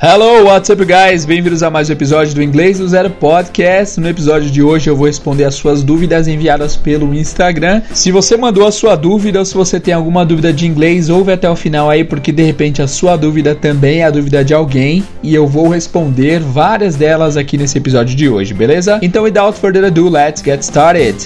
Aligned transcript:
Hello, 0.00 0.44
what's 0.44 0.70
up, 0.70 0.84
guys? 0.84 1.24
Bem-vindos 1.24 1.60
a 1.60 1.70
mais 1.70 1.90
um 1.90 1.92
episódio 1.92 2.32
do 2.32 2.40
Inglês 2.40 2.78
do 2.78 2.86
Zero 2.86 3.10
Podcast. 3.10 3.98
No 3.98 4.08
episódio 4.08 4.48
de 4.48 4.62
hoje 4.62 4.88
eu 4.88 4.94
vou 4.94 5.08
responder 5.08 5.42
as 5.42 5.56
suas 5.56 5.82
dúvidas 5.82 6.28
enviadas 6.28 6.76
pelo 6.76 7.12
Instagram. 7.12 7.82
Se 7.92 8.12
você 8.12 8.36
mandou 8.36 8.64
a 8.64 8.70
sua 8.70 8.94
dúvida 8.94 9.40
ou 9.40 9.44
se 9.44 9.54
você 9.54 9.80
tem 9.80 9.92
alguma 9.92 10.24
dúvida 10.24 10.52
de 10.52 10.68
inglês, 10.68 11.08
ouve 11.10 11.32
até 11.32 11.50
o 11.50 11.56
final 11.56 11.90
aí, 11.90 12.04
porque 12.04 12.30
de 12.30 12.44
repente 12.44 12.80
a 12.80 12.86
sua 12.86 13.16
dúvida 13.16 13.56
também 13.56 14.02
é 14.02 14.04
a 14.04 14.10
dúvida 14.12 14.44
de 14.44 14.54
alguém 14.54 15.02
e 15.20 15.34
eu 15.34 15.48
vou 15.48 15.66
responder 15.70 16.38
várias 16.38 16.94
delas 16.94 17.36
aqui 17.36 17.58
nesse 17.58 17.76
episódio 17.76 18.14
de 18.14 18.28
hoje, 18.28 18.54
beleza? 18.54 19.00
Então, 19.02 19.24
without 19.24 19.58
further 19.58 19.84
ado, 19.84 20.08
let's 20.08 20.40
get 20.44 20.62
started. 20.62 21.16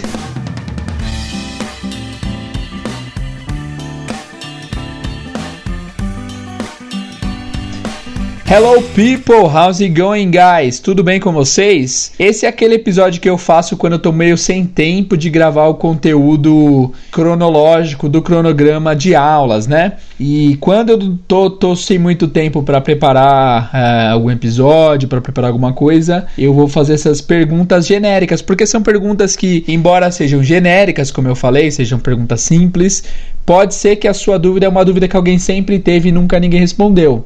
Hello 8.55 8.83
people, 8.95 9.49
how's 9.49 9.81
it 9.81 9.99
going 9.99 10.31
guys? 10.31 10.79
Tudo 10.79 11.03
bem 11.03 11.19
com 11.19 11.33
vocês? 11.33 12.13
Esse 12.19 12.45
é 12.45 12.49
aquele 12.51 12.75
episódio 12.75 13.19
que 13.19 13.31
eu 13.31 13.39
faço 13.39 13.79
quando 13.79 13.95
eu 13.95 13.99
tô 13.99 14.13
meio 14.13 14.37
sem 14.37 14.67
tempo 14.67 15.17
de 15.17 15.31
gravar 15.31 15.69
o 15.69 15.77
conteúdo 15.77 16.93
cronológico 17.11 18.11
do 18.11 18.21
cronograma 18.21 18.95
de 18.95 19.15
aulas, 19.15 19.67
né? 19.67 19.95
E 20.21 20.59
quando 20.61 20.91
eu 20.91 21.19
tô, 21.27 21.49
tô 21.49 21.75
sem 21.75 21.99
muito 21.99 22.29
tempo 22.29 22.63
para 22.63 22.79
preparar 22.79 23.71
uh, 23.73 24.13
algum 24.13 24.31
episódio, 24.31 25.09
para 25.09 25.23
preparar 25.23 25.49
alguma 25.49 25.73
coisa, 25.73 26.27
eu 26.37 26.53
vou 26.53 26.69
fazer 26.69 26.93
essas 26.93 27.23
perguntas 27.23 27.87
genéricas, 27.87 28.43
porque 28.43 28.67
são 28.67 28.83
perguntas 28.83 29.35
que, 29.35 29.65
embora 29.67 30.11
sejam 30.11 30.45
genéricas, 30.45 31.11
como 31.11 31.27
eu 31.27 31.35
falei, 31.35 31.71
sejam 31.71 31.99
perguntas 31.99 32.43
simples, 32.43 33.03
pode 33.47 33.75
ser 33.75 33.97
que 33.97 34.07
a 34.07 34.13
sua 34.13 34.39
dúvida 34.39 34.67
é 34.67 34.69
uma 34.69 34.85
dúvida 34.85 35.09
que 35.09 35.17
alguém 35.17 35.39
sempre 35.39 35.79
teve 35.79 36.11
e 36.11 36.13
nunca 36.13 36.39
ninguém 36.39 36.61
respondeu. 36.61 37.25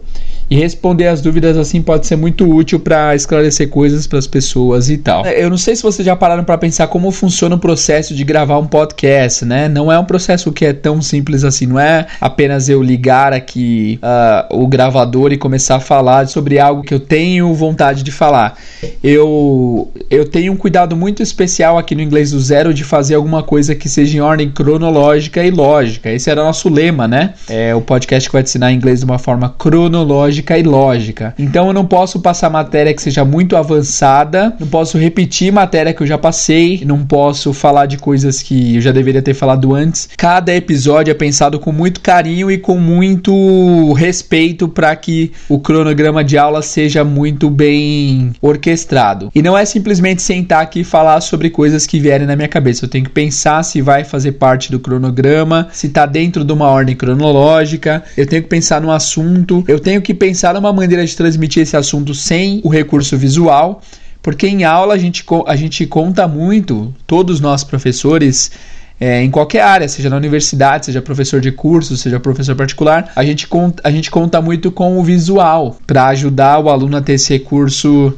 E 0.48 0.56
responder 0.56 1.08
as 1.08 1.20
dúvidas 1.20 1.56
assim 1.56 1.82
pode 1.82 2.06
ser 2.06 2.14
muito 2.14 2.48
útil 2.48 2.78
para 2.78 3.14
esclarecer 3.16 3.68
coisas 3.68 4.06
para 4.06 4.18
as 4.18 4.28
pessoas 4.28 4.88
e 4.88 4.96
tal. 4.96 5.26
Eu 5.26 5.50
não 5.50 5.58
sei 5.58 5.74
se 5.74 5.82
vocês 5.82 6.06
já 6.06 6.14
pararam 6.14 6.44
para 6.44 6.56
pensar 6.56 6.86
como 6.86 7.10
funciona 7.10 7.56
o 7.56 7.58
processo 7.58 8.14
de 8.14 8.22
gravar 8.22 8.58
um 8.58 8.66
podcast, 8.66 9.44
né? 9.44 9.68
Não 9.68 9.90
é 9.90 9.98
um 9.98 10.04
processo 10.04 10.52
que 10.52 10.64
é 10.64 10.72
tão 10.72 11.02
simples 11.02 11.42
assim, 11.42 11.66
não 11.66 11.80
é 11.80 12.06
apenas 12.20 12.68
eu 12.68 12.80
ligar 12.80 13.32
aqui 13.32 13.98
uh, 14.02 14.62
o 14.62 14.68
gravador 14.68 15.32
e 15.32 15.36
começar 15.36 15.76
a 15.76 15.80
falar 15.80 16.28
sobre 16.28 16.60
algo 16.60 16.82
que 16.82 16.94
eu 16.94 17.00
tenho 17.00 17.52
vontade 17.52 18.04
de 18.04 18.12
falar. 18.12 18.56
Eu, 19.02 19.90
eu 20.08 20.28
tenho 20.28 20.52
um 20.52 20.56
cuidado 20.56 20.96
muito 20.96 21.22
especial 21.22 21.76
aqui 21.76 21.94
no 21.96 22.02
inglês 22.02 22.30
do 22.30 22.38
zero 22.38 22.72
de 22.72 22.84
fazer 22.84 23.16
alguma 23.16 23.42
coisa 23.42 23.74
que 23.74 23.88
seja 23.88 24.16
em 24.16 24.20
ordem 24.20 24.48
cronológica 24.48 25.44
e 25.44 25.50
lógica. 25.50 26.08
Esse 26.10 26.30
era 26.30 26.40
o 26.40 26.44
nosso 26.44 26.68
lema, 26.68 27.08
né? 27.08 27.34
É 27.48 27.74
o 27.74 27.80
podcast 27.80 28.28
que 28.28 28.32
vai 28.32 28.44
te 28.44 28.50
ensinar 28.50 28.72
inglês 28.72 29.00
de 29.00 29.04
uma 29.04 29.18
forma 29.18 29.52
cronológica 29.58 30.35
lógica 30.36 30.58
e 30.58 30.62
lógica. 30.62 31.34
Então 31.38 31.68
eu 31.68 31.72
não 31.72 31.86
posso 31.86 32.20
passar 32.20 32.50
matéria 32.50 32.92
que 32.92 33.02
seja 33.02 33.24
muito 33.24 33.56
avançada, 33.56 34.54
não 34.58 34.66
posso 34.66 34.98
repetir 34.98 35.52
matéria 35.52 35.92
que 35.92 36.02
eu 36.02 36.06
já 36.06 36.18
passei, 36.18 36.82
não 36.84 37.04
posso 37.04 37.52
falar 37.52 37.86
de 37.86 37.96
coisas 37.96 38.42
que 38.42 38.76
eu 38.76 38.80
já 38.80 38.92
deveria 38.92 39.22
ter 39.22 39.34
falado 39.34 39.74
antes. 39.74 40.08
Cada 40.16 40.54
episódio 40.54 41.10
é 41.10 41.14
pensado 41.14 41.58
com 41.58 41.72
muito 41.72 42.00
carinho 42.00 42.50
e 42.50 42.58
com 42.58 42.78
muito 42.78 43.92
respeito 43.94 44.68
para 44.68 44.94
que 44.96 45.32
o 45.48 45.58
cronograma 45.58 46.22
de 46.22 46.36
aula 46.36 46.62
seja 46.62 47.04
muito 47.04 47.48
bem 47.48 48.32
orquestrado. 48.40 49.30
E 49.34 49.42
não 49.42 49.56
é 49.56 49.64
simplesmente 49.64 50.22
sentar 50.22 50.62
aqui 50.62 50.80
e 50.80 50.84
falar 50.84 51.20
sobre 51.20 51.50
coisas 51.50 51.86
que 51.86 51.98
vierem 51.98 52.26
na 52.26 52.36
minha 52.36 52.48
cabeça. 52.48 52.84
Eu 52.84 52.88
tenho 52.88 53.04
que 53.04 53.10
pensar 53.10 53.62
se 53.62 53.80
vai 53.80 54.04
fazer 54.04 54.32
parte 54.32 54.70
do 54.70 54.78
cronograma, 54.78 55.68
se 55.72 55.86
está 55.86 56.04
dentro 56.04 56.44
de 56.44 56.52
uma 56.52 56.68
ordem 56.68 56.94
cronológica. 56.94 58.02
Eu 58.16 58.26
tenho 58.26 58.42
que 58.42 58.48
pensar 58.48 58.80
no 58.80 58.90
assunto. 58.90 59.64
Eu 59.66 59.80
tenho 59.80 60.02
que 60.02 60.12
pensar 60.12 60.25
numa 60.54 60.72
maneira 60.72 61.04
de 61.04 61.16
transmitir 61.16 61.62
esse 61.62 61.76
assunto 61.76 62.14
sem 62.14 62.60
o 62.64 62.68
recurso 62.68 63.16
visual, 63.16 63.82
porque 64.22 64.46
em 64.46 64.64
aula 64.64 64.94
a 64.94 64.98
gente, 64.98 65.24
a 65.46 65.56
gente 65.56 65.86
conta 65.86 66.26
muito, 66.26 66.92
todos 67.06 67.40
nós 67.40 67.62
professores, 67.62 68.50
é, 68.98 69.22
em 69.22 69.30
qualquer 69.30 69.60
área, 69.60 69.88
seja 69.88 70.08
na 70.08 70.16
universidade, 70.16 70.86
seja 70.86 71.02
professor 71.02 71.40
de 71.40 71.52
curso, 71.52 71.96
seja 71.96 72.18
professor 72.18 72.56
particular, 72.56 73.12
a 73.14 73.24
gente 73.24 73.46
a 73.84 73.90
gente 73.90 74.10
conta 74.10 74.40
muito 74.40 74.70
com 74.70 74.98
o 74.98 75.04
visual 75.04 75.76
para 75.86 76.06
ajudar 76.08 76.58
o 76.58 76.70
aluno 76.70 76.96
a 76.96 77.02
ter 77.02 77.12
esse 77.12 77.32
recurso 77.32 78.14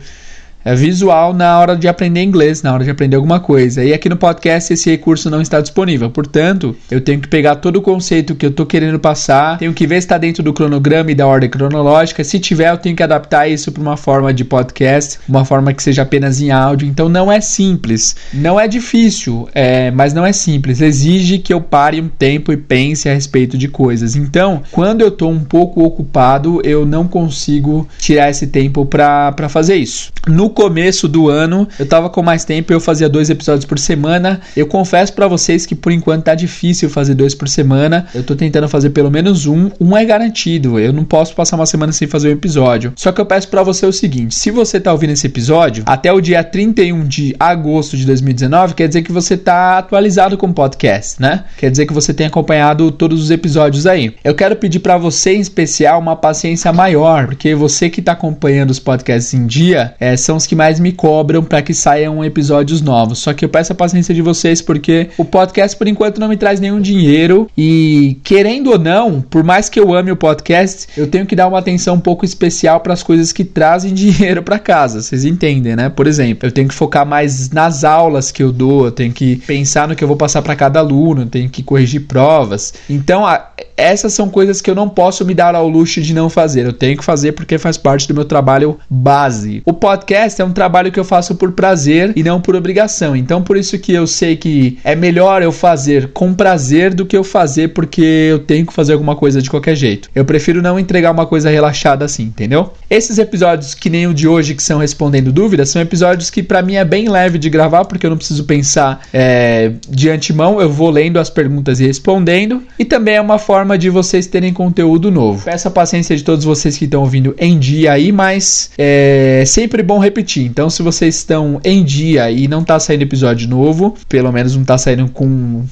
é 0.65 0.75
visual 0.75 1.33
na 1.33 1.59
hora 1.59 1.77
de 1.77 1.89
aprender 1.89 2.23
inglês, 2.23 2.63
na 2.63 2.73
hora 2.73 2.85
de 2.85 2.91
aprender 2.91 3.17
alguma 3.17 3.41
coisa. 3.41 3.85
E 3.85 3.93
aqui 3.93 4.09
no 4.09 4.17
podcast 4.17 4.73
esse 4.73 4.91
recurso 4.91 5.31
não 5.31 5.41
está 5.41 5.61
disponível. 5.61 6.11
Portanto, 6.11 6.77
eu 6.91 7.01
tenho 7.01 7.21
que 7.21 7.29
pegar 7.29 7.57
todo 7.57 7.77
o 7.77 7.83
conceito 7.83 8.35
que 8.35 8.45
eu 8.45 8.51
estou 8.51 8.67
querendo 8.67 8.99
passar, 8.99 9.59
tenho 9.59 9.73
que 9.73 9.87
ver 9.87 9.97
se 9.97 10.07
está 10.07 10.19
dentro 10.19 10.43
do 10.43 10.53
cronograma 10.53 11.11
e 11.11 11.15
da 11.15 11.27
ordem 11.27 11.49
cronológica. 11.49 12.23
Se 12.25 12.39
tiver, 12.39 12.71
eu 12.71 12.77
tenho 12.77 12.97
que 12.97 13.03
adaptar 13.03 13.49
isso 13.49 13.73
para 13.73 13.81
uma 13.81 13.97
forma 13.97 14.33
de 14.35 14.45
podcast, 14.45 15.19
uma 15.29 15.45
forma 15.45 15.73
que 15.73 15.83
seja 15.83 16.03
apenas 16.03 16.41
em 16.41 16.51
áudio. 16.51 16.89
Então 16.89 17.09
não 17.09 17.31
é 17.31 17.41
simples, 17.41 18.17
não 18.33 18.59
é 18.59 18.69
difícil, 18.69 19.49
é, 19.55 19.91
mas 19.91 20.13
não 20.13 20.27
é 20.27 20.33
simples. 20.33 20.81
Exige 20.81 21.39
que 21.39 21.53
eu 21.53 21.61
pare 21.61 22.01
um 22.01 22.09
tempo 22.09 22.53
e 22.53 22.57
pense 22.57 23.09
a 23.09 23.15
respeito 23.15 23.57
de 23.57 23.69
coisas. 23.69 24.17
Então, 24.17 24.63
quando 24.73 25.01
eu 25.01 25.09
estou 25.09 25.31
um 25.31 25.45
pouco 25.45 25.83
ocupado, 25.83 26.61
eu 26.65 26.85
não 26.85 27.07
consigo 27.07 27.89
tirar 27.99 28.29
esse 28.31 28.47
tempo 28.47 28.85
para 28.85 29.49
fazer 29.49 29.77
isso. 29.77 30.13
No 30.27 30.48
começo 30.51 31.09
do 31.09 31.29
ano 31.29 31.69
eu 31.79 31.87
tava 31.87 32.11
com 32.11 32.23
mais 32.23 32.45
tempo, 32.45 32.73
eu 32.73 32.81
fazia 32.81 33.09
dois 33.09 33.31
episódios 33.31 33.65
por 33.65 33.79
semana. 33.79 34.41
Eu 34.57 34.67
confesso 34.67 35.13
para 35.13 35.27
vocês 35.29 35.65
que 35.65 35.75
por 35.75 35.93
enquanto 35.93 36.25
tá 36.25 36.35
difícil 36.35 36.91
fazer 36.91 37.15
dois 37.15 37.35
por 37.35 37.49
semana. 37.49 38.07
Eu 38.15 38.23
tô 38.23 38.35
tentando 38.35 38.69
fazer 38.69 38.91
pelo 38.91 39.11
menos 39.11 39.47
um. 39.47 39.71
Um 39.81 39.97
é 39.97 40.05
garantido. 40.05 40.79
Eu 40.79 40.93
não 40.93 41.05
posso 41.05 41.35
passar 41.35 41.57
uma 41.57 41.67
semana 41.67 41.93
sem 41.93 42.09
fazer 42.09 42.29
um 42.29 42.33
episódio. 42.33 42.93
Só 42.97 43.13
que 43.13 43.21
eu 43.21 43.27
peço 43.27 43.49
para 43.49 43.63
você 43.63 43.87
o 43.87 43.93
seguinte: 43.93 44.35
se 44.35 44.51
você 44.51 44.81
tá 44.81 44.93
ouvindo 44.93 45.11
esse 45.11 45.27
episódio 45.27 45.85
até 45.87 46.13
o 46.13 46.21
dia 46.21 46.43
31 46.43 47.07
de 47.07 47.35
agosto 47.39 47.97
de 47.97 48.05
2019, 48.05 48.75
quer 48.75 48.89
dizer 48.89 49.03
que 49.03 49.13
você 49.13 49.37
tá 49.37 49.79
atualizado 49.79 50.37
com 50.37 50.49
o 50.49 50.55
podcast, 50.55 51.21
né? 51.21 51.45
Quer 51.57 51.71
dizer 51.71 51.87
que 51.87 51.93
você 51.93 52.13
tem 52.13 52.27
acompanhado 52.27 52.91
todos 52.91 53.23
os 53.23 53.31
episódios 53.31 53.87
aí. 53.87 54.15
Eu 54.25 54.35
quero 54.35 54.57
pedir 54.57 54.81
para 54.81 54.99
você 54.99 55.35
em 55.35 55.41
especial 55.41 56.01
uma 56.01 56.17
paciência 56.17 56.73
maior, 56.73 57.27
porque 57.27 57.55
você 57.55 57.89
que 57.89 58.03
tá 58.03 58.13
acompanhando 58.13 58.71
os 58.71 58.79
podcasts 58.79 59.35
em 59.35 59.47
dia, 59.47 59.95
é, 60.01 60.17
são 60.17 60.38
os 60.39 60.47
que 60.47 60.57
mais 60.57 60.81
me 60.81 60.93
cobram 60.93 61.45
para 61.45 61.61
que 61.61 61.75
saiam 61.75 62.25
episódios 62.25 62.81
novos. 62.81 63.19
Só 63.19 63.35
que 63.35 63.45
eu 63.45 63.49
peço 63.49 63.73
a 63.73 63.77
paciência 63.77 64.15
de 64.15 64.23
vocês 64.23 64.63
porque 64.63 65.11
o 65.19 65.25
podcast 65.25 65.77
por 65.77 65.87
enquanto 65.87 66.19
não 66.19 66.29
me 66.29 66.37
traz 66.37 66.59
nenhum 66.61 66.81
dinheiro 66.81 67.49
e 67.57 68.19
querendo 68.25 68.71
ou 68.71 68.79
não, 68.79 69.21
por 69.21 69.45
mais 69.45 69.69
que 69.69 69.79
eu 69.79 69.93
ame 69.93 70.11
o 70.11 70.17
podcast, 70.17 70.89
eu 70.97 71.07
tenho 71.07 71.27
que 71.27 71.37
dar 71.37 71.49
uma 71.49 71.59
atenção 71.59 71.97
um 71.97 72.01
pouco 72.01 72.25
especial 72.25 72.81
para 72.81 72.95
as 72.95 73.03
coisas 73.03 73.33
que 73.33 73.45
trazem 73.45 73.93
dinheiro 73.95 74.43
para 74.43 74.59
casa. 74.59 75.03
Vocês 75.03 75.25
entendem, 75.25 75.77
né? 75.77 75.89
Por 75.89 76.07
exemplo, 76.07 76.49
eu 76.49 76.53
tenho 76.53 76.69
que 76.69 76.75
focar 76.75 77.07
mais 77.07 77.51
nas 77.51 77.85
aulas 77.85 78.31
que 78.31 78.43
eu 78.43 78.53
dou, 78.53 78.87
eu 78.87 78.93
tenho 78.93 79.13
que 79.13 79.37
pensar 79.47 79.89
no 79.89 79.95
que 79.95 80.03
eu 80.03 80.09
vou 80.09 80.17
passar 80.17 80.43
para 80.43 80.57
cada 80.57 80.79
aluno, 80.79 81.23
eu 81.23 81.27
tenho 81.27 81.51
que 81.51 81.63
corrigir 81.63 82.07
provas. 82.07 82.73
Então, 82.89 83.27
a, 83.27 83.51
essas 83.77 84.13
são 84.13 84.29
coisas 84.29 84.61
que 84.61 84.69
eu 84.69 84.75
não 84.75 84.89
posso 84.89 85.25
me 85.25 85.35
dar 85.35 85.55
ao 85.55 85.69
luxo 85.69 86.01
de 86.01 86.13
não 86.13 86.29
fazer. 86.29 86.67
Eu 86.67 86.73
tenho 86.73 86.97
que 86.97 87.05
fazer 87.05 87.33
porque 87.33 87.59
faz 87.59 87.77
parte 87.77 88.09
do 88.09 88.15
meu 88.15 88.25
trabalho 88.25 88.79
base. 88.91 89.63
O 89.65 89.73
podcast 89.73 90.28
é 90.37 90.45
um 90.45 90.53
trabalho 90.53 90.93
que 90.93 90.99
eu 90.99 91.05
faço 91.05 91.35
por 91.35 91.53
prazer 91.53 92.13
e 92.15 92.23
não 92.23 92.41
por 92.41 92.55
obrigação. 92.55 93.17
Então, 93.17 93.43
por 93.43 93.57
isso 93.57 93.79
que 93.79 93.93
eu 93.93 94.07
sei 94.07 94.37
que 94.37 94.79
é 94.85 94.95
melhor 94.95 95.43
eu 95.43 95.53
fazer 95.53 96.09
com 96.09 96.35
prazer 96.35 96.95
do 96.95 97.07
que 97.07 97.17
eu 97.17 97.25
fazer 97.25 97.69
porque 97.69 98.03
eu 98.03 98.39
tenho 98.39 98.67
que 98.67 98.73
fazer 98.73 98.93
alguma 98.93 99.17
coisa 99.17 99.41
de 99.41 99.51
qualquer 99.51 99.77
jeito. 99.77 100.09
Eu 100.15 100.25
prefiro 100.25 100.63
não 100.63 100.79
entregar 100.79 101.11
uma 101.11 101.27
coisa 101.27 101.51
relaxada 101.51 102.05
assim, 102.05 102.25
entendeu? 102.25 102.73
Esses 102.91 103.19
episódios 103.19 103.75
que 103.75 103.91
nem 103.91 104.07
o 104.07 104.15
de 104.15 104.29
hoje 104.29 104.55
que 104.55 104.63
são 104.63 104.79
respondendo 104.79 105.33
dúvidas 105.33 105.71
são 105.71 105.81
episódios 105.81 106.31
que 106.31 106.43
para 106.43 106.63
mim 106.63 106.77
é 106.77 106.85
bem 106.85 107.09
leve 107.09 107.39
de 107.39 107.49
gravar 107.51 107.85
porque 107.85 108.07
eu 108.07 108.11
não 108.11 108.17
preciso 108.17 108.45
pensar 108.45 109.03
é, 109.13 109.73
de 109.89 110.11
antemão. 110.11 110.61
Eu 110.61 110.71
vou 110.71 110.91
lendo 110.91 111.19
as 111.19 111.31
perguntas 111.31 111.81
e 111.81 111.87
respondendo 111.87 112.63
e 112.79 112.85
também 112.85 113.17
é 113.17 113.21
uma 113.21 113.39
forma 113.39 113.79
de 113.79 113.91
vocês 113.91 114.27
terem 114.27 114.53
conteúdo 114.53 115.11
novo. 115.11 115.45
Peço 115.45 115.69
a 115.69 115.71
paciência 115.71 116.17
de 116.17 116.25
todos 116.25 116.45
vocês 116.45 116.77
que 116.77 116.85
estão 116.85 117.01
ouvindo 117.01 117.35
em 117.39 117.59
dia 117.59 117.93
aí, 117.93 118.13
mas 118.13 118.71
é 118.79 119.45
sempre 119.47 119.83
bom 119.83 119.99
repetir 119.99 120.18
repetir. 120.19 120.47
Então, 120.47 120.69
se 120.69 120.83
vocês 120.83 121.17
estão 121.17 121.61
em 121.65 121.85
dia 121.85 122.31
e 122.31 122.49
não 122.49 122.61
está 122.61 122.79
saindo 122.79 123.03
episódio 123.03 123.49
novo, 123.49 123.97
pelo 124.09 124.33
menos 124.33 124.55
não 124.55 124.63
está 124.63 124.77
saindo 124.77 125.09
com 125.09 125.65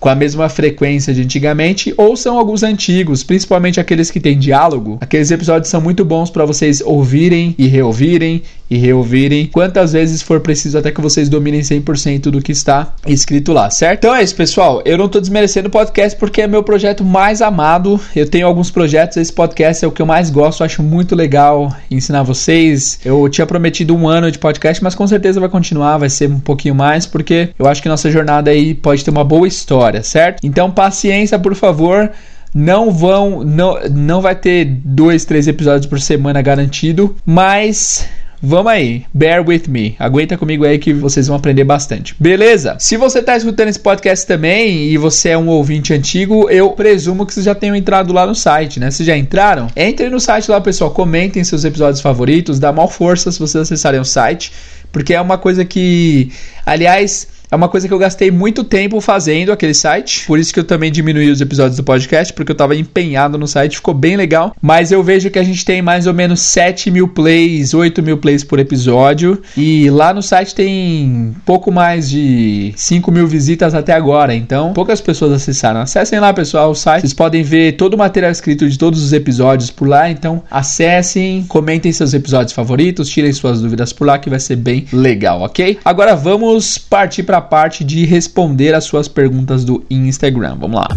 com 0.00 0.10
a 0.10 0.14
mesma 0.14 0.50
frequência 0.50 1.14
de 1.14 1.22
antigamente, 1.22 1.94
ou 1.96 2.14
são 2.14 2.38
alguns 2.38 2.62
antigos, 2.62 3.24
principalmente 3.24 3.80
aqueles 3.80 4.10
que 4.10 4.20
têm 4.20 4.38
diálogo. 4.38 4.98
Aqueles 5.00 5.30
episódios 5.30 5.70
são 5.70 5.80
muito 5.80 6.04
bons 6.04 6.28
para 6.28 6.44
vocês 6.44 6.82
ouvirem 6.82 7.54
e 7.56 7.66
reouvirem 7.68 8.42
e 8.70 8.76
reouvirem 8.76 9.46
quantas 9.46 9.92
vezes 9.92 10.22
for 10.22 10.40
preciso 10.40 10.78
até 10.78 10.90
que 10.90 11.00
vocês 11.00 11.28
dominem 11.28 11.60
100% 11.60 12.30
do 12.30 12.40
que 12.40 12.52
está 12.52 12.94
escrito 13.06 13.52
lá, 13.52 13.70
certo? 13.70 14.04
Então 14.04 14.14
é 14.14 14.22
isso, 14.22 14.34
pessoal. 14.34 14.82
Eu 14.84 14.98
não 14.98 15.06
estou 15.06 15.20
desmerecendo 15.20 15.68
o 15.68 15.70
podcast 15.70 16.18
porque 16.18 16.42
é 16.42 16.46
meu 16.46 16.62
projeto 16.62 17.04
mais 17.04 17.42
amado. 17.42 18.00
Eu 18.14 18.28
tenho 18.28 18.46
alguns 18.46 18.70
projetos, 18.70 19.16
esse 19.16 19.32
podcast 19.32 19.84
é 19.84 19.88
o 19.88 19.92
que 19.92 20.02
eu 20.02 20.06
mais 20.06 20.30
gosto, 20.30 20.64
acho 20.64 20.82
muito 20.82 21.14
legal 21.14 21.74
ensinar 21.90 22.22
vocês. 22.22 22.98
Eu 23.04 23.28
tinha 23.28 23.46
prometido 23.46 23.94
um 23.94 24.08
ano 24.08 24.30
de 24.30 24.38
podcast, 24.38 24.82
mas 24.82 24.94
com 24.94 25.06
certeza 25.06 25.40
vai 25.40 25.48
continuar, 25.48 25.98
vai 25.98 26.10
ser 26.10 26.28
um 26.28 26.40
pouquinho 26.40 26.74
mais, 26.74 27.06
porque 27.06 27.50
eu 27.58 27.66
acho 27.66 27.82
que 27.82 27.88
nossa 27.88 28.10
jornada 28.10 28.50
aí 28.50 28.74
pode 28.74 29.04
ter 29.04 29.10
uma 29.10 29.24
boa 29.24 29.46
história, 29.46 30.02
certo? 30.02 30.40
Então 30.42 30.70
paciência, 30.70 31.38
por 31.38 31.54
favor. 31.54 32.10
Não 32.56 32.92
vão, 32.92 33.42
não, 33.42 33.80
não 33.90 34.20
vai 34.20 34.36
ter 34.36 34.64
dois, 34.64 35.24
três 35.24 35.48
episódios 35.48 35.86
por 35.86 36.00
semana 36.00 36.40
garantido, 36.40 37.16
mas 37.26 38.06
Vamos 38.46 38.70
aí, 38.70 39.06
bear 39.14 39.42
with 39.46 39.62
me. 39.68 39.96
Aguenta 39.98 40.36
comigo 40.36 40.66
aí 40.66 40.78
que 40.78 40.92
vocês 40.92 41.26
vão 41.26 41.36
aprender 41.36 41.64
bastante. 41.64 42.14
Beleza? 42.20 42.76
Se 42.78 42.98
você 42.98 43.20
está 43.20 43.34
escutando 43.34 43.68
esse 43.68 43.78
podcast 43.78 44.26
também 44.26 44.84
e 44.90 44.98
você 44.98 45.30
é 45.30 45.38
um 45.38 45.48
ouvinte 45.48 45.94
antigo, 45.94 46.50
eu 46.50 46.70
presumo 46.72 47.24
que 47.24 47.32
vocês 47.32 47.46
já 47.46 47.54
tenham 47.54 47.74
entrado 47.74 48.12
lá 48.12 48.26
no 48.26 48.34
site, 48.34 48.78
né? 48.78 48.90
Vocês 48.90 49.06
já 49.06 49.16
entraram? 49.16 49.68
Entrem 49.74 50.10
no 50.10 50.20
site 50.20 50.50
lá, 50.50 50.60
pessoal. 50.60 50.90
Comentem 50.90 51.42
seus 51.42 51.64
episódios 51.64 52.02
favoritos. 52.02 52.58
Dá 52.58 52.70
mal 52.70 52.86
força 52.86 53.32
se 53.32 53.38
vocês 53.38 53.62
acessarem 53.62 53.98
o 53.98 54.04
site. 54.04 54.52
Porque 54.92 55.14
é 55.14 55.20
uma 55.20 55.38
coisa 55.38 55.64
que, 55.64 56.30
aliás, 56.66 57.26
é 57.50 57.56
uma 57.56 57.68
coisa 57.68 57.86
que 57.86 57.94
eu 57.94 57.98
gastei 57.98 58.30
muito 58.30 58.64
tempo 58.64 59.00
fazendo 59.00 59.52
aquele 59.52 59.74
site. 59.74 60.26
Por 60.26 60.38
isso 60.38 60.52
que 60.52 60.60
eu 60.60 60.64
também 60.64 60.90
diminuí 60.90 61.30
os 61.30 61.40
episódios 61.40 61.76
do 61.76 61.84
podcast, 61.84 62.32
porque 62.32 62.52
eu 62.52 62.56
tava 62.56 62.74
empenhado 62.74 63.38
no 63.38 63.46
site, 63.46 63.76
ficou 63.76 63.94
bem 63.94 64.16
legal. 64.16 64.54
Mas 64.60 64.90
eu 64.90 65.02
vejo 65.02 65.30
que 65.30 65.38
a 65.38 65.42
gente 65.42 65.64
tem 65.64 65.82
mais 65.82 66.06
ou 66.06 66.14
menos 66.14 66.40
7 66.40 66.90
mil 66.90 67.08
plays, 67.08 67.74
8 67.74 68.02
mil 68.02 68.18
plays 68.18 68.42
por 68.42 68.58
episódio. 68.58 69.40
E 69.56 69.88
lá 69.90 70.12
no 70.12 70.22
site 70.22 70.54
tem 70.54 71.34
pouco 71.44 71.70
mais 71.70 72.10
de 72.10 72.72
5 72.76 73.10
mil 73.12 73.26
visitas 73.26 73.74
até 73.74 73.92
agora. 73.92 74.34
Então, 74.34 74.72
poucas 74.72 75.00
pessoas 75.00 75.32
acessaram. 75.32 75.80
Acessem 75.80 76.18
lá, 76.18 76.32
pessoal, 76.32 76.70
o 76.70 76.74
site. 76.74 77.02
Vocês 77.02 77.14
podem 77.14 77.42
ver 77.42 77.72
todo 77.72 77.94
o 77.94 77.98
material 77.98 78.32
escrito 78.32 78.68
de 78.68 78.78
todos 78.78 79.02
os 79.02 79.12
episódios 79.12 79.70
por 79.70 79.86
lá. 79.86 80.10
Então, 80.10 80.42
acessem, 80.50 81.44
comentem 81.48 81.92
seus 81.92 82.14
episódios 82.14 82.52
favoritos, 82.52 83.08
tirem 83.08 83.32
suas 83.32 83.60
dúvidas 83.60 83.92
por 83.92 84.06
lá, 84.06 84.18
que 84.18 84.30
vai 84.30 84.40
ser 84.40 84.56
bem 84.56 84.86
legal, 84.92 85.42
ok? 85.42 85.78
Agora 85.84 86.16
vamos 86.16 86.78
partir 86.78 87.22
para 87.22 87.33
parte 87.40 87.84
de 87.84 88.04
responder 88.04 88.74
as 88.74 88.84
suas 88.84 89.08
perguntas 89.08 89.64
do 89.64 89.84
Instagram. 89.90 90.56
Vamos 90.58 90.80
lá. 90.80 90.88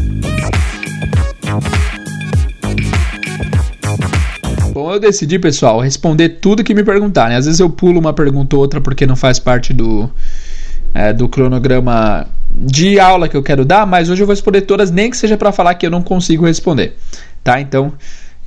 Bom, 4.73 4.93
eu 4.93 4.99
decidi, 4.99 5.39
pessoal, 5.39 5.79
responder 5.79 6.29
tudo 6.29 6.63
que 6.63 6.73
me 6.73 6.83
perguntarem. 6.83 7.35
Às 7.35 7.45
vezes 7.45 7.59
eu 7.59 7.69
pulo 7.69 7.99
uma 7.99 8.13
pergunta 8.13 8.55
ou 8.55 8.61
outra 8.61 8.79
porque 8.79 9.07
não 9.07 9.15
faz 9.15 9.39
parte 9.39 9.73
do, 9.73 10.09
é, 10.93 11.11
do 11.11 11.27
cronograma 11.27 12.27
de 12.51 12.99
aula 12.99 13.27
que 13.27 13.35
eu 13.35 13.43
quero 13.43 13.65
dar, 13.65 13.85
mas 13.85 14.09
hoje 14.09 14.21
eu 14.21 14.27
vou 14.27 14.33
responder 14.33 14.61
todas, 14.61 14.91
nem 14.91 15.09
que 15.09 15.17
seja 15.17 15.37
para 15.37 15.51
falar 15.51 15.75
que 15.75 15.85
eu 15.85 15.91
não 15.91 16.01
consigo 16.01 16.45
responder, 16.45 16.95
tá? 17.43 17.59
Então 17.59 17.93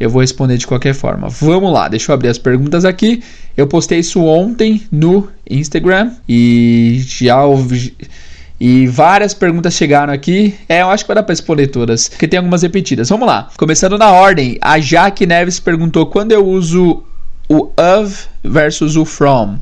eu 0.00 0.08
vou 0.08 0.23
responder 0.23 0.56
de 0.56 0.67
qualquer 0.67 0.94
forma. 0.94 1.29
Vamos 1.29 1.70
lá, 1.70 1.87
deixa 1.87 2.11
eu 2.11 2.14
abrir 2.14 2.29
as 2.29 2.38
perguntas 2.38 2.87
aqui. 2.87 3.23
Eu 3.55 3.67
postei 3.67 3.99
isso 3.99 4.25
ontem 4.25 4.82
no 4.91 5.29
Instagram 5.49 6.12
e 6.26 7.05
já 7.06 7.37
e 8.58 8.87
várias 8.87 9.35
perguntas 9.35 9.75
chegaram 9.75 10.12
aqui. 10.12 10.55
É, 10.69 10.81
eu 10.81 10.88
acho 10.88 11.05
que 11.05 11.08
vai 11.08 11.14
dar 11.14 11.23
para 11.23 11.32
responder 11.32 11.67
todas, 11.67 12.08
porque 12.08 12.26
tem 12.26 12.38
algumas 12.38 12.62
repetidas. 12.62 13.11
Vamos 13.11 13.26
lá. 13.26 13.50
Começando 13.58 13.99
na 13.99 14.11
ordem, 14.11 14.58
a 14.61 14.81
Jaque 14.81 15.26
Neves 15.26 15.61
perguntou 15.61 16.06
quando 16.06 16.32
eu 16.32 16.46
uso 16.46 17.05
o 17.49 17.70
of 17.76 18.26
versus 18.43 18.96
o 18.96 19.05
from. 19.05 19.58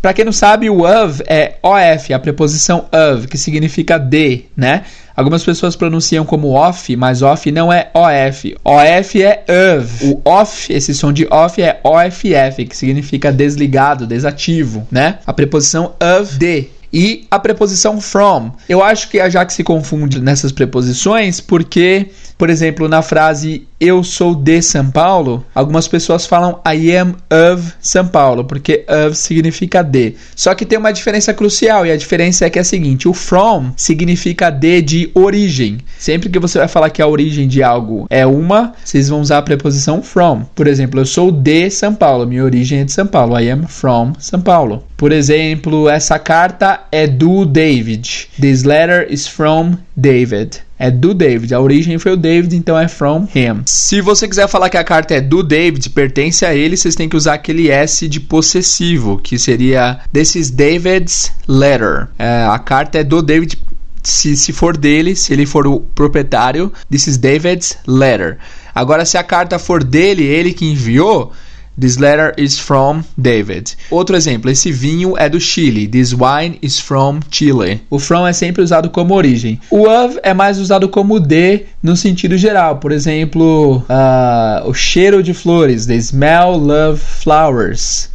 Para 0.00 0.12
quem 0.12 0.24
não 0.24 0.32
sabe, 0.32 0.70
o 0.70 0.84
of 0.84 1.22
é 1.26 1.58
of, 1.62 2.12
a 2.12 2.18
preposição 2.20 2.86
of, 2.92 3.26
que 3.26 3.36
significa 3.36 3.98
de, 3.98 4.44
né? 4.56 4.84
Algumas 5.18 5.42
pessoas 5.42 5.74
pronunciam 5.74 6.24
como 6.24 6.52
off, 6.52 6.94
mas 6.94 7.22
off 7.22 7.50
não 7.50 7.72
é 7.72 7.90
OF. 7.92 8.56
OF 8.64 9.20
é 9.20 9.44
of. 9.76 10.06
O 10.06 10.20
off, 10.24 10.72
esse 10.72 10.94
som 10.94 11.12
de 11.12 11.26
off 11.28 11.60
é 11.60 11.80
OFF, 11.82 12.64
que 12.64 12.76
significa 12.76 13.32
desligado, 13.32 14.06
desativo, 14.06 14.86
né? 14.92 15.18
A 15.26 15.32
preposição 15.32 15.96
of 16.00 16.38
de 16.38 16.68
e 16.92 17.26
a 17.30 17.38
preposição 17.38 18.00
from. 18.00 18.52
Eu 18.68 18.82
acho 18.82 19.08
que 19.08 19.20
a 19.20 19.28
Jaque 19.28 19.52
se 19.52 19.64
confunde 19.64 20.20
nessas 20.20 20.52
preposições 20.52 21.40
porque, 21.40 22.06
por 22.38 22.48
exemplo, 22.48 22.88
na 22.88 23.02
frase 23.02 23.66
eu 23.80 24.02
sou 24.02 24.34
de 24.34 24.60
São 24.60 24.90
Paulo, 24.90 25.44
algumas 25.54 25.86
pessoas 25.86 26.26
falam 26.26 26.60
I 26.66 26.96
am 26.96 27.14
of 27.30 27.72
São 27.80 28.06
Paulo, 28.06 28.44
porque 28.44 28.84
of 29.06 29.16
significa 29.16 29.82
de. 29.82 30.14
Só 30.34 30.54
que 30.54 30.66
tem 30.66 30.78
uma 30.78 30.92
diferença 30.92 31.32
crucial 31.32 31.86
e 31.86 31.92
a 31.92 31.96
diferença 31.96 32.46
é 32.46 32.50
que 32.50 32.58
é 32.58 32.62
a 32.62 32.64
seguinte: 32.64 33.08
o 33.08 33.14
from 33.14 33.72
significa 33.76 34.50
de 34.50 34.82
de 34.82 35.10
origem. 35.14 35.78
Sempre 35.98 36.28
que 36.28 36.38
você 36.38 36.58
vai 36.58 36.68
falar 36.68 36.90
que 36.90 37.02
a 37.02 37.06
origem 37.06 37.46
de 37.46 37.62
algo 37.62 38.06
é 38.10 38.26
uma, 38.26 38.72
vocês 38.84 39.08
vão 39.08 39.20
usar 39.20 39.38
a 39.38 39.42
preposição 39.42 40.02
from. 40.02 40.44
Por 40.54 40.66
exemplo, 40.66 41.00
eu 41.00 41.06
sou 41.06 41.30
de 41.30 41.70
São 41.70 41.94
Paulo, 41.94 42.26
minha 42.26 42.44
origem 42.44 42.80
é 42.80 42.84
de 42.84 42.92
São 42.92 43.06
Paulo. 43.06 43.38
I 43.38 43.50
am 43.50 43.66
from 43.66 44.12
São 44.18 44.40
Paulo. 44.40 44.84
Por 44.96 45.12
exemplo, 45.12 45.88
essa 45.88 46.18
carta 46.18 46.80
é 46.90 47.06
do 47.06 47.44
David. 47.44 48.28
This 48.40 48.64
letter 48.64 49.06
is 49.08 49.28
from 49.28 49.76
David. 49.96 50.67
É 50.78 50.90
do 50.90 51.12
David. 51.12 51.52
A 51.52 51.60
origem 51.60 51.98
foi 51.98 52.12
o 52.12 52.16
David, 52.16 52.54
então 52.54 52.78
é 52.78 52.86
from 52.86 53.26
him. 53.34 53.62
Se 53.66 54.00
você 54.00 54.28
quiser 54.28 54.48
falar 54.48 54.70
que 54.70 54.76
a 54.76 54.84
carta 54.84 55.14
é 55.14 55.20
do 55.20 55.42
David, 55.42 55.90
pertence 55.90 56.46
a 56.46 56.54
ele, 56.54 56.76
vocês 56.76 56.94
têm 56.94 57.08
que 57.08 57.16
usar 57.16 57.34
aquele 57.34 57.68
S 57.68 58.06
de 58.08 58.20
possessivo, 58.20 59.18
que 59.18 59.38
seria 59.38 60.00
This 60.12 60.36
is 60.36 60.50
David's 60.50 61.32
letter. 61.48 62.08
É, 62.18 62.46
a 62.48 62.58
carta 62.58 62.98
é 62.98 63.04
do 63.04 63.20
David. 63.20 63.58
Se, 64.02 64.36
se 64.36 64.52
for 64.52 64.76
dele, 64.76 65.16
se 65.16 65.32
ele 65.32 65.44
for 65.44 65.66
o 65.66 65.80
proprietário, 65.80 66.72
this 66.88 67.08
is 67.08 67.18
David's 67.18 67.76
letter. 67.86 68.38
Agora, 68.74 69.04
se 69.04 69.18
a 69.18 69.24
carta 69.24 69.58
for 69.58 69.82
dele, 69.82 70.22
ele 70.22 70.52
que 70.52 70.64
enviou, 70.64 71.32
This 71.78 71.96
letter 71.96 72.34
is 72.36 72.58
from 72.58 73.04
David. 73.16 73.76
Outro 73.88 74.16
exemplo, 74.16 74.50
esse 74.50 74.72
vinho 74.72 75.16
é 75.16 75.28
do 75.28 75.38
Chile. 75.38 75.86
This 75.86 76.12
wine 76.12 76.58
is 76.60 76.80
from 76.80 77.20
Chile. 77.30 77.80
O 77.88 78.00
from 78.00 78.26
é 78.26 78.32
sempre 78.32 78.62
usado 78.62 78.90
como 78.90 79.14
origem. 79.14 79.60
O 79.70 79.88
of 79.88 80.18
é 80.24 80.34
mais 80.34 80.58
usado 80.58 80.88
como 80.88 81.20
de 81.20 81.66
no 81.80 81.96
sentido 81.96 82.36
geral. 82.36 82.78
Por 82.78 82.90
exemplo, 82.90 83.84
uh, 83.88 84.68
o 84.68 84.74
cheiro 84.74 85.22
de 85.22 85.32
flores. 85.32 85.86
The 85.86 85.94
smell 85.96 86.68
of 86.70 87.00
flowers. 87.00 88.10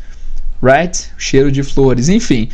Right? 0.62 1.08
O 1.18 1.22
cheiro 1.22 1.50
de 1.50 1.64
flores. 1.64 2.10
Enfim. 2.10 2.50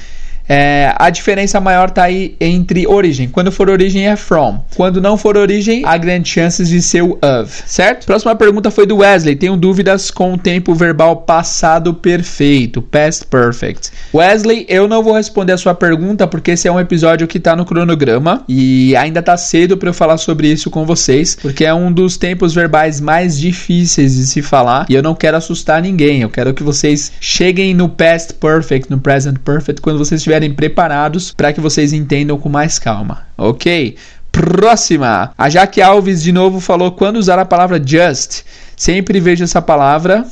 É, 0.49 0.95
a 0.97 1.11
diferença 1.11 1.61
maior 1.61 1.89
está 1.89 2.05
aí 2.05 2.35
entre 2.41 2.87
origem. 2.87 3.29
Quando 3.29 3.51
for 3.51 3.69
origem 3.69 4.07
é 4.07 4.15
from. 4.15 4.65
Quando 4.75 4.99
não 4.99 5.15
for 5.15 5.37
origem, 5.37 5.83
há 5.85 5.95
grandes 5.95 6.31
chances 6.31 6.69
de 6.69 6.81
ser 6.81 7.03
o 7.03 7.19
of, 7.21 7.63
certo? 7.67 8.07
Próxima 8.07 8.35
pergunta 8.35 8.71
foi 8.71 8.87
do 8.87 8.97
Wesley. 8.97 9.35
Tenho 9.35 9.55
dúvidas 9.55 10.09
com 10.09 10.33
o 10.33 10.37
tempo 10.37 10.73
verbal 10.73 11.17
passado 11.17 11.93
perfeito, 11.93 12.81
past 12.81 13.27
perfect. 13.27 13.91
Wesley, 14.11 14.65
eu 14.67 14.87
não 14.87 15.03
vou 15.03 15.13
responder 15.13 15.53
a 15.53 15.57
sua 15.57 15.75
pergunta 15.75 16.25
porque 16.25 16.51
esse 16.51 16.67
é 16.67 16.71
um 16.71 16.79
episódio 16.79 17.27
que 17.27 17.37
está 17.37 17.55
no 17.55 17.63
cronograma 17.63 18.43
e 18.49 18.95
ainda 18.95 19.19
está 19.19 19.37
cedo 19.37 19.77
para 19.77 19.89
eu 19.89 19.93
falar 19.93 20.17
sobre 20.17 20.47
isso 20.47 20.71
com 20.71 20.83
vocês, 20.83 21.37
porque 21.39 21.63
é 21.63 21.73
um 21.73 21.91
dos 21.91 22.17
tempos 22.17 22.55
verbais 22.55 22.99
mais 22.99 23.37
difíceis 23.37 24.15
de 24.15 24.25
se 24.25 24.41
falar 24.41 24.87
e 24.89 24.95
eu 24.95 25.03
não 25.03 25.13
quero 25.13 25.37
assustar 25.37 25.79
ninguém. 25.79 26.21
Eu 26.21 26.29
quero 26.29 26.55
que 26.55 26.63
vocês 26.63 27.11
cheguem 27.21 27.75
no 27.75 27.87
past 27.87 28.33
perfect, 28.33 28.89
no 28.89 28.99
present 28.99 29.37
perfect 29.39 29.79
quando 29.81 29.99
vocês 29.99 30.19
estiverem 30.19 30.38
estiverem 30.39 30.53
preparados 30.53 31.31
para 31.31 31.51
que 31.51 31.59
vocês 31.59 31.91
entendam 31.91 32.37
com 32.37 32.49
mais 32.49 32.79
calma, 32.79 33.27
ok? 33.37 33.97
Próxima. 34.31 35.33
A 35.37 35.49
Jaque 35.49 35.81
Alves 35.81 36.23
de 36.23 36.31
novo 36.31 36.59
falou 36.59 36.91
quando 36.93 37.17
usar 37.17 37.37
a 37.37 37.45
palavra 37.45 37.81
just. 37.83 38.43
Sempre 38.75 39.19
vejo 39.19 39.43
essa 39.43 39.61
palavra. 39.61 40.25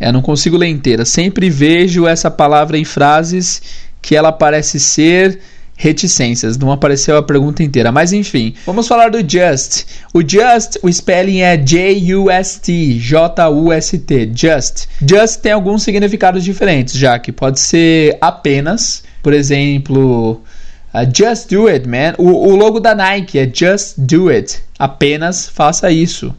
É, 0.00 0.10
não 0.10 0.22
consigo 0.22 0.56
ler 0.56 0.68
inteira. 0.68 1.04
Sempre 1.04 1.48
vejo 1.48 2.06
essa 2.06 2.30
palavra 2.30 2.76
em 2.76 2.84
frases 2.84 3.62
que 4.02 4.16
ela 4.16 4.32
parece 4.32 4.80
ser 4.80 5.40
reticências, 5.80 6.58
não 6.58 6.72
apareceu 6.72 7.16
a 7.16 7.22
pergunta 7.22 7.62
inteira, 7.62 7.92
mas 7.92 8.12
enfim, 8.12 8.52
vamos 8.66 8.88
falar 8.88 9.10
do 9.10 9.18
just. 9.20 9.84
O 10.12 10.20
just, 10.20 10.76
o 10.82 10.88
spelling 10.88 11.38
é 11.38 11.56
J-U-S-T, 11.56 12.98
J-U-S-T, 12.98 14.32
just. 14.34 14.88
Just 15.00 15.40
tem 15.40 15.52
alguns 15.52 15.84
significados 15.84 16.42
diferentes, 16.42 16.94
já 16.94 17.16
que 17.20 17.30
pode 17.30 17.60
ser 17.60 18.18
apenas, 18.20 19.04
por 19.22 19.32
exemplo, 19.32 20.42
uh, 20.92 21.16
just 21.16 21.48
do 21.48 21.68
it, 21.68 21.88
man. 21.88 22.14
O, 22.18 22.26
o 22.26 22.56
logo 22.56 22.80
da 22.80 22.92
Nike 22.92 23.38
é 23.38 23.48
just 23.48 23.94
do 23.98 24.30
it, 24.30 24.58
apenas 24.76 25.48
faça 25.48 25.92
isso. 25.92 26.34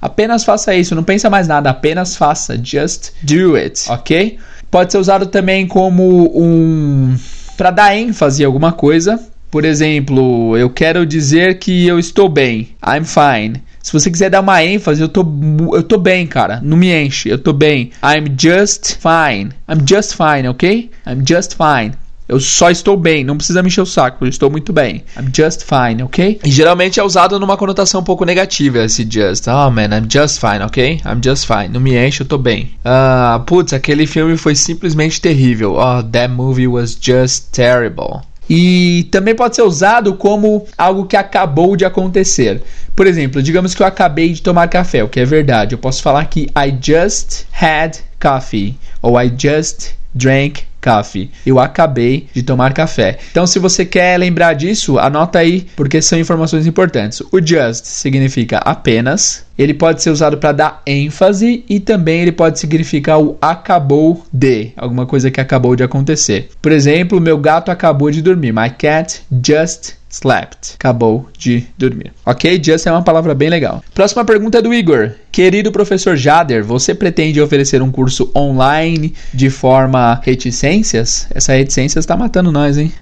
Apenas 0.00 0.44
faça 0.44 0.72
isso, 0.76 0.94
não 0.94 1.02
pensa 1.02 1.28
mais 1.28 1.48
nada, 1.48 1.70
apenas 1.70 2.14
faça, 2.14 2.56
just 2.62 3.10
do 3.22 3.56
it, 3.56 3.90
ok? 3.90 4.38
Pode 4.70 4.92
ser 4.92 4.98
usado 4.98 5.26
também 5.26 5.66
como 5.66 6.30
um 6.40 7.16
para 7.56 7.70
dar 7.70 7.96
ênfase 7.96 8.44
a 8.44 8.46
alguma 8.46 8.72
coisa. 8.72 9.18
Por 9.50 9.64
exemplo, 9.64 10.56
eu 10.56 10.68
quero 10.68 11.06
dizer 11.06 11.58
que 11.58 11.86
eu 11.86 11.98
estou 11.98 12.28
bem. 12.28 12.68
I'm 12.84 13.04
fine. 13.04 13.62
Se 13.82 13.92
você 13.92 14.10
quiser 14.10 14.28
dar 14.28 14.40
uma 14.40 14.64
ênfase, 14.64 15.00
eu 15.00 15.08
tô, 15.08 15.24
eu 15.72 15.82
tô 15.82 15.96
bem, 15.96 16.26
cara. 16.26 16.60
Não 16.62 16.76
me 16.76 16.92
enche, 16.92 17.28
eu 17.28 17.38
tô 17.38 17.52
bem. 17.52 17.92
I'm 18.02 18.34
just 18.36 18.96
fine. 18.96 19.50
I'm 19.68 19.86
just 19.88 20.14
fine, 20.14 20.48
ok? 20.48 20.90
I'm 21.06 21.22
just 21.24 21.56
fine. 21.56 21.92
Eu 22.28 22.40
só 22.40 22.70
estou 22.70 22.96
bem, 22.96 23.22
não 23.22 23.36
precisa 23.36 23.62
me 23.62 23.68
encher 23.68 23.82
o 23.82 23.86
saco, 23.86 24.24
eu 24.24 24.28
estou 24.28 24.50
muito 24.50 24.72
bem. 24.72 25.04
I'm 25.16 25.30
just 25.32 25.62
fine, 25.62 26.02
ok? 26.02 26.40
E 26.44 26.50
geralmente 26.50 26.98
é 26.98 27.02
usado 27.02 27.38
numa 27.38 27.56
conotação 27.56 28.00
um 28.00 28.04
pouco 28.04 28.24
negativa 28.24 28.84
esse 28.84 29.06
just. 29.08 29.46
Oh 29.46 29.70
man, 29.70 29.96
I'm 29.96 30.08
just 30.10 30.40
fine, 30.40 30.64
ok? 30.64 31.00
I'm 31.04 31.20
just 31.22 31.46
fine. 31.46 31.68
Não 31.68 31.80
me 31.80 31.96
enche, 31.96 32.22
eu 32.22 32.26
tô 32.26 32.36
bem. 32.36 32.72
Ah, 32.84 33.38
uh, 33.38 33.44
putz, 33.44 33.72
aquele 33.72 34.08
filme 34.08 34.36
foi 34.36 34.56
simplesmente 34.56 35.20
terrível. 35.20 35.74
Oh, 35.74 36.02
that 36.02 36.28
movie 36.32 36.66
was 36.66 36.98
just 37.00 37.52
terrible. 37.52 38.22
E 38.50 39.06
também 39.10 39.34
pode 39.34 39.54
ser 39.54 39.62
usado 39.62 40.14
como 40.14 40.66
algo 40.76 41.06
que 41.06 41.16
acabou 41.16 41.76
de 41.76 41.84
acontecer. 41.84 42.62
Por 42.94 43.06
exemplo, 43.06 43.42
digamos 43.42 43.74
que 43.74 43.82
eu 43.82 43.86
acabei 43.86 44.32
de 44.32 44.42
tomar 44.42 44.68
café, 44.68 45.02
o 45.04 45.08
que 45.08 45.20
é 45.20 45.24
verdade. 45.24 45.74
Eu 45.74 45.78
posso 45.78 46.02
falar 46.02 46.24
que 46.26 46.48
I 46.56 46.76
just 46.80 47.44
had 47.52 47.98
coffee 48.20 48.76
ou 49.00 49.20
I 49.20 49.32
just 49.36 49.92
drank 50.14 50.64
coffee. 50.86 51.30
Eu 51.44 51.58
acabei 51.58 52.28
de 52.32 52.44
tomar 52.44 52.72
café. 52.72 53.18
Então, 53.32 53.44
se 53.44 53.58
você 53.58 53.84
quer 53.84 54.16
lembrar 54.16 54.52
disso, 54.54 55.00
anota 55.00 55.40
aí, 55.40 55.66
porque 55.74 56.00
são 56.00 56.16
informações 56.16 56.64
importantes. 56.64 57.20
O 57.32 57.44
just 57.44 57.84
significa 57.84 58.58
apenas. 58.58 59.44
Ele 59.58 59.74
pode 59.74 60.02
ser 60.02 60.10
usado 60.10 60.36
para 60.36 60.52
dar 60.52 60.82
ênfase 60.86 61.64
e 61.68 61.80
também 61.80 62.20
ele 62.20 62.32
pode 62.32 62.60
significar 62.60 63.18
o 63.18 63.36
acabou 63.40 64.24
de, 64.30 64.72
alguma 64.76 65.06
coisa 65.06 65.30
que 65.30 65.40
acabou 65.40 65.74
de 65.74 65.82
acontecer. 65.82 66.50
Por 66.60 66.70
exemplo, 66.70 67.20
meu 67.20 67.38
gato 67.38 67.70
acabou 67.70 68.10
de 68.10 68.20
dormir. 68.20 68.52
My 68.52 68.70
cat 68.70 69.22
just 69.44 69.94
slept. 70.10 70.74
Acabou 70.74 71.28
de 71.36 71.66
dormir. 71.76 72.12
Ok? 72.24 72.60
Just 72.62 72.86
é 72.86 72.92
uma 72.92 73.02
palavra 73.02 73.34
bem 73.34 73.50
legal. 73.50 73.82
Próxima 73.94 74.24
pergunta 74.24 74.58
é 74.58 74.62
do 74.62 74.72
Igor. 74.72 75.12
Querido 75.30 75.72
professor 75.72 76.16
Jader, 76.16 76.64
você 76.64 76.94
pretende 76.94 77.40
oferecer 77.40 77.82
um 77.82 77.90
curso 77.90 78.30
online 78.34 79.14
de 79.32 79.50
forma 79.50 80.20
reticências? 80.22 81.26
Essa 81.34 81.52
reticências 81.52 82.02
está 82.02 82.16
matando 82.16 82.52
nós, 82.52 82.78
hein? 82.78 82.92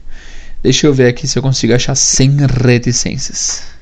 Deixa 0.63 0.87
eu 0.87 0.95
ver 0.95 1.09
aqui 1.09 1.29
se 1.29 1.39
eu 1.39 1.43
consigo 1.43 1.75
achar 1.75 1.95
sem 1.95 2.37
reticências. 2.63 3.75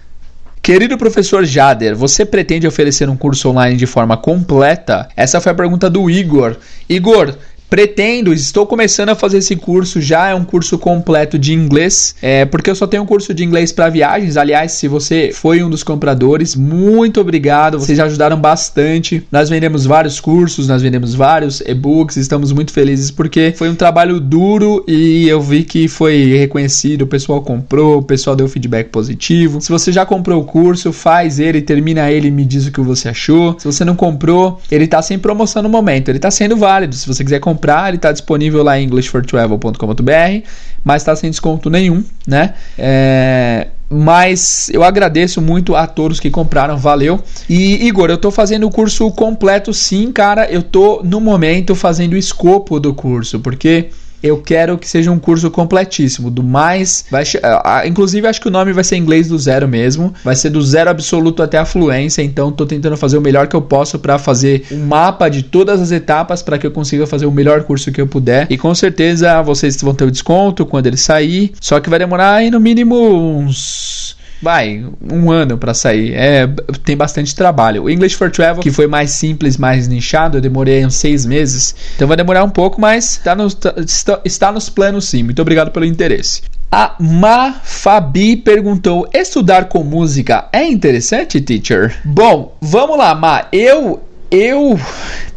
Querido 0.62 0.97
professor 0.97 1.45
Jader, 1.45 1.97
você 1.97 2.25
pretende 2.25 2.69
oferecer 2.69 3.09
um 3.09 3.17
curso 3.17 3.49
online 3.49 3.76
de 3.76 3.85
forma 3.85 4.17
completa? 4.17 5.09
Essa 5.17 5.41
foi 5.41 5.50
a 5.50 5.55
pergunta 5.57 5.91
do 5.91 6.09
Igor. 6.09 6.57
Igor, 6.88 7.35
Pretendo, 7.73 8.35
estou 8.35 8.67
começando 8.67 9.09
a 9.09 9.14
fazer 9.14 9.38
esse 9.38 9.57
curso, 9.57 9.99
já 9.99 10.29
é 10.29 10.35
um 10.35 10.45
curso 10.45 10.76
completo 10.76 11.38
de 11.38 11.55
inglês, 11.55 12.14
é, 12.21 12.45
porque 12.45 12.69
eu 12.69 12.75
só 12.75 12.87
tenho 12.87 13.02
um 13.02 13.07
curso 13.07 13.33
de 13.33 13.43
inglês 13.43 13.73
para 13.73 13.88
viagens. 13.88 14.37
Aliás, 14.37 14.73
se 14.73 14.87
você 14.87 15.31
foi 15.33 15.62
um 15.62 15.71
dos 15.71 15.83
compradores, 15.83 16.55
muito 16.55 17.19
obrigado, 17.19 17.79
vocês 17.79 17.99
ajudaram 17.99 18.38
bastante. 18.38 19.26
Nós 19.33 19.49
vendemos 19.49 19.87
vários 19.87 20.21
cursos, 20.21 20.69
nós 20.69 20.83
vendemos 20.83 21.14
vários 21.14 21.62
e-books, 21.62 22.19
estamos 22.19 22.52
muito 22.52 22.75
felizes 22.75 23.11
porque 23.11 23.55
foi 23.57 23.71
um 23.71 23.75
trabalho 23.75 24.21
duro 24.21 24.85
e 24.87 25.26
eu 25.26 25.41
vi 25.41 25.64
que 25.64 25.88
foi 25.88 26.25
reconhecido, 26.41 27.02
o 27.02 27.07
pessoal 27.07 27.41
comprou, 27.41 28.00
o 28.00 28.02
pessoal 28.02 28.37
deu 28.37 28.49
feedback 28.49 28.91
positivo. 28.91 29.62
Se 29.62 29.71
você 29.71 29.91
já 29.91 30.05
comprou 30.05 30.43
o 30.43 30.45
curso, 30.45 30.93
faz 30.93 31.41
ele, 31.41 31.62
termina 31.62 32.11
ele 32.11 32.29
e 32.29 32.31
me 32.31 32.45
diz 32.45 32.67
o 32.67 32.71
que 32.71 32.83
você 32.83 33.09
achou. 33.09 33.57
Se 33.59 33.64
você 33.64 33.83
não 33.83 33.97
comprou, 33.97 34.61
ele 34.71 34.85
está 34.85 35.00
sem 35.00 35.19
promoção 35.19 35.62
no 35.62 35.71
momento, 35.71 36.11
ele 36.11 36.19
está 36.19 36.31
sendo 36.31 36.55
válido. 36.55 36.95
Se 36.95 37.09
você 37.09 37.25
quiser 37.25 37.41
comprar, 37.41 37.62
comprar, 37.62 37.88
ele 37.88 37.97
está 37.97 38.11
disponível 38.11 38.64
lá 38.64 38.78
em 38.78 38.85
englishfortravel.com.br, 38.85 40.47
mas 40.85 41.02
está 41.02 41.14
sem 41.14 41.31
desconto 41.31 41.71
nenhum, 41.71 42.02
né? 42.26 42.54
É, 42.76 43.69
mas 43.88 44.69
eu 44.71 44.83
agradeço 44.83 45.40
muito 45.40 45.76
a 45.76 45.87
todos 45.87 46.19
que 46.19 46.31
compraram, 46.31 46.76
valeu. 46.76 47.23
E 47.49 47.87
Igor, 47.87 48.09
eu 48.09 48.16
estou 48.16 48.33
fazendo 48.33 48.66
o 48.66 48.71
curso 48.71 49.09
completo 49.12 49.73
sim, 49.73 50.11
cara. 50.11 50.50
Eu 50.50 50.61
estou 50.61 51.04
no 51.04 51.21
momento 51.21 51.75
fazendo 51.75 52.14
o 52.14 52.16
escopo 52.16 52.81
do 52.81 52.92
curso, 52.95 53.38
porque 53.38 53.90
eu 54.23 54.38
quero 54.38 54.79
que 54.79 54.88
seja 54.88 55.11
um 55.11 55.19
curso 55.19 55.50
completíssimo, 55.50 56.31
do 56.31 56.43
mais. 56.43 57.05
Vai, 57.11 57.25
inclusive, 57.87 58.26
acho 58.26 58.41
que 58.41 58.49
o 58.49 58.50
nome 58.50 58.73
vai 58.73 58.85
ser 58.85 58.97
inglês 58.97 59.29
do 59.29 59.38
zero 59.38 59.67
mesmo. 59.67 60.14
Vai 60.25 60.37
ser 60.37 60.50
do 60.50 60.62
zero 60.62 60.91
absoluto 60.91 61.43
até 61.43 61.59
a 61.59 61.64
fluência. 61.64 62.23
Então, 62.23 62.49
estou 62.49 62.67
tentando 62.67 62.97
fazer 62.97 63.19
o 63.19 63.21
melhor 63.21 63.49
que 63.49 63.57
eu 63.57 63.62
posso 63.62 63.99
para 63.99 64.19
fazer 64.19 64.64
um 64.71 64.87
mapa 64.87 65.29
de 65.29 65.43
todas 65.43 65.81
as 65.81 65.91
etapas 65.91 66.43
para 66.43 66.59
que 66.59 66.67
eu 66.67 66.71
consiga 66.71 67.07
fazer 67.07 67.26
o 67.26 67.33
melhor 67.33 67.64
curso 67.64 67.91
que 67.91 68.00
eu 68.00 68.07
puder. 68.07 68.47
E 68.50 68.57
com 68.57 68.75
certeza 68.75 69.41
vocês 69.43 69.81
vão 69.81 69.95
ter 69.95 70.05
o 70.05 70.11
desconto 70.11 70.64
quando 70.67 70.87
ele 70.87 70.97
sair. 70.97 71.52
Só 71.61 71.81
que 71.81 71.91
vai 71.91 71.99
demorar 71.99 72.35
aí 72.35 72.50
no 72.50 72.61
mínimo 72.61 72.97
uns 72.97 74.01
vai, 74.43 74.85
um 75.01 75.31
ano 75.31 75.57
para 75.57 75.73
sair. 75.73 76.13
É, 76.15 76.49
tem 76.85 76.97
bastante 76.97 77.35
trabalho. 77.35 77.85
O 77.85 77.91
English 77.91 78.17
for 78.17 78.31
Travel, 78.31 78.63
que 78.63 78.73
foi 78.73 78.89
mais 78.89 79.13
simples, 79.13 79.57
mais 79.57 79.87
nichado, 79.87 80.39
eu 80.39 80.41
demorei 80.43 80.85
uns 80.85 80.97
seis 80.97 81.25
meses. 81.25 81.75
Então 81.95 82.09
vai 82.09 82.17
demorar 82.17 82.43
um 82.43 82.51
pouco, 82.51 82.81
mas 82.81 83.19
tá 83.23 83.35
no, 83.37 83.47
está, 83.47 84.21
está 84.25 84.51
nos 84.51 84.69
planos 84.69 85.05
sim. 85.05 85.23
Muito 85.23 85.41
obrigado 85.41 85.71
pelo 85.71 85.85
interesse. 85.85 86.43
A 86.71 86.97
Ma 86.99 87.53
Fabi 87.63 88.37
perguntou: 88.37 89.09
estudar 89.13 89.69
com 89.69 89.85
música 89.85 90.49
é 90.53 90.65
interessante, 90.65 91.41
teacher? 91.41 92.01
Bom, 92.05 92.57
vamos 92.61 92.99
lá, 92.99 93.15
Ma. 93.15 93.47
Eu 93.53 94.03
eu, 94.33 94.81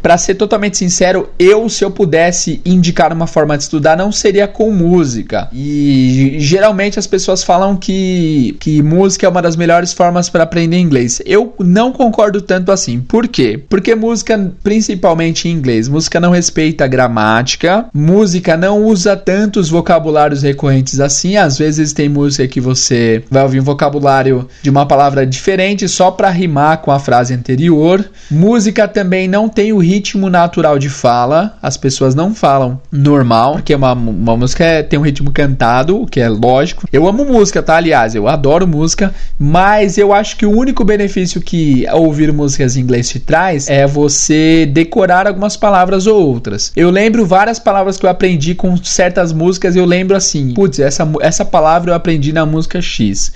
para 0.00 0.16
ser 0.16 0.36
totalmente 0.36 0.78
sincero, 0.78 1.28
eu, 1.38 1.68
se 1.68 1.84
eu 1.84 1.90
pudesse 1.90 2.62
indicar 2.64 3.12
uma 3.12 3.26
forma 3.26 3.54
de 3.54 3.64
estudar, 3.64 3.94
não 3.94 4.10
seria 4.10 4.48
com 4.48 4.72
música. 4.72 5.48
E 5.52 6.36
geralmente 6.38 6.98
as 6.98 7.06
pessoas 7.06 7.44
falam 7.44 7.76
que, 7.76 8.56
que 8.58 8.82
música 8.82 9.26
é 9.26 9.28
uma 9.28 9.42
das 9.42 9.54
melhores 9.54 9.92
formas 9.92 10.30
para 10.30 10.44
aprender 10.44 10.78
inglês. 10.78 11.20
Eu 11.26 11.54
não 11.58 11.92
concordo 11.92 12.40
tanto 12.40 12.72
assim. 12.72 13.00
Por 13.00 13.28
quê? 13.28 13.62
Porque 13.68 13.94
música, 13.94 14.50
principalmente 14.62 15.46
em 15.46 15.52
inglês, 15.52 15.88
música 15.88 16.18
não 16.18 16.30
respeita 16.30 16.84
a 16.84 16.88
gramática, 16.88 17.84
música 17.92 18.56
não 18.56 18.82
usa 18.82 19.14
tantos 19.14 19.68
vocabulários 19.68 20.42
recorrentes 20.42 21.00
assim. 21.00 21.36
Às 21.36 21.58
vezes 21.58 21.92
tem 21.92 22.08
música 22.08 22.48
que 22.48 22.62
você 22.62 23.22
vai 23.30 23.42
ouvir 23.42 23.60
um 23.60 23.64
vocabulário 23.64 24.48
de 24.62 24.70
uma 24.70 24.86
palavra 24.86 25.26
diferente 25.26 25.86
só 25.86 26.10
para 26.10 26.30
rimar 26.30 26.78
com 26.78 26.90
a 26.90 26.98
frase 26.98 27.34
anterior. 27.34 28.02
Música 28.30 28.85
também 28.88 29.28
não 29.28 29.48
tem 29.48 29.72
o 29.72 29.78
ritmo 29.78 30.28
natural 30.28 30.78
de 30.78 30.88
fala, 30.88 31.56
as 31.62 31.76
pessoas 31.76 32.14
não 32.14 32.34
falam 32.34 32.80
normal, 32.90 33.54
porque 33.54 33.74
uma, 33.74 33.92
uma 33.92 34.36
música 34.36 34.64
é, 34.64 34.82
tem 34.82 34.98
um 34.98 35.02
ritmo 35.02 35.30
cantado, 35.30 36.02
o 36.02 36.06
que 36.06 36.20
é 36.20 36.28
lógico. 36.28 36.86
Eu 36.92 37.06
amo 37.06 37.24
música, 37.24 37.62
tá? 37.62 37.76
Aliás, 37.76 38.14
eu 38.14 38.28
adoro 38.28 38.66
música, 38.66 39.14
mas 39.38 39.98
eu 39.98 40.12
acho 40.12 40.36
que 40.36 40.46
o 40.46 40.50
único 40.50 40.84
benefício 40.84 41.40
que 41.40 41.86
ouvir 41.92 42.32
músicas 42.32 42.76
em 42.76 42.80
inglês 42.80 43.08
te 43.08 43.20
traz 43.20 43.68
é 43.68 43.86
você 43.86 44.66
decorar 44.66 45.26
algumas 45.26 45.56
palavras 45.56 46.06
ou 46.06 46.20
outras. 46.20 46.72
Eu 46.74 46.90
lembro 46.90 47.26
várias 47.26 47.58
palavras 47.58 47.96
que 47.96 48.06
eu 48.06 48.10
aprendi 48.10 48.54
com 48.54 48.76
certas 48.76 49.32
músicas, 49.32 49.76
eu 49.76 49.84
lembro 49.84 50.16
assim, 50.16 50.54
putz, 50.54 50.78
essa, 50.78 51.08
essa 51.20 51.44
palavra 51.44 51.90
eu 51.90 51.94
aprendi 51.94 52.32
na 52.32 52.46
música 52.46 52.80
X. 52.80 53.32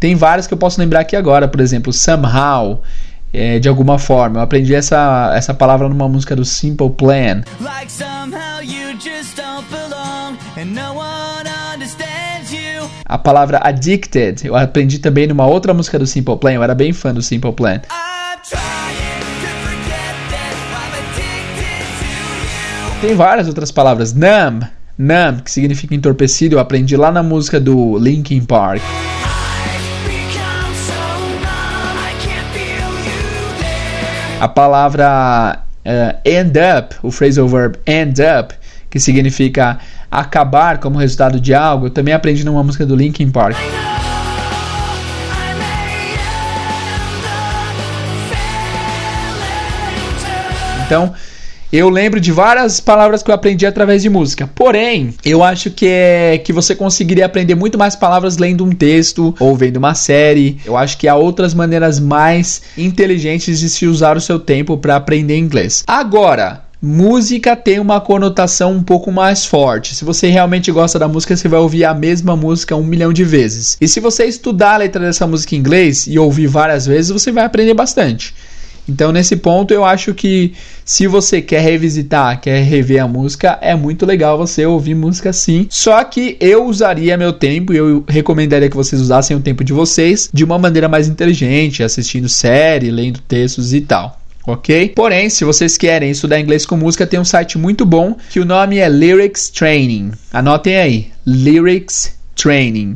Tem 0.00 0.14
várias 0.14 0.46
que 0.46 0.54
eu 0.54 0.58
posso 0.58 0.80
lembrar 0.80 1.00
aqui 1.00 1.14
agora, 1.14 1.46
por 1.46 1.60
exemplo, 1.60 1.92
somehow 1.92 2.82
é, 3.32 3.58
de 3.58 3.68
alguma 3.68 3.98
forma. 3.98 4.38
Eu 4.38 4.42
aprendi 4.42 4.74
essa, 4.74 5.32
essa 5.34 5.54
palavra 5.54 5.88
numa 5.88 6.08
música 6.08 6.34
do 6.34 6.44
Simple 6.44 6.90
Plan. 6.90 7.42
Like 7.60 7.90
a 13.10 13.18
palavra 13.18 13.58
addicted 13.64 14.46
eu 14.46 14.54
aprendi 14.54 15.00
também 15.00 15.26
numa 15.26 15.44
outra 15.44 15.74
música 15.74 15.98
do 15.98 16.06
Simple 16.06 16.36
Plan. 16.36 16.52
Eu 16.52 16.62
era 16.62 16.74
bem 16.74 16.92
fã 16.92 17.12
do 17.12 17.20
Simple 17.20 17.52
Plan. 17.52 17.80
Tem 23.00 23.14
várias 23.16 23.48
outras 23.48 23.72
palavras. 23.72 24.12
Numb, 24.12 24.62
numb, 24.96 25.42
que 25.42 25.50
significa 25.50 25.94
entorpecido, 25.94 26.56
eu 26.56 26.60
aprendi 26.60 26.96
lá 26.96 27.10
na 27.10 27.22
música 27.22 27.58
do 27.58 27.98
Linkin 27.98 28.44
Park. 28.44 28.82
A 34.40 34.48
palavra 34.48 35.58
uh, 35.84 36.18
end 36.24 36.58
up, 36.58 36.96
o 37.02 37.10
phrasal 37.10 37.46
verb 37.46 37.78
end 37.86 38.22
up, 38.22 38.54
que 38.88 38.98
significa 38.98 39.78
acabar 40.10 40.78
como 40.78 40.98
resultado 40.98 41.38
de 41.38 41.52
algo, 41.52 41.86
eu 41.86 41.90
também 41.90 42.14
aprendi 42.14 42.42
numa 42.42 42.62
música 42.62 42.86
do 42.86 42.96
Linkin 42.96 43.30
Park. 43.30 43.56
Então, 50.86 51.14
eu 51.72 51.88
lembro 51.88 52.20
de 52.20 52.32
várias 52.32 52.80
palavras 52.80 53.22
que 53.22 53.30
eu 53.30 53.34
aprendi 53.34 53.64
através 53.64 54.02
de 54.02 54.10
música. 54.10 54.48
Porém, 54.54 55.14
eu 55.24 55.42
acho 55.42 55.70
que 55.70 55.86
é 55.86 56.38
que 56.38 56.52
você 56.52 56.74
conseguiria 56.74 57.26
aprender 57.26 57.54
muito 57.54 57.78
mais 57.78 57.94
palavras 57.94 58.38
lendo 58.38 58.64
um 58.64 58.72
texto 58.72 59.34
ou 59.38 59.56
vendo 59.56 59.76
uma 59.76 59.94
série. 59.94 60.58
Eu 60.64 60.76
acho 60.76 60.98
que 60.98 61.06
há 61.06 61.14
outras 61.14 61.54
maneiras 61.54 62.00
mais 62.00 62.62
inteligentes 62.76 63.60
de 63.60 63.68
se 63.68 63.86
usar 63.86 64.16
o 64.16 64.20
seu 64.20 64.38
tempo 64.38 64.76
para 64.76 64.96
aprender 64.96 65.36
inglês. 65.36 65.84
Agora, 65.86 66.64
música 66.82 67.54
tem 67.54 67.78
uma 67.78 68.00
conotação 68.00 68.72
um 68.72 68.82
pouco 68.82 69.12
mais 69.12 69.44
forte. 69.44 69.94
Se 69.94 70.04
você 70.04 70.28
realmente 70.28 70.72
gosta 70.72 70.98
da 70.98 71.06
música, 71.06 71.36
você 71.36 71.46
vai 71.46 71.60
ouvir 71.60 71.84
a 71.84 71.94
mesma 71.94 72.34
música 72.34 72.74
um 72.74 72.84
milhão 72.84 73.12
de 73.12 73.22
vezes. 73.22 73.76
E 73.80 73.86
se 73.86 74.00
você 74.00 74.24
estudar 74.24 74.74
a 74.74 74.78
letra 74.78 75.04
dessa 75.04 75.26
música 75.26 75.54
em 75.54 75.58
inglês 75.58 76.06
e 76.06 76.18
ouvir 76.18 76.46
várias 76.46 76.86
vezes, 76.86 77.10
você 77.10 77.30
vai 77.30 77.44
aprender 77.44 77.74
bastante. 77.74 78.34
Então, 78.90 79.12
nesse 79.12 79.36
ponto, 79.36 79.72
eu 79.72 79.84
acho 79.84 80.12
que 80.12 80.52
se 80.84 81.06
você 81.06 81.40
quer 81.40 81.60
revisitar, 81.60 82.40
quer 82.40 82.62
rever 82.62 83.02
a 83.02 83.08
música, 83.08 83.58
é 83.60 83.74
muito 83.74 84.04
legal 84.04 84.36
você 84.36 84.66
ouvir 84.66 84.94
música 84.94 85.32
sim. 85.32 85.66
Só 85.70 86.02
que 86.02 86.36
eu 86.40 86.66
usaria 86.66 87.16
meu 87.16 87.32
tempo 87.32 87.72
e 87.72 87.76
eu 87.76 88.04
recomendaria 88.08 88.68
que 88.68 88.76
vocês 88.76 89.00
usassem 89.00 89.36
o 89.36 89.40
tempo 89.40 89.62
de 89.62 89.72
vocês 89.72 90.28
de 90.32 90.44
uma 90.44 90.58
maneira 90.58 90.88
mais 90.88 91.08
inteligente, 91.08 91.82
assistindo 91.82 92.28
série, 92.28 92.90
lendo 92.90 93.20
textos 93.20 93.72
e 93.72 93.80
tal 93.80 94.20
ok? 94.46 94.88
Porém, 94.96 95.28
se 95.28 95.44
vocês 95.44 95.76
querem 95.76 96.10
estudar 96.10 96.40
inglês 96.40 96.66
com 96.66 96.76
música, 96.76 97.06
tem 97.06 97.20
um 97.20 97.24
site 97.24 97.58
muito 97.58 97.84
bom 97.84 98.16
que 98.30 98.40
o 98.40 98.44
nome 98.44 98.78
é 98.78 98.88
Lyrics 98.88 99.50
Training. 99.50 100.12
Anotem 100.32 100.76
aí, 100.76 101.06
Lyrics 101.26 102.14
Training. 102.34 102.94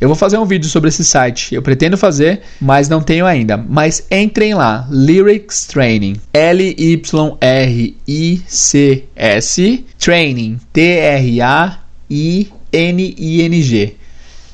Eu 0.00 0.08
vou 0.08 0.16
fazer 0.16 0.38
um 0.38 0.46
vídeo 0.46 0.66
sobre 0.66 0.88
esse 0.88 1.04
site. 1.04 1.54
Eu 1.54 1.60
pretendo 1.60 1.98
fazer, 1.98 2.40
mas 2.58 2.88
não 2.88 3.02
tenho 3.02 3.26
ainda. 3.26 3.58
Mas 3.58 4.06
entrem 4.10 4.54
lá, 4.54 4.88
Lyrics 4.90 5.66
Training. 5.66 6.16
L-Y-R-I-C-S 6.32 7.04
Training. 9.98 10.58
T-R-A-I-N-I-N-G. 10.72 11.80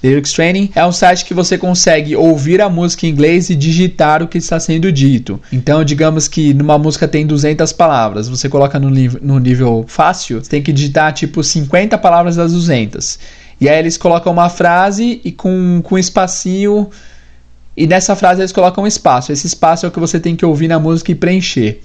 Lyrics 0.03 0.33
Training 0.33 0.71
é 0.75 0.85
um 0.85 0.93
site 0.93 1.25
que 1.25 1.33
você 1.33 1.57
consegue 1.57 2.15
ouvir 2.15 2.61
a 2.61 2.69
música 2.69 3.07
em 3.07 3.11
inglês 3.11 3.49
e 3.49 3.55
digitar 3.55 4.23
o 4.23 4.29
que 4.29 4.38
está 4.38 4.61
sendo 4.61 4.93
dito. 4.93 5.41
Então, 5.53 5.83
digamos 5.85 6.29
que 6.29 6.53
numa 6.55 6.76
música 6.79 7.09
tem 7.09 7.26
200 7.26 7.73
palavras, 7.73 8.29
você 8.29 8.49
coloca 8.49 8.79
no, 8.79 8.91
no 8.91 9.38
nível 9.38 9.85
fácil, 9.88 10.43
você 10.43 10.50
tem 10.50 10.62
que 10.62 10.73
digitar 10.73 11.12
tipo 11.12 11.43
50 11.43 11.97
palavras 11.99 12.37
das 12.37 12.53
200. 12.53 13.19
E 13.61 13.69
aí 13.69 13.79
eles 13.79 13.97
colocam 13.97 14.33
uma 14.33 14.49
frase 14.49 15.21
e 15.25 15.33
com, 15.33 15.81
com 15.83 15.95
um 15.95 15.99
espacinho. 15.99 16.91
E 17.77 17.87
nessa 17.87 18.15
frase 18.15 18.41
eles 18.41 18.53
colocam 18.53 18.85
um 18.85 18.87
espaço. 18.87 19.33
Esse 19.33 19.47
espaço 19.47 19.87
é 19.87 19.89
o 19.89 19.93
que 19.93 20.01
você 20.01 20.21
tem 20.21 20.37
que 20.37 20.45
ouvir 20.45 20.69
na 20.69 20.79
música 20.79 21.13
e 21.13 21.15
preencher. 21.15 21.81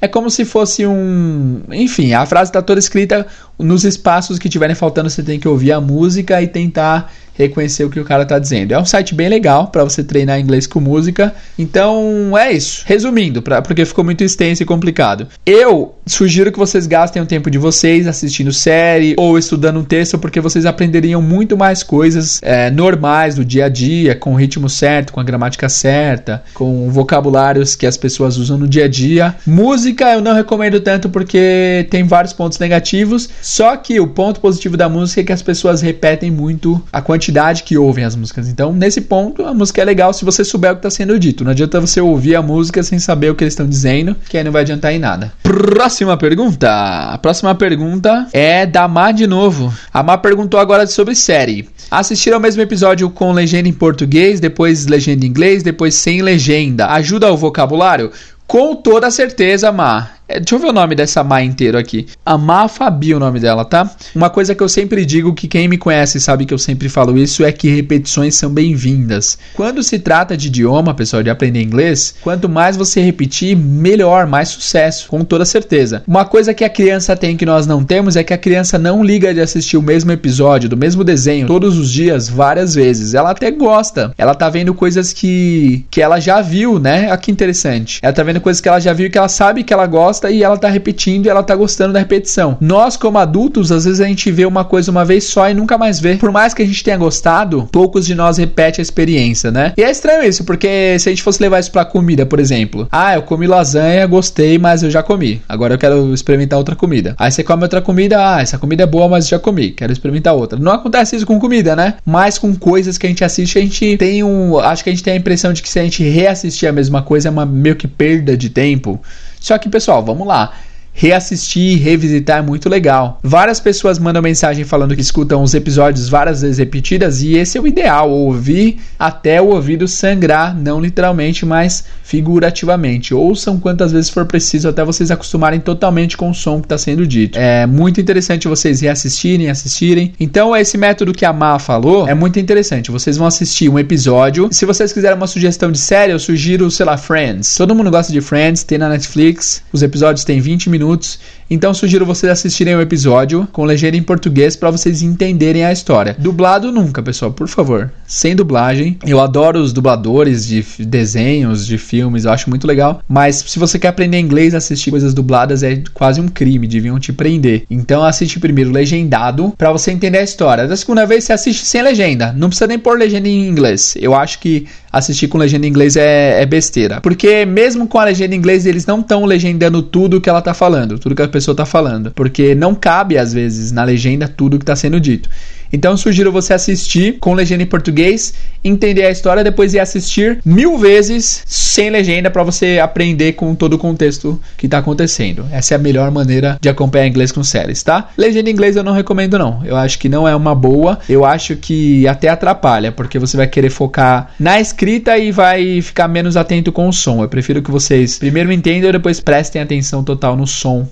É 0.00 0.06
como 0.06 0.28
se 0.28 0.44
fosse 0.44 0.86
um. 0.86 1.62
Enfim, 1.70 2.12
a 2.12 2.26
frase 2.26 2.50
está 2.50 2.60
toda 2.60 2.78
escrita 2.78 3.26
nos 3.58 3.84
espaços 3.84 4.38
que 4.38 4.48
tiverem 4.48 4.76
faltando. 4.76 5.08
Você 5.08 5.22
tem 5.22 5.40
que 5.40 5.48
ouvir 5.48 5.72
a 5.72 5.80
música 5.80 6.40
e 6.42 6.46
tentar 6.46 7.12
reconhecer 7.36 7.84
o 7.84 7.90
que 7.90 8.00
o 8.00 8.04
cara 8.04 8.22
está 8.22 8.38
dizendo. 8.38 8.72
É 8.72 8.78
um 8.78 8.84
site 8.84 9.14
bem 9.14 9.28
legal 9.28 9.68
para 9.68 9.84
você 9.84 10.02
treinar 10.02 10.40
inglês 10.40 10.66
com 10.66 10.80
música. 10.80 11.34
Então 11.58 12.36
é 12.36 12.52
isso. 12.52 12.82
Resumindo, 12.86 13.42
pra, 13.42 13.62
porque 13.62 13.84
ficou 13.84 14.04
muito 14.04 14.24
extenso 14.24 14.62
e 14.62 14.66
complicado. 14.66 15.28
Eu 15.44 15.94
sugiro 16.06 16.50
que 16.50 16.58
vocês 16.58 16.86
gastem 16.86 17.20
o 17.20 17.26
tempo 17.26 17.50
de 17.50 17.58
vocês 17.58 18.06
assistindo 18.06 18.52
série 18.52 19.14
ou 19.18 19.38
estudando 19.38 19.80
um 19.80 19.84
texto, 19.84 20.18
porque 20.18 20.40
vocês 20.40 20.64
aprenderiam 20.64 21.20
muito 21.20 21.56
mais 21.56 21.82
coisas 21.82 22.40
é, 22.42 22.70
normais 22.70 23.34
do 23.34 23.44
dia 23.44 23.66
a 23.66 23.68
dia, 23.68 24.14
com 24.14 24.32
o 24.32 24.36
ritmo 24.36 24.68
certo, 24.68 25.12
com 25.12 25.20
a 25.20 25.24
gramática 25.24 25.68
certa, 25.68 26.42
com 26.54 26.90
vocabulários 26.90 27.74
que 27.74 27.86
as 27.86 27.96
pessoas 27.96 28.36
usam 28.36 28.56
no 28.56 28.68
dia 28.68 28.84
a 28.84 28.88
dia. 28.88 29.34
Música 29.46 30.12
eu 30.12 30.20
não 30.20 30.34
recomendo 30.34 30.80
tanto 30.80 31.10
porque 31.10 31.86
tem 31.90 32.04
vários 32.04 32.32
pontos 32.32 32.58
negativos, 32.58 33.28
só 33.42 33.76
que 33.76 34.00
o 34.00 34.06
ponto 34.06 34.40
positivo 34.40 34.76
da 34.76 34.88
música 34.88 35.20
é 35.20 35.24
que 35.24 35.32
as 35.32 35.42
pessoas 35.42 35.82
repetem 35.82 36.30
muito 36.30 36.82
a 36.92 37.02
quantidade 37.02 37.25
quantidade 37.26 37.62
que 37.64 37.76
ouvem 37.76 38.04
as 38.04 38.14
músicas. 38.14 38.48
Então, 38.48 38.72
nesse 38.72 39.00
ponto, 39.00 39.44
a 39.44 39.52
música 39.52 39.82
é 39.82 39.84
legal 39.84 40.12
se 40.12 40.24
você 40.24 40.44
souber 40.44 40.72
o 40.72 40.74
que 40.74 40.78
está 40.80 40.90
sendo 40.90 41.18
dito. 41.18 41.42
Não 41.42 41.50
adianta 41.50 41.80
você 41.80 42.00
ouvir 42.00 42.36
a 42.36 42.42
música 42.42 42.82
sem 42.82 42.98
saber 42.98 43.30
o 43.30 43.34
que 43.34 43.42
eles 43.42 43.52
estão 43.52 43.68
dizendo, 43.68 44.16
que 44.28 44.38
aí 44.38 44.44
não 44.44 44.52
vai 44.52 44.62
adiantar 44.62 44.92
em 44.92 44.98
nada. 44.98 45.32
Próxima 45.42 46.16
pergunta. 46.16 46.68
A 46.70 47.18
próxima 47.18 47.54
pergunta 47.54 48.28
é 48.32 48.64
da 48.64 48.86
Má 48.86 49.10
de 49.10 49.26
novo. 49.26 49.72
A 49.92 50.02
Má 50.02 50.16
perguntou 50.16 50.60
agora 50.60 50.86
sobre 50.86 51.14
série. 51.14 51.68
Assistir 51.90 52.32
ao 52.32 52.40
mesmo 52.40 52.62
episódio 52.62 53.10
com 53.10 53.32
legenda 53.32 53.68
em 53.68 53.72
português, 53.72 54.38
depois 54.38 54.86
legenda 54.86 55.24
em 55.24 55.28
inglês, 55.28 55.62
depois 55.62 55.94
sem 55.94 56.22
legenda. 56.22 56.86
Ajuda 56.86 57.32
o 57.32 57.36
vocabulário? 57.36 58.12
Com 58.46 58.76
toda 58.76 59.10
certeza, 59.10 59.72
Má. 59.72 60.15
É, 60.28 60.40
deixa 60.40 60.56
eu 60.56 60.58
ver 60.58 60.66
o 60.66 60.72
nome 60.72 60.96
dessa 60.96 61.22
Má 61.22 61.40
inteiro 61.42 61.78
aqui. 61.78 62.06
A 62.24 62.36
Má 62.36 62.66
Fabi, 62.66 63.14
o 63.14 63.20
nome 63.20 63.38
dela, 63.38 63.64
tá? 63.64 63.88
Uma 64.14 64.28
coisa 64.28 64.54
que 64.54 64.62
eu 64.62 64.68
sempre 64.68 65.04
digo, 65.04 65.32
que 65.32 65.46
quem 65.46 65.68
me 65.68 65.78
conhece 65.78 66.20
sabe 66.20 66.44
que 66.44 66.52
eu 66.52 66.58
sempre 66.58 66.88
falo 66.88 67.16
isso, 67.16 67.44
é 67.44 67.52
que 67.52 67.68
repetições 67.68 68.34
são 68.34 68.50
bem-vindas. 68.50 69.38
Quando 69.54 69.82
se 69.84 70.00
trata 70.00 70.36
de 70.36 70.48
idioma, 70.48 70.94
pessoal, 70.94 71.22
de 71.22 71.30
aprender 71.30 71.62
inglês, 71.62 72.16
quanto 72.22 72.48
mais 72.48 72.76
você 72.76 73.00
repetir, 73.00 73.56
melhor, 73.56 74.26
mais 74.26 74.48
sucesso, 74.48 75.08
com 75.08 75.24
toda 75.24 75.44
certeza. 75.44 76.02
Uma 76.06 76.24
coisa 76.24 76.52
que 76.52 76.64
a 76.64 76.70
criança 76.70 77.16
tem 77.16 77.36
que 77.36 77.46
nós 77.46 77.66
não 77.66 77.84
temos 77.84 78.16
é 78.16 78.24
que 78.24 78.34
a 78.34 78.38
criança 78.38 78.78
não 78.78 79.04
liga 79.04 79.32
de 79.32 79.40
assistir 79.40 79.76
o 79.76 79.82
mesmo 79.82 80.10
episódio, 80.10 80.68
do 80.68 80.76
mesmo 80.76 81.04
desenho, 81.04 81.46
todos 81.46 81.78
os 81.78 81.90
dias, 81.90 82.28
várias 82.28 82.74
vezes. 82.74 83.14
Ela 83.14 83.30
até 83.30 83.50
gosta. 83.52 84.12
Ela 84.18 84.34
tá 84.34 84.48
vendo 84.50 84.74
coisas 84.74 85.12
que, 85.12 85.84
que 85.88 86.02
ela 86.02 86.18
já 86.18 86.40
viu, 86.40 86.80
né? 86.80 87.06
Olha 87.08 87.16
que 87.16 87.30
interessante. 87.30 88.00
Ela 88.02 88.12
tá 88.12 88.24
vendo 88.24 88.40
coisas 88.40 88.60
que 88.60 88.68
ela 88.68 88.80
já 88.80 88.92
viu 88.92 89.06
e 89.06 89.10
que 89.10 89.18
ela 89.18 89.28
sabe 89.28 89.62
que 89.62 89.72
ela 89.72 89.86
gosta 89.86 90.15
gosta 90.16 90.30
e 90.30 90.42
ela 90.42 90.56
tá 90.56 90.68
repetindo 90.68 91.26
e 91.26 91.28
ela 91.28 91.42
tá 91.42 91.54
gostando 91.54 91.92
da 91.92 91.98
repetição. 91.98 92.56
Nós, 92.60 92.96
como 92.96 93.18
adultos, 93.18 93.70
às 93.70 93.84
vezes 93.84 94.00
a 94.00 94.06
gente 94.06 94.30
vê 94.30 94.46
uma 94.46 94.64
coisa 94.64 94.90
uma 94.90 95.04
vez 95.04 95.24
só 95.24 95.48
e 95.48 95.54
nunca 95.54 95.76
mais 95.76 96.00
vê. 96.00 96.16
Por 96.16 96.32
mais 96.32 96.54
que 96.54 96.62
a 96.62 96.66
gente 96.66 96.82
tenha 96.82 96.96
gostado, 96.96 97.68
poucos 97.70 98.06
de 98.06 98.14
nós 98.14 98.38
repete 98.38 98.80
a 98.80 98.82
experiência, 98.82 99.50
né? 99.50 99.72
E 99.76 99.82
é 99.82 99.90
estranho 99.90 100.24
isso, 100.24 100.44
porque 100.44 100.98
se 100.98 101.08
a 101.08 101.12
gente 101.12 101.22
fosse 101.22 101.42
levar 101.42 101.60
isso 101.60 101.70
pra 101.70 101.84
comida, 101.84 102.24
por 102.24 102.40
exemplo. 102.40 102.88
Ah, 102.90 103.14
eu 103.14 103.22
comi 103.22 103.46
lasanha, 103.46 104.06
gostei, 104.06 104.58
mas 104.58 104.82
eu 104.82 104.90
já 104.90 105.02
comi. 105.02 105.42
Agora 105.48 105.74
eu 105.74 105.78
quero 105.78 106.14
experimentar 106.14 106.58
outra 106.58 106.74
comida. 106.74 107.14
Aí 107.18 107.30
você 107.30 107.42
come 107.42 107.62
outra 107.62 107.82
comida, 107.82 108.16
ah, 108.18 108.40
essa 108.40 108.58
comida 108.58 108.84
é 108.84 108.86
boa, 108.86 109.08
mas 109.08 109.28
já 109.28 109.38
comi. 109.38 109.70
Quero 109.70 109.92
experimentar 109.92 110.34
outra. 110.34 110.58
Não 110.58 110.72
acontece 110.72 111.16
isso 111.16 111.26
com 111.26 111.38
comida, 111.38 111.76
né? 111.76 111.94
Mas 112.04 112.38
com 112.38 112.54
coisas 112.54 112.96
que 112.96 113.06
a 113.06 113.08
gente 113.08 113.24
assiste, 113.24 113.58
a 113.58 113.62
gente 113.62 113.96
tem 113.96 114.22
um. 114.22 114.58
Acho 114.58 114.82
que 114.82 114.90
a 114.90 114.92
gente 114.92 115.02
tem 115.02 115.14
a 115.14 115.16
impressão 115.16 115.52
de 115.52 115.62
que 115.62 115.68
se 115.68 115.78
a 115.78 115.82
gente 115.82 116.02
reassistir 116.08 116.68
a 116.68 116.72
mesma 116.72 117.02
coisa 117.02 117.28
é 117.28 117.30
uma 117.30 117.44
meio 117.44 117.76
que 117.76 117.88
perda 117.88 118.36
de 118.36 118.48
tempo. 118.48 119.00
Só 119.46 119.56
que, 119.58 119.68
pessoal, 119.68 120.02
vamos 120.02 120.26
lá 120.26 120.54
reassistir, 120.96 121.78
revisitar 121.78 122.38
é 122.38 122.42
muito 122.42 122.70
legal. 122.70 123.20
Várias 123.22 123.60
pessoas 123.60 123.98
mandam 123.98 124.22
mensagem 124.22 124.64
falando 124.64 124.94
que 124.94 125.02
escutam 125.02 125.42
os 125.42 125.52
episódios 125.52 126.08
várias 126.08 126.40
vezes 126.40 126.56
repetidas 126.56 127.20
e 127.20 127.36
esse 127.36 127.58
é 127.58 127.60
o 127.60 127.66
ideal, 127.66 128.10
ouvir 128.10 128.78
até 128.98 129.40
o 129.40 129.48
ouvido 129.48 129.86
sangrar, 129.86 130.56
não 130.56 130.80
literalmente, 130.80 131.44
mas 131.44 131.84
figurativamente. 132.02 133.12
Ouçam 133.12 133.60
quantas 133.60 133.92
vezes 133.92 134.08
for 134.08 134.24
preciso 134.24 134.68
até 134.68 134.82
vocês 134.82 135.10
acostumarem 135.10 135.60
totalmente 135.60 136.16
com 136.16 136.30
o 136.30 136.34
som 136.34 136.60
que 136.60 136.66
está 136.66 136.78
sendo 136.78 137.06
dito. 137.06 137.38
É 137.38 137.66
muito 137.66 138.00
interessante 138.00 138.48
vocês 138.48 138.80
reassistirem, 138.80 139.50
assistirem. 139.50 140.14
Então, 140.18 140.56
esse 140.56 140.78
método 140.78 141.12
que 141.12 141.26
a 141.26 141.32
Ma 141.32 141.58
falou 141.58 142.08
é 142.08 142.14
muito 142.14 142.40
interessante. 142.40 142.90
Vocês 142.90 143.18
vão 143.18 143.26
assistir 143.26 143.68
um 143.68 143.78
episódio. 143.78 144.48
Se 144.50 144.64
vocês 144.64 144.94
quiserem 144.94 145.16
uma 145.16 145.26
sugestão 145.26 145.70
de 145.70 145.78
série, 145.78 146.12
eu 146.12 146.18
sugiro, 146.18 146.70
sei 146.70 146.86
lá, 146.86 146.96
Friends. 146.96 147.54
Todo 147.54 147.74
mundo 147.74 147.90
gosta 147.90 148.10
de 148.10 148.20
Friends, 148.22 148.64
tem 148.64 148.78
na 148.78 148.88
Netflix. 148.88 149.62
Os 149.70 149.82
episódios 149.82 150.24
têm 150.24 150.40
20 150.40 150.70
minutos 150.70 150.85
minutos. 150.86 151.20
Então 151.48 151.72
sugiro 151.72 152.04
vocês 152.04 152.30
assistirem 152.30 152.74
o 152.74 152.80
episódio 152.80 153.46
com 153.52 153.64
legenda 153.64 153.96
em 153.96 154.02
português 154.02 154.56
para 154.56 154.70
vocês 154.70 155.00
entenderem 155.00 155.64
a 155.64 155.72
história. 155.72 156.16
Dublado 156.18 156.72
nunca, 156.72 157.02
pessoal, 157.02 157.32
por 157.32 157.46
favor. 157.46 157.92
Sem 158.06 158.34
dublagem. 158.34 158.98
Eu 159.06 159.20
adoro 159.20 159.60
os 159.60 159.72
dubladores 159.72 160.46
de 160.46 160.64
desenhos, 160.80 161.64
de 161.64 161.78
filmes, 161.78 162.24
eu 162.24 162.32
acho 162.32 162.50
muito 162.50 162.66
legal. 162.66 163.00
Mas 163.08 163.44
se 163.46 163.58
você 163.58 163.78
quer 163.78 163.88
aprender 163.88 164.18
inglês, 164.18 164.54
assistir 164.54 164.90
coisas 164.90 165.14
dubladas 165.14 165.62
é 165.62 165.82
quase 165.94 166.20
um 166.20 166.28
crime, 166.28 166.66
deviam 166.66 166.98
te 166.98 167.12
prender. 167.12 167.64
Então 167.70 168.04
assiste 168.04 168.40
primeiro 168.40 168.72
legendado 168.72 169.54
para 169.56 169.70
você 169.70 169.92
entender 169.92 170.18
a 170.18 170.24
história. 170.24 170.66
Da 170.66 170.76
segunda 170.76 171.06
vez 171.06 171.24
você 171.24 171.32
assiste 171.32 171.64
sem 171.64 171.80
legenda. 171.80 172.32
Não 172.32 172.48
precisa 172.48 172.66
nem 172.66 172.78
pôr 172.78 172.98
legenda 172.98 173.28
em 173.28 173.48
inglês. 173.48 173.94
Eu 174.00 174.14
acho 174.14 174.40
que 174.40 174.66
assistir 174.92 175.28
com 175.28 175.38
legenda 175.38 175.66
em 175.66 175.68
inglês 175.68 175.96
é, 175.96 176.42
é 176.42 176.46
besteira. 176.46 177.00
Porque 177.00 177.44
mesmo 177.44 177.86
com 177.86 177.98
a 177.98 178.04
legenda 178.04 178.34
em 178.34 178.38
inglês, 178.38 178.66
eles 178.66 178.86
não 178.86 179.00
estão 179.00 179.24
legendando 179.24 179.82
tudo 179.82 180.20
que 180.20 180.28
ela 180.28 180.40
tá 180.40 180.54
falando, 180.54 180.98
tudo 180.98 181.14
que 181.14 181.22
a 181.22 181.28
pessoa 181.36 181.54
tá 181.54 181.66
falando. 181.66 182.10
Porque 182.10 182.54
não 182.54 182.74
cabe, 182.74 183.18
às 183.18 183.32
vezes, 183.32 183.70
na 183.70 183.84
legenda 183.84 184.26
tudo 184.26 184.58
que 184.58 184.62
está 184.62 184.74
sendo 184.74 184.98
dito. 184.98 185.28
Então 185.72 185.96
sugiro 185.96 186.32
você 186.32 186.54
assistir 186.54 187.18
com 187.18 187.34
legenda 187.34 187.62
em 187.62 187.66
português, 187.66 188.34
entender 188.62 189.04
a 189.04 189.10
história, 189.10 189.44
depois 189.44 189.74
ir 189.74 189.80
assistir 189.80 190.38
mil 190.44 190.78
vezes 190.78 191.42
sem 191.46 191.90
legenda 191.90 192.30
para 192.30 192.42
você 192.42 192.78
aprender 192.78 193.32
com 193.32 193.54
todo 193.54 193.74
o 193.74 193.78
contexto 193.78 194.40
que 194.56 194.66
está 194.66 194.78
acontecendo. 194.78 195.44
Essa 195.50 195.74
é 195.74 195.76
a 195.76 195.78
melhor 195.78 196.10
maneira 196.10 196.58
de 196.60 196.68
acompanhar 196.68 197.06
inglês 197.06 197.32
com 197.32 197.42
séries, 197.42 197.82
tá? 197.82 198.10
Legenda 198.16 198.48
em 198.48 198.52
inglês 198.52 198.76
eu 198.76 198.84
não 198.84 198.92
recomendo 198.92 199.38
não. 199.38 199.62
Eu 199.64 199.76
acho 199.76 199.98
que 199.98 200.08
não 200.08 200.26
é 200.26 200.34
uma 200.34 200.54
boa. 200.54 200.98
Eu 201.08 201.24
acho 201.24 201.56
que 201.56 202.06
até 202.06 202.28
atrapalha, 202.28 202.92
porque 202.92 203.18
você 203.18 203.36
vai 203.36 203.46
querer 203.46 203.70
focar 203.70 204.30
na 204.38 204.60
escrita 204.60 205.18
e 205.18 205.30
vai 205.32 205.80
ficar 205.82 206.08
menos 206.08 206.36
atento 206.36 206.72
com 206.72 206.88
o 206.88 206.92
som. 206.92 207.22
Eu 207.22 207.28
prefiro 207.28 207.62
que 207.62 207.70
vocês 207.70 208.18
primeiro 208.18 208.52
entendam 208.52 208.88
e 208.88 208.92
depois 208.92 209.20
prestem 209.20 209.60
atenção 209.60 210.02
total 210.02 210.36
no 210.36 210.46
som 210.46 210.86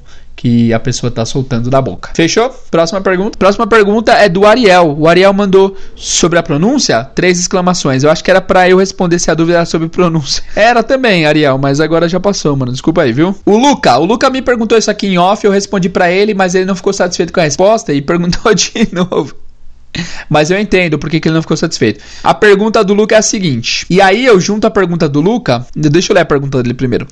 que 0.44 0.74
a 0.74 0.78
pessoa 0.78 1.08
está 1.08 1.24
soltando 1.24 1.70
da 1.70 1.80
boca. 1.80 2.10
Fechou? 2.14 2.54
Próxima 2.70 3.00
pergunta. 3.00 3.38
Próxima 3.38 3.66
pergunta 3.66 4.12
é 4.12 4.28
do 4.28 4.44
Ariel. 4.44 4.94
O 4.98 5.08
Ariel 5.08 5.32
mandou 5.32 5.74
sobre 5.96 6.38
a 6.38 6.42
pronúncia 6.42 7.02
três 7.02 7.40
exclamações. 7.40 8.04
Eu 8.04 8.10
acho 8.10 8.22
que 8.22 8.30
era 8.30 8.42
para 8.42 8.68
eu 8.68 8.76
responder 8.76 9.18
se 9.18 9.30
a 9.30 9.34
dúvida 9.34 9.56
era 9.56 9.64
sobre 9.64 9.88
pronúncia. 9.88 10.44
Era 10.54 10.82
também, 10.82 11.24
Ariel, 11.24 11.56
mas 11.56 11.80
agora 11.80 12.08
já 12.08 12.20
passou, 12.20 12.54
mano. 12.56 12.72
Desculpa 12.72 13.02
aí, 13.02 13.12
viu? 13.12 13.34
O 13.46 13.56
Luca, 13.56 13.96
o 13.98 14.04
Luca 14.04 14.28
me 14.28 14.42
perguntou 14.42 14.76
isso 14.76 14.90
aqui 14.90 15.06
em 15.06 15.18
off, 15.18 15.44
eu 15.44 15.52
respondi 15.52 15.88
para 15.88 16.10
ele, 16.10 16.34
mas 16.34 16.54
ele 16.54 16.64
não 16.64 16.76
ficou 16.76 16.92
satisfeito 16.92 17.32
com 17.32 17.40
a 17.40 17.44
resposta 17.44 17.92
e 17.92 18.00
perguntou 18.02 18.52
de 18.54 18.88
novo. 18.92 19.34
Mas 20.28 20.50
eu 20.50 20.58
entendo 20.58 20.98
porque 20.98 21.20
que 21.20 21.28
ele 21.28 21.34
não 21.34 21.42
ficou 21.42 21.56
satisfeito. 21.56 22.02
A 22.22 22.34
pergunta 22.34 22.82
do 22.84 22.94
Luca 22.94 23.14
é 23.14 23.18
a 23.18 23.22
seguinte. 23.22 23.86
E 23.88 24.00
aí 24.00 24.24
eu 24.26 24.40
junto 24.40 24.66
a 24.66 24.70
pergunta 24.70 25.08
do 25.08 25.20
Luca. 25.20 25.66
Deixa 25.74 26.12
eu 26.12 26.14
ler 26.14 26.22
a 26.22 26.26
pergunta 26.26 26.62
dele 26.62 26.74
primeiro. 26.74 27.06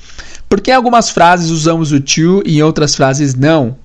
Por 0.49 0.61
que 0.61 0.71
em 0.71 0.75
algumas 0.75 1.11
frases 1.11 1.51
usamos 1.51 1.93
o 1.93 2.01
to 2.01 2.43
e 2.45 2.59
em 2.59 2.63
outras 2.63 2.95
frases 2.95 3.35
não? 3.35 3.77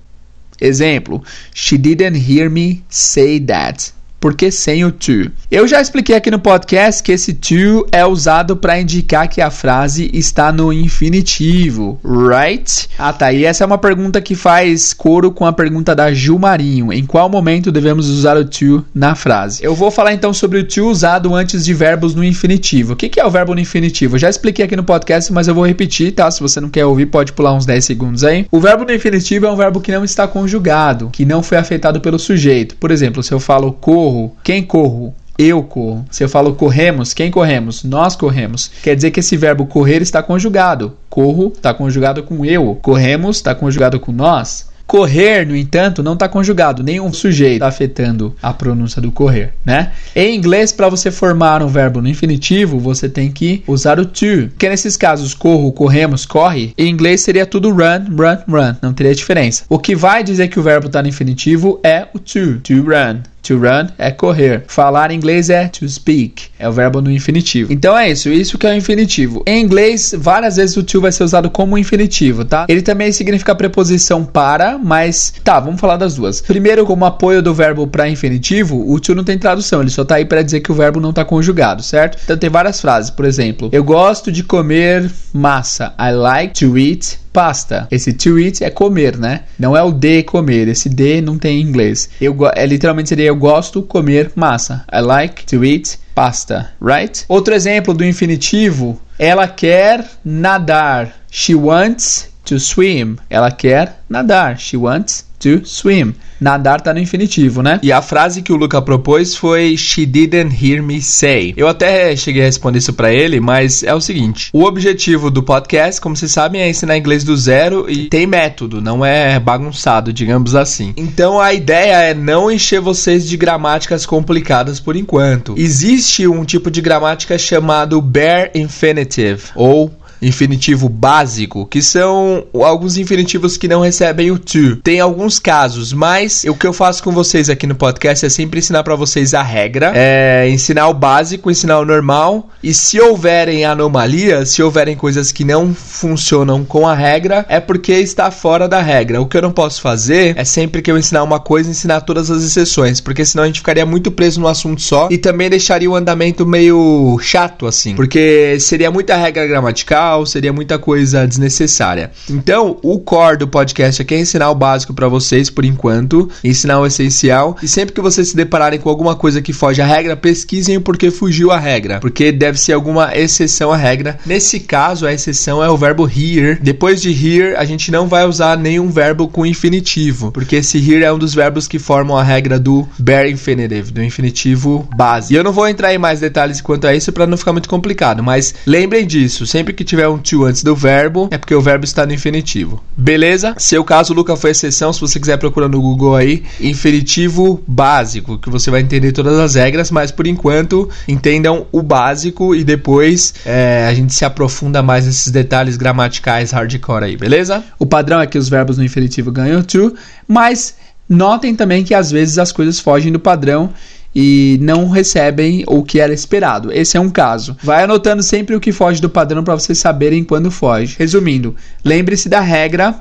Exemplo: 0.60 1.22
She 1.54 1.78
didn't 1.78 2.18
hear 2.18 2.50
me 2.50 2.82
say 2.88 3.38
that. 3.40 3.92
Porque 4.20 4.50
sem 4.50 4.84
o 4.84 4.92
to. 4.92 5.30
Eu 5.50 5.66
já 5.66 5.80
expliquei 5.80 6.16
aqui 6.16 6.30
no 6.30 6.38
podcast 6.38 7.02
que 7.02 7.12
esse 7.12 7.34
to 7.34 7.86
é 7.92 8.04
usado 8.04 8.56
para 8.56 8.80
indicar 8.80 9.28
que 9.28 9.40
a 9.40 9.50
frase 9.50 10.10
está 10.12 10.52
no 10.52 10.72
infinitivo, 10.72 12.00
right? 12.04 12.88
Ah, 12.98 13.12
tá. 13.12 13.32
E 13.32 13.44
essa 13.44 13.64
é 13.64 13.66
uma 13.66 13.78
pergunta 13.78 14.20
que 14.20 14.34
faz 14.34 14.92
coro 14.92 15.30
com 15.30 15.46
a 15.46 15.52
pergunta 15.52 15.94
da 15.94 16.12
Ju 16.12 16.38
Marinho. 16.38 16.92
Em 16.92 17.04
qual 17.04 17.28
momento 17.28 17.72
devemos 17.72 18.08
usar 18.08 18.36
o 18.36 18.44
to 18.44 18.84
na 18.94 19.14
frase? 19.14 19.62
Eu 19.64 19.74
vou 19.74 19.90
falar 19.90 20.12
então 20.12 20.32
sobre 20.32 20.58
o 20.58 20.64
to 20.64 20.88
usado 20.88 21.34
antes 21.34 21.64
de 21.64 21.74
verbos 21.74 22.14
no 22.14 22.24
infinitivo. 22.24 22.92
O 22.92 22.96
que 22.96 23.18
é 23.18 23.24
o 23.24 23.30
verbo 23.30 23.54
no 23.54 23.60
infinitivo? 23.60 24.16
Eu 24.16 24.20
já 24.20 24.30
expliquei 24.30 24.64
aqui 24.64 24.76
no 24.76 24.84
podcast, 24.84 25.32
mas 25.32 25.48
eu 25.48 25.54
vou 25.54 25.66
repetir, 25.66 26.12
tá? 26.12 26.30
Se 26.30 26.40
você 26.40 26.60
não 26.60 26.68
quer 26.68 26.84
ouvir, 26.84 27.06
pode 27.06 27.32
pular 27.32 27.54
uns 27.54 27.66
10 27.66 27.84
segundos 27.84 28.24
aí. 28.24 28.46
O 28.50 28.60
verbo 28.60 28.84
no 28.84 28.92
infinitivo 28.92 29.46
é 29.46 29.50
um 29.50 29.56
verbo 29.56 29.80
que 29.80 29.92
não 29.92 30.04
está 30.04 30.26
conjugado, 30.26 31.10
que 31.12 31.24
não 31.24 31.42
foi 31.42 31.58
afetado 31.58 32.00
pelo 32.00 32.18
sujeito. 32.18 32.76
Por 32.76 32.90
exemplo, 32.90 33.22
se 33.22 33.32
eu 33.32 33.40
falo 33.40 33.72
corro, 34.08 34.36
quem 34.42 34.62
corro? 34.62 35.14
eu 35.38 35.62
corro. 35.62 36.04
Se 36.10 36.24
eu 36.24 36.28
falo 36.28 36.54
corremos, 36.54 37.14
quem 37.14 37.30
corremos? 37.30 37.84
Nós 37.84 38.16
corremos. 38.16 38.72
Quer 38.82 38.96
dizer 38.96 39.12
que 39.12 39.20
esse 39.20 39.36
verbo 39.36 39.66
correr 39.66 40.02
está 40.02 40.20
conjugado. 40.20 40.96
Corro 41.08 41.52
está 41.54 41.72
conjugado 41.72 42.24
com 42.24 42.44
eu. 42.44 42.76
Corremos 42.82 43.36
está 43.36 43.54
conjugado 43.54 44.00
com 44.00 44.10
nós. 44.10 44.66
Correr, 44.84 45.46
no 45.46 45.54
entanto, 45.54 46.02
não 46.02 46.14
está 46.14 46.26
conjugado, 46.30 46.82
nenhum 46.82 47.12
sujeito 47.12 47.60
tá 47.60 47.68
afetando 47.68 48.34
a 48.40 48.54
pronúncia 48.54 49.02
do 49.02 49.12
correr, 49.12 49.52
né? 49.62 49.92
Em 50.16 50.34
inglês, 50.34 50.72
para 50.72 50.88
você 50.88 51.10
formar 51.10 51.62
um 51.62 51.68
verbo 51.68 52.00
no 52.00 52.08
infinitivo, 52.08 52.80
você 52.80 53.06
tem 53.06 53.30
que 53.30 53.62
usar 53.66 54.00
o 54.00 54.06
to. 54.06 54.48
Que 54.58 54.66
nesses 54.66 54.96
casos, 54.96 55.34
corro, 55.34 55.70
corremos, 55.72 56.24
corre, 56.24 56.72
em 56.78 56.88
inglês 56.88 57.20
seria 57.20 57.44
tudo 57.44 57.70
run, 57.70 58.16
run, 58.16 58.38
run, 58.48 58.76
não 58.80 58.94
teria 58.94 59.14
diferença. 59.14 59.64
O 59.68 59.78
que 59.78 59.94
vai 59.94 60.24
dizer 60.24 60.48
que 60.48 60.58
o 60.58 60.62
verbo 60.62 60.86
está 60.86 61.02
no 61.02 61.08
infinitivo 61.08 61.78
é 61.84 62.08
o 62.14 62.18
to, 62.18 62.58
to 62.60 62.80
run. 62.80 63.20
To 63.48 63.56
run 63.56 63.88
é 63.96 64.10
correr. 64.10 64.64
Falar 64.68 65.10
em 65.10 65.16
inglês 65.16 65.48
é 65.48 65.68
to 65.68 65.88
speak. 65.88 66.48
É 66.58 66.68
o 66.68 66.72
verbo 66.72 67.00
no 67.00 67.10
infinitivo. 67.10 67.72
Então 67.72 67.96
é 67.96 68.10
isso. 68.10 68.28
Isso 68.28 68.58
que 68.58 68.66
é 68.66 68.72
o 68.72 68.76
infinitivo. 68.76 69.42
Em 69.46 69.64
inglês, 69.64 70.14
várias 70.18 70.56
vezes 70.56 70.76
o 70.76 70.82
to 70.82 71.00
vai 71.00 71.10
ser 71.10 71.24
usado 71.24 71.48
como 71.48 71.78
infinitivo, 71.78 72.44
tá? 72.44 72.66
Ele 72.68 72.82
também 72.82 73.10
significa 73.10 73.54
preposição 73.54 74.22
para, 74.22 74.76
mas 74.76 75.32
tá, 75.42 75.58
vamos 75.58 75.80
falar 75.80 75.96
das 75.96 76.16
duas. 76.16 76.42
Primeiro, 76.42 76.84
como 76.84 77.06
apoio 77.06 77.40
do 77.40 77.54
verbo 77.54 77.86
para 77.86 78.06
infinitivo, 78.06 78.84
o 78.86 79.00
to 79.00 79.14
não 79.14 79.24
tem 79.24 79.38
tradução. 79.38 79.80
Ele 79.80 79.88
só 79.88 80.04
tá 80.04 80.16
aí 80.16 80.26
para 80.26 80.42
dizer 80.42 80.60
que 80.60 80.70
o 80.70 80.74
verbo 80.74 81.00
não 81.00 81.14
tá 81.14 81.24
conjugado, 81.24 81.82
certo? 81.82 82.18
Então 82.22 82.36
tem 82.36 82.50
várias 82.50 82.82
frases. 82.82 83.10
Por 83.10 83.24
exemplo, 83.24 83.70
eu 83.72 83.82
gosto 83.82 84.30
de 84.30 84.42
comer 84.42 85.10
massa. 85.32 85.94
I 85.98 86.12
like 86.12 86.52
to 86.52 86.76
eat 86.76 87.18
pasta. 87.38 87.86
Esse 87.88 88.12
to 88.12 88.36
eat 88.36 88.64
é 88.64 88.68
comer, 88.68 89.16
né? 89.16 89.42
Não 89.56 89.76
é 89.76 89.80
o 89.80 89.92
de 89.92 90.24
comer. 90.24 90.66
Esse 90.66 90.88
de 90.88 91.20
não 91.20 91.38
tem 91.38 91.60
em 91.60 91.62
inglês. 91.62 92.10
Eu 92.20 92.36
é, 92.52 92.66
literalmente 92.66 93.10
seria 93.10 93.26
eu 93.26 93.36
gosto 93.36 93.80
comer 93.80 94.32
massa. 94.34 94.84
I 94.92 95.00
like 95.00 95.46
to 95.46 95.64
eat 95.64 96.00
pasta, 96.16 96.72
right? 96.82 97.24
Outro 97.28 97.54
exemplo 97.54 97.94
do 97.94 98.04
infinitivo, 98.04 99.00
ela 99.16 99.46
quer 99.46 100.04
nadar. 100.24 101.14
She 101.30 101.54
wants 101.54 102.28
to 102.48 102.58
swim. 102.58 103.16
Ela 103.28 103.50
quer 103.50 104.00
nadar. 104.08 104.58
She 104.58 104.76
wants 104.76 105.28
to 105.38 105.64
swim. 105.64 106.14
Nadar 106.40 106.80
tá 106.80 106.94
no 106.94 107.00
infinitivo, 107.00 107.62
né? 107.62 107.80
E 107.82 107.90
a 107.90 108.00
frase 108.00 108.42
que 108.42 108.52
o 108.52 108.56
Luca 108.56 108.80
propôs 108.80 109.34
foi 109.34 109.76
She 109.76 110.06
didn't 110.06 110.54
hear 110.54 110.82
me 110.82 111.00
say. 111.00 111.52
Eu 111.56 111.66
até 111.66 112.14
cheguei 112.16 112.42
a 112.42 112.44
responder 112.44 112.78
isso 112.78 112.92
para 112.92 113.12
ele, 113.12 113.40
mas 113.40 113.82
é 113.82 113.92
o 113.92 114.00
seguinte: 114.00 114.50
o 114.52 114.64
objetivo 114.64 115.30
do 115.30 115.42
podcast, 115.42 116.00
como 116.00 116.16
vocês 116.16 116.30
sabem, 116.30 116.60
é 116.60 116.68
ensinar 116.68 116.96
inglês 116.96 117.24
do 117.24 117.36
zero 117.36 117.90
e 117.90 118.08
tem 118.08 118.26
método, 118.26 118.80
não 118.80 119.04
é 119.04 119.38
bagunçado, 119.40 120.12
digamos 120.12 120.54
assim. 120.54 120.92
Então 120.96 121.40
a 121.40 121.52
ideia 121.52 122.02
é 122.02 122.14
não 122.14 122.50
encher 122.50 122.80
vocês 122.80 123.28
de 123.28 123.36
gramáticas 123.36 124.06
complicadas 124.06 124.78
por 124.78 124.94
enquanto. 124.94 125.54
Existe 125.56 126.26
um 126.26 126.44
tipo 126.44 126.70
de 126.70 126.80
gramática 126.80 127.36
chamado 127.36 128.00
bare 128.00 128.50
infinitive 128.54 129.42
ou 129.56 129.92
infinitivo 130.20 130.88
básico, 130.88 131.66
que 131.66 131.82
são 131.82 132.44
alguns 132.54 132.96
infinitivos 132.96 133.56
que 133.56 133.68
não 133.68 133.80
recebem 133.80 134.30
o 134.30 134.38
to. 134.38 134.76
Tem 134.76 135.00
alguns 135.00 135.38
casos, 135.38 135.92
mas 135.92 136.44
o 136.44 136.54
que 136.54 136.66
eu 136.66 136.72
faço 136.72 137.02
com 137.02 137.12
vocês 137.12 137.48
aqui 137.48 137.66
no 137.66 137.74
podcast 137.74 138.24
é 138.26 138.28
sempre 138.28 138.58
ensinar 138.58 138.82
para 138.82 138.96
vocês 138.96 139.34
a 139.34 139.42
regra, 139.42 139.92
é 139.94 140.48
ensinar 140.48 140.88
o 140.88 140.94
básico, 140.94 141.50
ensinar 141.50 141.78
o 141.78 141.84
normal, 141.84 142.48
e 142.62 142.74
se 142.74 143.00
houverem 143.00 143.64
anomalias, 143.64 144.50
se 144.50 144.62
houverem 144.62 144.96
coisas 144.96 145.32
que 145.32 145.44
não 145.44 145.74
funcionam 145.74 146.64
com 146.64 146.86
a 146.86 146.94
regra, 146.94 147.46
é 147.48 147.60
porque 147.60 147.92
está 147.92 148.30
fora 148.30 148.68
da 148.68 148.80
regra. 148.80 149.20
O 149.20 149.26
que 149.26 149.36
eu 149.36 149.42
não 149.42 149.52
posso 149.52 149.80
fazer 149.80 150.34
é 150.36 150.44
sempre 150.44 150.82
que 150.82 150.90
eu 150.90 150.98
ensinar 150.98 151.22
uma 151.22 151.40
coisa, 151.40 151.70
ensinar 151.70 152.00
todas 152.00 152.30
as 152.30 152.42
exceções, 152.42 153.00
porque 153.00 153.24
senão 153.24 153.44
a 153.44 153.46
gente 153.46 153.60
ficaria 153.60 153.86
muito 153.86 154.10
preso 154.10 154.40
no 154.40 154.48
assunto 154.48 154.82
só 154.82 155.08
e 155.10 155.18
também 155.18 155.50
deixaria 155.50 155.90
o 155.90 155.94
andamento 155.94 156.46
meio 156.46 157.18
chato 157.20 157.66
assim, 157.66 157.94
porque 157.94 158.58
seria 158.60 158.90
muita 158.90 159.16
regra 159.16 159.46
gramatical 159.46 160.07
seria 160.26 160.52
muita 160.52 160.78
coisa 160.78 161.26
desnecessária. 161.26 162.10
Então, 162.28 162.78
o 162.82 162.98
core 162.98 163.38
do 163.38 163.48
podcast 163.48 164.02
aqui 164.02 164.14
é 164.14 164.20
ensinar 164.20 164.50
o 164.50 164.54
básico 164.54 164.94
para 164.94 165.08
vocês 165.08 165.50
por 165.50 165.64
enquanto, 165.64 166.28
ensinar 166.42 166.80
o 166.80 166.86
essencial. 166.86 167.56
E 167.62 167.68
sempre 167.68 167.94
que 167.94 168.00
vocês 168.00 168.28
se 168.28 168.36
depararem 168.36 168.78
com 168.78 168.88
alguma 168.88 169.14
coisa 169.14 169.42
que 169.42 169.52
foge 169.52 169.80
à 169.80 169.86
regra, 169.86 170.16
pesquisem 170.16 170.76
o 170.76 170.80
porquê 170.80 171.10
fugiu 171.10 171.50
a 171.50 171.58
regra, 171.58 172.00
porque 172.00 172.32
deve 172.32 172.58
ser 172.58 172.72
alguma 172.72 173.16
exceção 173.16 173.72
à 173.72 173.76
regra. 173.76 174.18
Nesse 174.24 174.60
caso, 174.60 175.06
a 175.06 175.12
exceção 175.12 175.62
é 175.62 175.68
o 175.68 175.76
verbo 175.76 176.08
here. 176.08 176.58
Depois 176.60 177.00
de 177.00 177.10
here, 177.10 177.56
a 177.56 177.64
gente 177.64 177.90
não 177.90 178.06
vai 178.06 178.26
usar 178.26 178.56
nenhum 178.56 178.90
verbo 178.90 179.28
com 179.28 179.46
infinitivo, 179.46 180.30
porque 180.32 180.56
esse 180.56 180.78
here 180.78 181.04
é 181.04 181.12
um 181.12 181.18
dos 181.18 181.34
verbos 181.34 181.66
que 181.66 181.78
formam 181.78 182.16
a 182.16 182.22
regra 182.22 182.58
do 182.58 182.86
bare 182.98 183.30
infinitive, 183.30 183.92
do 183.92 184.02
infinitivo 184.02 184.88
base. 184.96 185.32
E 185.32 185.36
eu 185.36 185.44
não 185.44 185.52
vou 185.52 185.68
entrar 185.68 185.92
em 185.92 185.98
mais 185.98 186.20
detalhes 186.20 186.60
quanto 186.60 186.86
a 186.86 186.94
isso 186.94 187.12
para 187.12 187.26
não 187.26 187.36
ficar 187.36 187.52
muito 187.52 187.68
complicado, 187.68 188.22
mas 188.22 188.54
lembrem 188.66 189.06
disso, 189.06 189.46
sempre 189.46 189.72
que 189.72 189.84
tiver 189.84 189.97
um 190.06 190.18
to 190.18 190.44
antes 190.44 190.62
do 190.62 190.76
verbo, 190.76 191.28
é 191.30 191.38
porque 191.38 191.54
o 191.54 191.60
verbo 191.60 191.84
está 191.84 192.04
no 192.04 192.12
infinitivo. 192.12 192.82
Beleza? 192.96 193.54
Seu 193.56 193.82
caso, 193.82 194.12
Luca, 194.12 194.36
foi 194.36 194.50
exceção. 194.50 194.92
Se 194.92 195.00
você 195.00 195.18
quiser 195.18 195.38
procurar 195.38 195.68
no 195.68 195.80
Google 195.80 196.14
aí, 196.14 196.42
infinitivo 196.60 197.62
básico, 197.66 198.38
que 198.38 198.50
você 198.50 198.70
vai 198.70 198.80
entender 198.80 199.12
todas 199.12 199.38
as 199.38 199.54
regras, 199.54 199.90
mas 199.90 200.10
por 200.10 200.26
enquanto 200.26 200.88
entendam 201.06 201.66
o 201.72 201.82
básico 201.82 202.54
e 202.54 202.62
depois 202.62 203.34
é, 203.44 203.86
a 203.88 203.94
gente 203.94 204.14
se 204.14 204.24
aprofunda 204.24 204.82
mais 204.82 205.06
nesses 205.06 205.30
detalhes 205.32 205.76
gramaticais 205.76 206.50
hardcore 206.50 207.04
aí, 207.04 207.16
beleza? 207.16 207.64
O 207.78 207.86
padrão 207.86 208.20
é 208.20 208.26
que 208.26 208.38
os 208.38 208.48
verbos 208.48 208.76
no 208.76 208.84
infinitivo 208.84 209.32
ganham 209.32 209.62
to, 209.62 209.94
mas 210.26 210.74
notem 211.08 211.54
também 211.54 211.82
que 211.82 211.94
às 211.94 212.10
vezes 212.10 212.38
as 212.38 212.52
coisas 212.52 212.78
fogem 212.78 213.10
do 213.10 213.18
padrão 213.18 213.72
e 214.14 214.58
não 214.60 214.88
recebem 214.88 215.64
o 215.66 215.82
que 215.82 216.00
era 216.00 216.12
esperado. 216.12 216.72
Esse 216.72 216.96
é 216.96 217.00
um 217.00 217.10
caso. 217.10 217.56
Vai 217.62 217.84
anotando 217.84 218.22
sempre 218.22 218.56
o 218.56 218.60
que 218.60 218.72
foge 218.72 219.00
do 219.00 219.10
padrão 219.10 219.44
para 219.44 219.54
vocês 219.54 219.78
saberem 219.78 220.24
quando 220.24 220.50
foge. 220.50 220.96
Resumindo, 220.98 221.54
lembre-se 221.84 222.28
da 222.28 222.40
regra, 222.40 222.94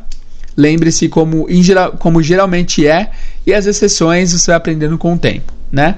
lembre-se 0.56 1.08
como, 1.08 1.48
como 2.00 2.22
geralmente 2.22 2.86
é 2.86 3.12
e 3.46 3.54
as 3.54 3.66
exceções 3.66 4.34
você 4.34 4.52
vai 4.52 4.58
aprendendo 4.58 4.98
com 4.98 5.14
o 5.14 5.18
tempo, 5.18 5.54
né? 5.72 5.98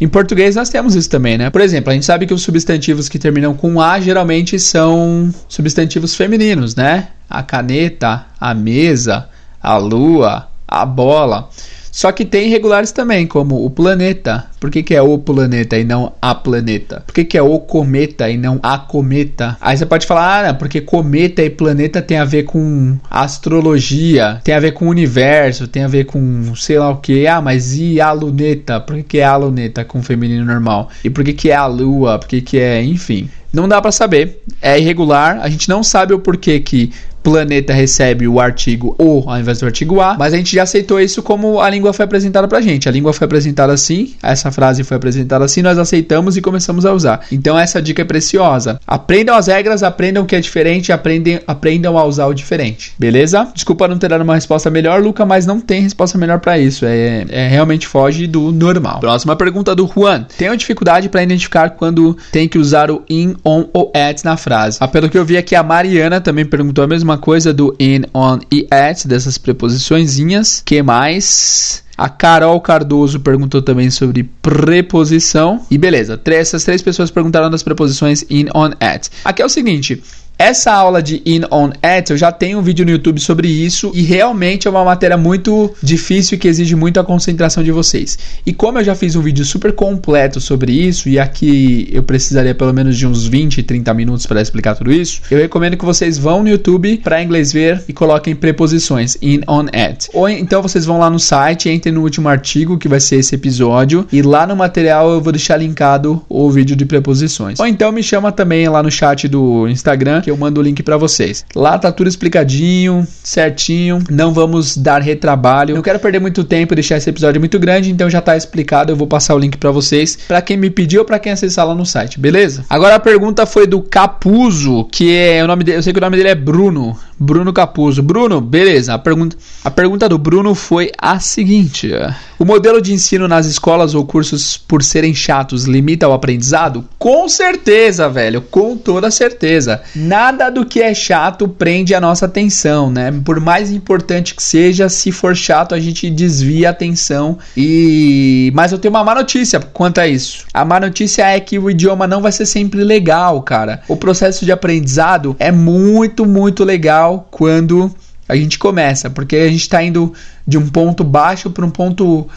Em 0.00 0.08
português 0.08 0.56
nós 0.56 0.68
temos 0.68 0.94
isso 0.94 1.08
também, 1.08 1.38
né? 1.38 1.50
Por 1.50 1.60
exemplo, 1.60 1.90
a 1.90 1.94
gente 1.94 2.04
sabe 2.04 2.26
que 2.26 2.34
os 2.34 2.42
substantivos 2.42 3.08
que 3.08 3.18
terminam 3.18 3.54
com 3.54 3.80
A 3.80 4.00
geralmente 4.00 4.58
são 4.58 5.32
substantivos 5.48 6.14
femininos, 6.14 6.74
né? 6.74 7.08
A 7.30 7.42
caneta, 7.42 8.26
a 8.40 8.54
mesa, 8.54 9.28
a 9.62 9.76
lua, 9.76 10.48
a 10.66 10.84
bola. 10.84 11.48
Só 11.94 12.10
que 12.10 12.24
tem 12.24 12.48
irregulares 12.48 12.90
também, 12.90 13.24
como 13.24 13.64
o 13.64 13.70
planeta. 13.70 14.46
Por 14.58 14.68
que, 14.68 14.82
que 14.82 14.96
é 14.96 15.00
o 15.00 15.16
planeta 15.16 15.78
e 15.78 15.84
não 15.84 16.12
a 16.20 16.34
planeta? 16.34 17.04
Por 17.06 17.14
que, 17.14 17.24
que 17.24 17.38
é 17.38 17.42
o 17.42 17.56
cometa 17.60 18.28
e 18.28 18.36
não 18.36 18.58
a 18.64 18.76
cometa? 18.76 19.56
Aí 19.60 19.76
você 19.76 19.86
pode 19.86 20.04
falar, 20.04 20.44
ah, 20.44 20.54
porque 20.54 20.80
cometa 20.80 21.40
e 21.40 21.48
planeta 21.48 22.02
tem 22.02 22.18
a 22.18 22.24
ver 22.24 22.42
com 22.42 22.98
astrologia, 23.08 24.40
tem 24.42 24.56
a 24.56 24.58
ver 24.58 24.72
com 24.72 24.86
o 24.86 24.90
universo, 24.90 25.68
tem 25.68 25.84
a 25.84 25.88
ver 25.88 26.06
com 26.06 26.52
sei 26.56 26.80
lá 26.80 26.90
o 26.90 26.96
que. 26.96 27.28
Ah, 27.28 27.40
mas 27.40 27.78
e 27.78 28.00
a 28.00 28.10
luneta? 28.10 28.80
Por 28.80 28.96
que, 28.96 29.02
que 29.04 29.18
é 29.18 29.24
a 29.24 29.36
luneta 29.36 29.84
com 29.84 30.02
feminino 30.02 30.44
normal? 30.44 30.90
E 31.04 31.08
por 31.08 31.22
que, 31.22 31.32
que 31.32 31.50
é 31.50 31.54
a 31.54 31.66
lua? 31.66 32.18
Por 32.18 32.26
que, 32.26 32.40
que 32.40 32.58
é, 32.58 32.82
enfim. 32.82 33.30
Não 33.52 33.68
dá 33.68 33.80
para 33.80 33.92
saber. 33.92 34.42
É 34.60 34.76
irregular. 34.80 35.38
A 35.40 35.48
gente 35.48 35.68
não 35.68 35.84
sabe 35.84 36.12
o 36.12 36.18
porquê 36.18 36.58
que 36.58 36.90
planeta 37.24 37.72
recebe 37.72 38.28
o 38.28 38.38
artigo 38.38 38.94
o 38.98 39.24
ao 39.26 39.40
invés 39.40 39.58
do 39.58 39.66
artigo 39.66 40.00
a, 40.00 40.16
mas 40.16 40.34
a 40.34 40.36
gente 40.36 40.54
já 40.54 40.62
aceitou 40.62 41.00
isso 41.00 41.22
como 41.22 41.58
a 41.60 41.70
língua 41.70 41.92
foi 41.92 42.04
apresentada 42.04 42.46
pra 42.46 42.60
gente. 42.60 42.88
A 42.88 42.92
língua 42.92 43.12
foi 43.12 43.24
apresentada 43.24 43.72
assim, 43.72 44.14
essa 44.22 44.52
frase 44.52 44.84
foi 44.84 44.96
apresentada 44.96 45.44
assim, 45.44 45.62
nós 45.62 45.78
aceitamos 45.78 46.36
e 46.36 46.42
começamos 46.42 46.84
a 46.84 46.92
usar. 46.92 47.22
Então 47.32 47.58
essa 47.58 47.80
dica 47.80 48.02
é 48.02 48.04
preciosa. 48.04 48.78
Aprendam 48.86 49.34
as 49.34 49.46
regras, 49.46 49.82
aprendam 49.82 50.22
o 50.22 50.26
que 50.26 50.36
é 50.36 50.40
diferente, 50.40 50.92
aprendem, 50.92 51.40
aprendam 51.46 51.98
a 51.98 52.04
usar 52.04 52.26
o 52.26 52.34
diferente. 52.34 52.92
Beleza? 52.98 53.48
Desculpa 53.54 53.88
não 53.88 53.98
ter 53.98 54.08
dado 54.08 54.22
uma 54.22 54.34
resposta 54.34 54.68
melhor, 54.70 55.02
Luca, 55.02 55.24
mas 55.24 55.46
não 55.46 55.58
tem 55.60 55.80
resposta 55.80 56.18
melhor 56.18 56.40
para 56.40 56.58
isso. 56.58 56.84
É, 56.84 57.24
é, 57.30 57.48
realmente 57.48 57.86
foge 57.86 58.26
do 58.26 58.52
normal. 58.52 59.00
Próxima 59.00 59.34
pergunta 59.34 59.74
do 59.74 59.86
Juan. 59.86 60.26
Tenho 60.36 60.56
dificuldade 60.56 61.08
para 61.08 61.22
identificar 61.22 61.70
quando 61.70 62.16
tem 62.30 62.46
que 62.48 62.58
usar 62.58 62.90
o 62.90 63.02
in, 63.08 63.34
on 63.44 63.66
ou 63.72 63.90
at 63.94 64.22
na 64.24 64.36
frase. 64.36 64.78
Ah, 64.80 64.88
pelo 64.88 65.08
que 65.08 65.16
eu 65.16 65.24
vi 65.24 65.36
aqui, 65.36 65.54
a 65.54 65.62
Mariana 65.62 66.20
também 66.20 66.44
perguntou 66.44 66.84
a 66.84 66.86
mesma 66.86 67.13
coisa 67.18 67.52
do 67.52 67.74
in, 67.78 68.02
on 68.14 68.38
e 68.50 68.66
at, 68.70 69.06
dessas 69.06 69.38
preposiçõezinhas. 69.38 70.62
que 70.64 70.82
mais? 70.82 71.82
A 71.96 72.08
Carol 72.08 72.60
Cardoso 72.60 73.20
perguntou 73.20 73.62
também 73.62 73.90
sobre 73.90 74.24
preposição. 74.42 75.64
E 75.70 75.78
beleza, 75.78 76.20
essas 76.26 76.64
três 76.64 76.82
pessoas 76.82 77.10
perguntaram 77.10 77.48
das 77.48 77.62
preposições 77.62 78.24
in, 78.28 78.46
on, 78.54 78.70
at. 78.80 79.08
Aqui 79.24 79.42
é 79.42 79.44
o 79.44 79.48
seguinte: 79.48 80.02
essa 80.38 80.72
aula 80.72 81.02
de 81.02 81.22
In 81.24 81.42
On 81.50 81.70
At, 81.82 82.10
eu 82.10 82.16
já 82.16 82.32
tenho 82.32 82.58
um 82.58 82.62
vídeo 82.62 82.84
no 82.84 82.90
YouTube 82.90 83.20
sobre 83.20 83.48
isso 83.48 83.92
e 83.94 84.02
realmente 84.02 84.66
é 84.66 84.70
uma 84.70 84.84
matéria 84.84 85.16
muito 85.16 85.72
difícil 85.82 86.36
que 86.38 86.48
exige 86.48 86.74
muito 86.74 86.98
a 86.98 87.04
concentração 87.04 87.62
de 87.62 87.70
vocês. 87.70 88.18
E 88.44 88.52
como 88.52 88.78
eu 88.78 88.84
já 88.84 88.94
fiz 88.94 89.14
um 89.14 89.22
vídeo 89.22 89.44
super 89.44 89.72
completo 89.72 90.40
sobre 90.40 90.72
isso 90.72 91.08
e 91.08 91.18
aqui 91.18 91.88
eu 91.92 92.02
precisaria 92.02 92.54
pelo 92.54 92.72
menos 92.72 92.98
de 92.98 93.06
uns 93.06 93.26
20, 93.26 93.62
30 93.62 93.94
minutos 93.94 94.26
para 94.26 94.40
explicar 94.40 94.74
tudo 94.74 94.92
isso, 94.92 95.22
eu 95.30 95.38
recomendo 95.38 95.76
que 95.76 95.84
vocês 95.84 96.18
vão 96.18 96.42
no 96.42 96.48
YouTube 96.48 97.00
para 97.02 97.22
inglês 97.22 97.52
ver 97.52 97.82
e 97.88 97.92
coloquem 97.92 98.34
preposições 98.34 99.16
In 99.22 99.40
On 99.46 99.66
At. 99.66 100.08
Ou 100.12 100.28
então 100.28 100.60
vocês 100.60 100.84
vão 100.84 100.98
lá 100.98 101.08
no 101.08 101.20
site, 101.20 101.70
entrem 101.70 101.94
no 101.94 102.02
último 102.02 102.28
artigo 102.28 102.76
que 102.76 102.88
vai 102.88 102.98
ser 102.98 103.16
esse 103.16 103.36
episódio 103.36 104.06
e 104.10 104.20
lá 104.20 104.46
no 104.46 104.56
material 104.56 105.10
eu 105.12 105.20
vou 105.20 105.32
deixar 105.32 105.58
linkado 105.58 106.24
o 106.28 106.50
vídeo 106.50 106.74
de 106.74 106.84
preposições. 106.84 107.60
Ou 107.60 107.66
então 107.66 107.92
me 107.92 108.02
chama 108.02 108.32
também 108.32 108.68
lá 108.68 108.82
no 108.82 108.90
chat 108.90 109.28
do 109.28 109.68
Instagram 109.68 110.23
que 110.24 110.30
eu 110.30 110.36
mando 110.38 110.58
o 110.58 110.64
link 110.64 110.82
para 110.82 110.96
vocês. 110.96 111.44
Lá 111.54 111.78
tá 111.78 111.92
tudo 111.92 112.08
explicadinho, 112.08 113.06
certinho, 113.22 114.02
não 114.10 114.32
vamos 114.32 114.74
dar 114.74 115.02
retrabalho. 115.02 115.74
Não 115.74 115.82
quero 115.82 115.98
perder 115.98 116.18
muito 116.18 116.42
tempo 116.42 116.74
deixar 116.74 116.96
esse 116.96 117.10
episódio 117.10 117.38
muito 117.38 117.58
grande, 117.58 117.90
então 117.90 118.08
já 118.08 118.22
tá 118.22 118.34
explicado, 118.34 118.90
eu 118.90 118.96
vou 118.96 119.06
passar 119.06 119.34
o 119.34 119.38
link 119.38 119.58
para 119.58 119.70
vocês, 119.70 120.16
para 120.26 120.40
quem 120.40 120.56
me 120.56 120.70
pediu 120.70 121.02
ou 121.02 121.06
para 121.06 121.18
quem 121.18 121.30
acessar 121.30 121.66
lá 121.66 121.74
no 121.74 121.84
site, 121.84 122.18
beleza? 122.18 122.64
Agora 122.70 122.94
a 122.94 123.00
pergunta 123.00 123.44
foi 123.44 123.66
do 123.66 123.82
Capuzo, 123.82 124.84
que 124.84 125.14
é 125.14 125.44
o 125.44 125.46
nome 125.46 125.62
dele, 125.62 125.78
eu 125.78 125.82
sei 125.82 125.92
que 125.92 125.98
o 125.98 126.02
nome 126.02 126.16
dele 126.16 126.30
é 126.30 126.34
Bruno. 126.34 126.96
Bruno 127.18 127.52
Capuzo. 127.52 128.02
Bruno, 128.02 128.40
beleza. 128.40 128.94
A 128.94 128.98
pergunta, 128.98 129.36
a 129.64 129.70
pergunta 129.70 130.08
do 130.08 130.18
Bruno 130.18 130.54
foi 130.54 130.90
a 130.98 131.20
seguinte: 131.20 131.90
O 132.38 132.44
modelo 132.44 132.82
de 132.82 132.92
ensino 132.92 133.28
nas 133.28 133.46
escolas 133.46 133.94
ou 133.94 134.04
cursos, 134.04 134.56
por 134.56 134.82
serem 134.82 135.14
chatos, 135.14 135.64
limita 135.64 136.08
o 136.08 136.12
aprendizado? 136.12 136.84
Com 136.98 137.28
certeza, 137.28 138.08
velho. 138.08 138.42
Com 138.42 138.76
toda 138.76 139.10
certeza. 139.10 139.82
Nada 140.14 140.48
do 140.48 140.64
que 140.64 140.80
é 140.80 140.94
chato 140.94 141.48
prende 141.48 141.92
a 141.92 142.00
nossa 142.00 142.26
atenção, 142.26 142.88
né? 142.88 143.12
Por 143.24 143.40
mais 143.40 143.72
importante 143.72 144.32
que 144.32 144.42
seja, 144.44 144.88
se 144.88 145.10
for 145.10 145.34
chato, 145.34 145.74
a 145.74 145.80
gente 145.80 146.08
desvia 146.08 146.68
a 146.68 146.70
atenção. 146.70 147.36
E. 147.56 148.52
Mas 148.54 148.70
eu 148.70 148.78
tenho 148.78 148.94
uma 148.94 149.02
má 149.02 149.12
notícia 149.12 149.58
quanto 149.58 150.00
a 150.00 150.06
isso. 150.06 150.46
A 150.54 150.64
má 150.64 150.78
notícia 150.78 151.26
é 151.26 151.40
que 151.40 151.58
o 151.58 151.68
idioma 151.68 152.06
não 152.06 152.22
vai 152.22 152.30
ser 152.30 152.46
sempre 152.46 152.84
legal, 152.84 153.42
cara. 153.42 153.82
O 153.88 153.96
processo 153.96 154.44
de 154.44 154.52
aprendizado 154.52 155.34
é 155.36 155.50
muito, 155.50 156.24
muito 156.24 156.62
legal 156.62 157.26
quando 157.28 157.92
a 158.28 158.36
gente 158.36 158.56
começa, 158.56 159.10
porque 159.10 159.34
a 159.34 159.48
gente 159.48 159.62
está 159.62 159.82
indo 159.82 160.12
de 160.46 160.56
um 160.56 160.68
ponto 160.68 161.02
baixo 161.02 161.50
para 161.50 161.66
um 161.66 161.70
ponto 161.70 162.28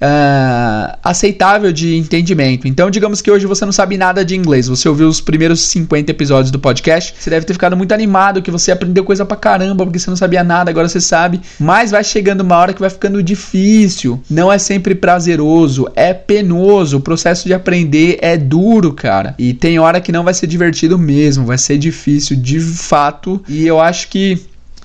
uh, 0.00 0.98
aceitável 1.02 1.72
de 1.72 1.96
entendimento. 1.96 2.66
Então, 2.66 2.90
digamos 2.90 3.20
que 3.20 3.30
hoje 3.30 3.46
você 3.46 3.64
não 3.64 3.72
sabe 3.72 3.96
nada 3.96 4.24
de 4.24 4.36
inglês, 4.36 4.68
você 4.68 4.88
ouviu 4.88 5.08
os 5.08 5.20
primeiros 5.20 5.60
50 5.60 6.10
episódios 6.10 6.50
do 6.50 6.58
podcast, 6.58 7.14
você 7.18 7.30
deve 7.30 7.46
ter 7.46 7.52
ficado 7.52 7.76
muito 7.76 7.92
animado, 7.92 8.42
que 8.42 8.50
você 8.50 8.72
aprendeu 8.72 9.04
coisa 9.04 9.24
pra 9.24 9.36
caramba, 9.36 9.84
porque 9.84 9.98
você 9.98 10.10
não 10.10 10.16
sabia 10.16 10.44
nada, 10.44 10.70
agora 10.70 10.88
você 10.88 11.00
sabe. 11.00 11.40
Mas 11.58 11.90
vai 11.90 12.04
chegando 12.04 12.40
uma 12.40 12.56
hora 12.56 12.72
que 12.72 12.80
vai 12.80 12.90
ficando 12.90 13.22
difícil, 13.22 14.22
não 14.30 14.52
é 14.52 14.58
sempre 14.58 14.94
prazeroso, 14.94 15.88
é 15.94 16.14
penoso. 16.14 16.98
O 16.98 17.00
processo 17.00 17.46
de 17.46 17.54
aprender 17.54 18.18
é 18.20 18.36
duro, 18.36 18.92
cara. 18.92 19.34
E 19.38 19.52
tem 19.52 19.78
hora 19.78 20.00
que 20.00 20.12
não 20.12 20.24
vai 20.24 20.34
ser 20.34 20.46
divertido 20.46 20.98
mesmo, 20.98 21.46
vai 21.46 21.58
ser 21.58 21.78
difícil 21.78 22.36
de 22.36 22.60
fato. 22.60 23.42
E 23.48 23.66
eu 23.66 23.80
acho 23.80 24.08
que 24.08 24.38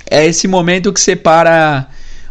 é 0.10 0.26
esse 0.26 0.48
momento 0.48 0.92
que 0.92 1.00
separa 1.00 1.88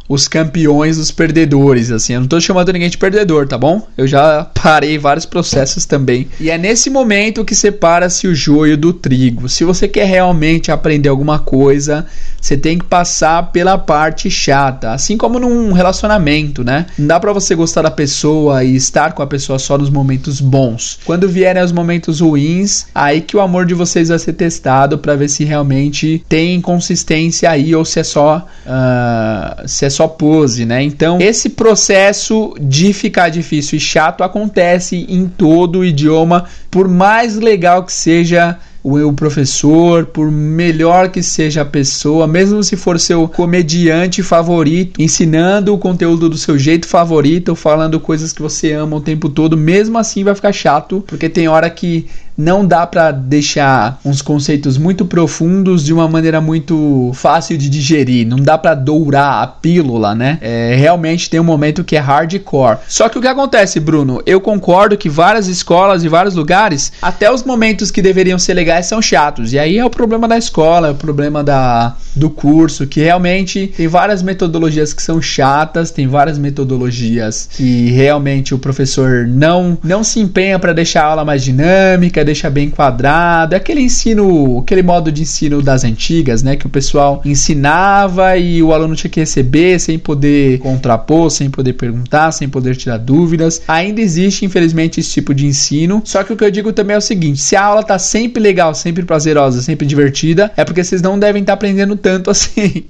os 0.09 0.29
campeões 0.29 0.97
dos 0.97 1.11
perdedores, 1.11 1.91
assim. 1.91 2.15
Eu 2.15 2.21
não 2.21 2.29
tô 2.29 2.41
chamando 2.41 2.73
ninguém 2.73 2.91
de 2.91 2.99
perdedor, 2.99 3.47
tá 3.47 3.57
bom? 3.57 3.87
Eu 3.97 4.07
já 4.07 4.45
parei 4.45 4.99
vários 4.99 5.27
processos 5.27 5.87
também. 5.87 6.29
E 6.41 6.51
é 6.51 6.59
nesse 6.59 6.91
momento 6.91 7.45
que 7.45 7.55
separa-se 7.55 8.27
o 8.27 8.35
joio 8.35 8.77
do 8.77 8.93
trigo. 8.93 9.49
Se 9.49 9.65
você 9.65 9.89
quer 9.89 10.07
realmente 10.07 10.71
aprender 10.71 11.09
alguma 11.09 11.39
coisa, 11.39 12.07
você 12.41 12.57
tem 12.57 12.79
que 12.79 12.85
passar 12.85 13.53
pela 13.53 13.79
parte 13.79 14.31
chata, 14.31 14.93
assim 14.93 15.17
como 15.17 15.39
num 15.39 15.73
relacionamento, 15.73 16.65
né? 16.65 16.87
Não 16.99 17.07
dá 17.07 17.21
para 17.21 17.33
você 17.33 17.55
gostar 17.55 17.83
da 17.83 17.91
pessoa 17.91 18.65
e 18.65 18.75
estar 18.75 19.13
com 19.13 19.23
a 19.23 19.27
pessoa 19.27 19.59
só 19.59 19.79
nos 19.79 19.91
momentos 19.91 20.41
bons. 20.41 20.99
Quando 21.05 21.29
vierem 21.29 21.63
os 21.63 21.73
momentos 21.73 22.21
ruins, 22.21 22.87
aí 22.95 23.21
que 23.21 23.37
o 23.37 23.41
amor 23.41 23.65
de 23.65 23.75
vocês 23.75 24.09
vai 24.09 24.19
ser 24.19 24.33
testado 24.33 24.99
para 24.99 25.15
ver 25.15 25.29
se 25.29 25.45
realmente 25.45 26.25
tem 26.29 26.61
consistência 26.61 27.51
aí 27.51 27.75
ou 27.75 27.85
se 27.85 28.01
é 28.01 28.05
só 28.05 28.47
uh, 28.67 29.69
se 29.69 29.85
é 29.85 29.91
só 29.91 30.02
pose, 30.09 30.65
né? 30.65 30.83
Então, 30.83 31.19
esse 31.21 31.51
processo 31.51 32.55
de 32.61 32.93
ficar 32.93 33.29
difícil 33.29 33.77
e 33.77 33.81
chato 33.81 34.23
acontece 34.23 35.07
em 35.09 35.27
todo 35.27 35.81
o 35.81 35.85
idioma, 35.85 36.45
por 36.71 36.89
mais 36.89 37.37
legal 37.37 37.85
que 37.85 37.93
seja 37.93 38.59
o 38.85 39.13
professor, 39.13 40.07
por 40.07 40.31
melhor 40.31 41.09
que 41.09 41.23
seja 41.23 41.63
a 41.63 41.65
pessoa, 41.65 42.27
mesmo 42.27 42.63
se 42.65 42.77
for 42.77 42.99
seu 42.99 43.29
comediante 43.29 44.23
favorito, 44.25 45.01
ensinando 45.01 45.73
o 45.73 45.79
conteúdo 45.79 46.29
do 46.29 46.37
seu 46.37 46.59
jeito 46.59 46.89
favorito, 46.89 47.55
falando 47.55 48.01
coisas 48.01 48.33
que 48.33 48.43
você 48.43 48.73
ama 48.73 48.97
o 48.97 49.01
tempo 49.01 49.29
todo, 49.29 49.57
mesmo 49.57 49.99
assim 49.99 50.25
vai 50.25 50.35
ficar 50.35 50.53
chato, 50.53 51.05
porque 51.07 51.29
tem 51.29 51.47
hora 51.47 51.71
que 51.71 52.07
não 52.37 52.67
dá 52.67 52.87
para 52.87 53.11
deixar 53.11 54.01
uns 54.05 54.23
conceitos 54.23 54.79
muito 54.79 55.05
profundos 55.05 55.85
de 55.85 55.93
uma 55.93 56.09
maneira 56.09 56.41
muito 56.41 57.11
fácil 57.15 57.57
de 57.59 57.69
digerir. 57.69 58.27
Não 58.27 58.39
dá 58.39 58.57
para 58.57 58.75
dourar 58.75 59.43
a 59.43 59.47
pílula, 59.47 60.15
né? 60.15 60.39
É, 60.41 60.75
realmente 60.77 61.29
tem 61.29 61.41
um 61.41 61.45
momento 61.45 61.85
que 61.85 61.97
é 61.97 61.99
hardcore. 61.99 62.79
Só 62.89 63.09
que 63.09 63.19
o 63.19 63.21
que 63.21 63.29
acontece, 63.29 63.81
Bruno? 63.81 64.23
Eu 64.27 64.41
concordo 64.41 64.97
que 64.97 65.09
várias 65.09 65.47
escolas 65.47 66.05
e 66.05 66.09
vários 66.09 66.35
lugares, 66.35 66.93
até 67.01 67.33
os 67.33 67.43
momentos 67.43 67.91
que 67.91 68.03
deveriam 68.03 68.39
ser 68.39 68.55
legais 68.55 68.87
são 68.87 69.01
chatos. 69.01 69.53
E 69.53 69.59
aí 69.59 69.79
é 69.79 69.85
o 69.85 69.91
problema 69.91 70.27
da 70.27 70.39
escola, 70.39 70.89
é 70.89 70.91
o 70.91 70.95
problema 70.95 71.43
da, 71.45 71.95
do 72.15 72.31
curso, 72.31 72.87
que 72.87 73.01
realmente 73.01 73.73
tem 73.77 73.89
várias 73.89 74.23
metodologias 74.23 74.93
que 74.93 75.03
são 75.03 75.21
chatas, 75.21 75.91
tem 75.91 76.07
várias 76.07 76.39
metodologias 76.39 77.49
que 77.51 77.91
realmente 77.91 78.55
o 78.55 78.59
professor 78.59 79.27
não 79.27 79.79
não 79.83 80.05
se 80.05 80.21
empenha 80.21 80.59
para 80.59 80.73
deixar 80.73 81.05
a 81.05 81.07
aula 81.07 81.25
mais 81.25 81.43
dinâmica 81.43 82.22
quer 82.23 82.25
deixar 82.25 82.51
bem 82.51 82.71
quadrado. 82.71 83.55
É 83.55 83.59
aquele 83.59 83.81
ensino, 83.81 84.61
aquele 84.61 84.83
modo 84.83 85.11
de 85.11 85.23
ensino 85.23 85.61
das 85.61 85.85
antigas, 85.85 86.43
né? 86.43 86.57
Que 86.57 86.67
o 86.67 86.71
pessoal 86.71 87.21
ensinava 87.25 88.37
e 88.37 88.63
o 88.63 88.73
aluno 88.73 88.95
tinha 88.95 89.11
que 89.11 89.21
receber 89.21 89.79
sem 89.81 89.99
poder 89.99 90.59
contrapor, 90.61 91.31
sem 91.31 91.51
poder 91.51 91.73
perguntar, 91.75 92.31
sem 92.33 92.49
poder 92.49 92.77
tirar 92.77 92.99
dúvidas. 92.99 93.63
Ainda 93.67 94.01
existe, 94.01 94.45
infelizmente, 94.45 95.01
esse 95.01 95.11
tipo 95.11 95.35
de 95.35 95.47
ensino. 95.47 96.01
Só 96.05 96.23
que 96.23 96.33
o 96.33 96.37
que 96.37 96.45
eu 96.45 96.51
digo 96.51 96.73
também 96.73 96.95
é 96.95 96.99
o 96.99 97.03
seguinte: 97.03 97.41
se 97.41 97.57
a 97.57 97.65
aula 97.65 97.83
tá 97.83 97.99
sempre 97.99 98.43
legal, 98.43 98.75
sempre 98.75 99.05
prazerosa, 99.05 99.61
sempre 99.61 99.87
divertida, 99.87 100.53
é 100.57 100.65
porque 100.65 100.85
vocês 100.85 101.03
não 101.03 101.19
devem 101.19 101.43
estar 101.43 101.53
tá 101.53 101.55
aprendendo 101.55 101.97
tanto 101.97 102.31
assim. 102.31 102.85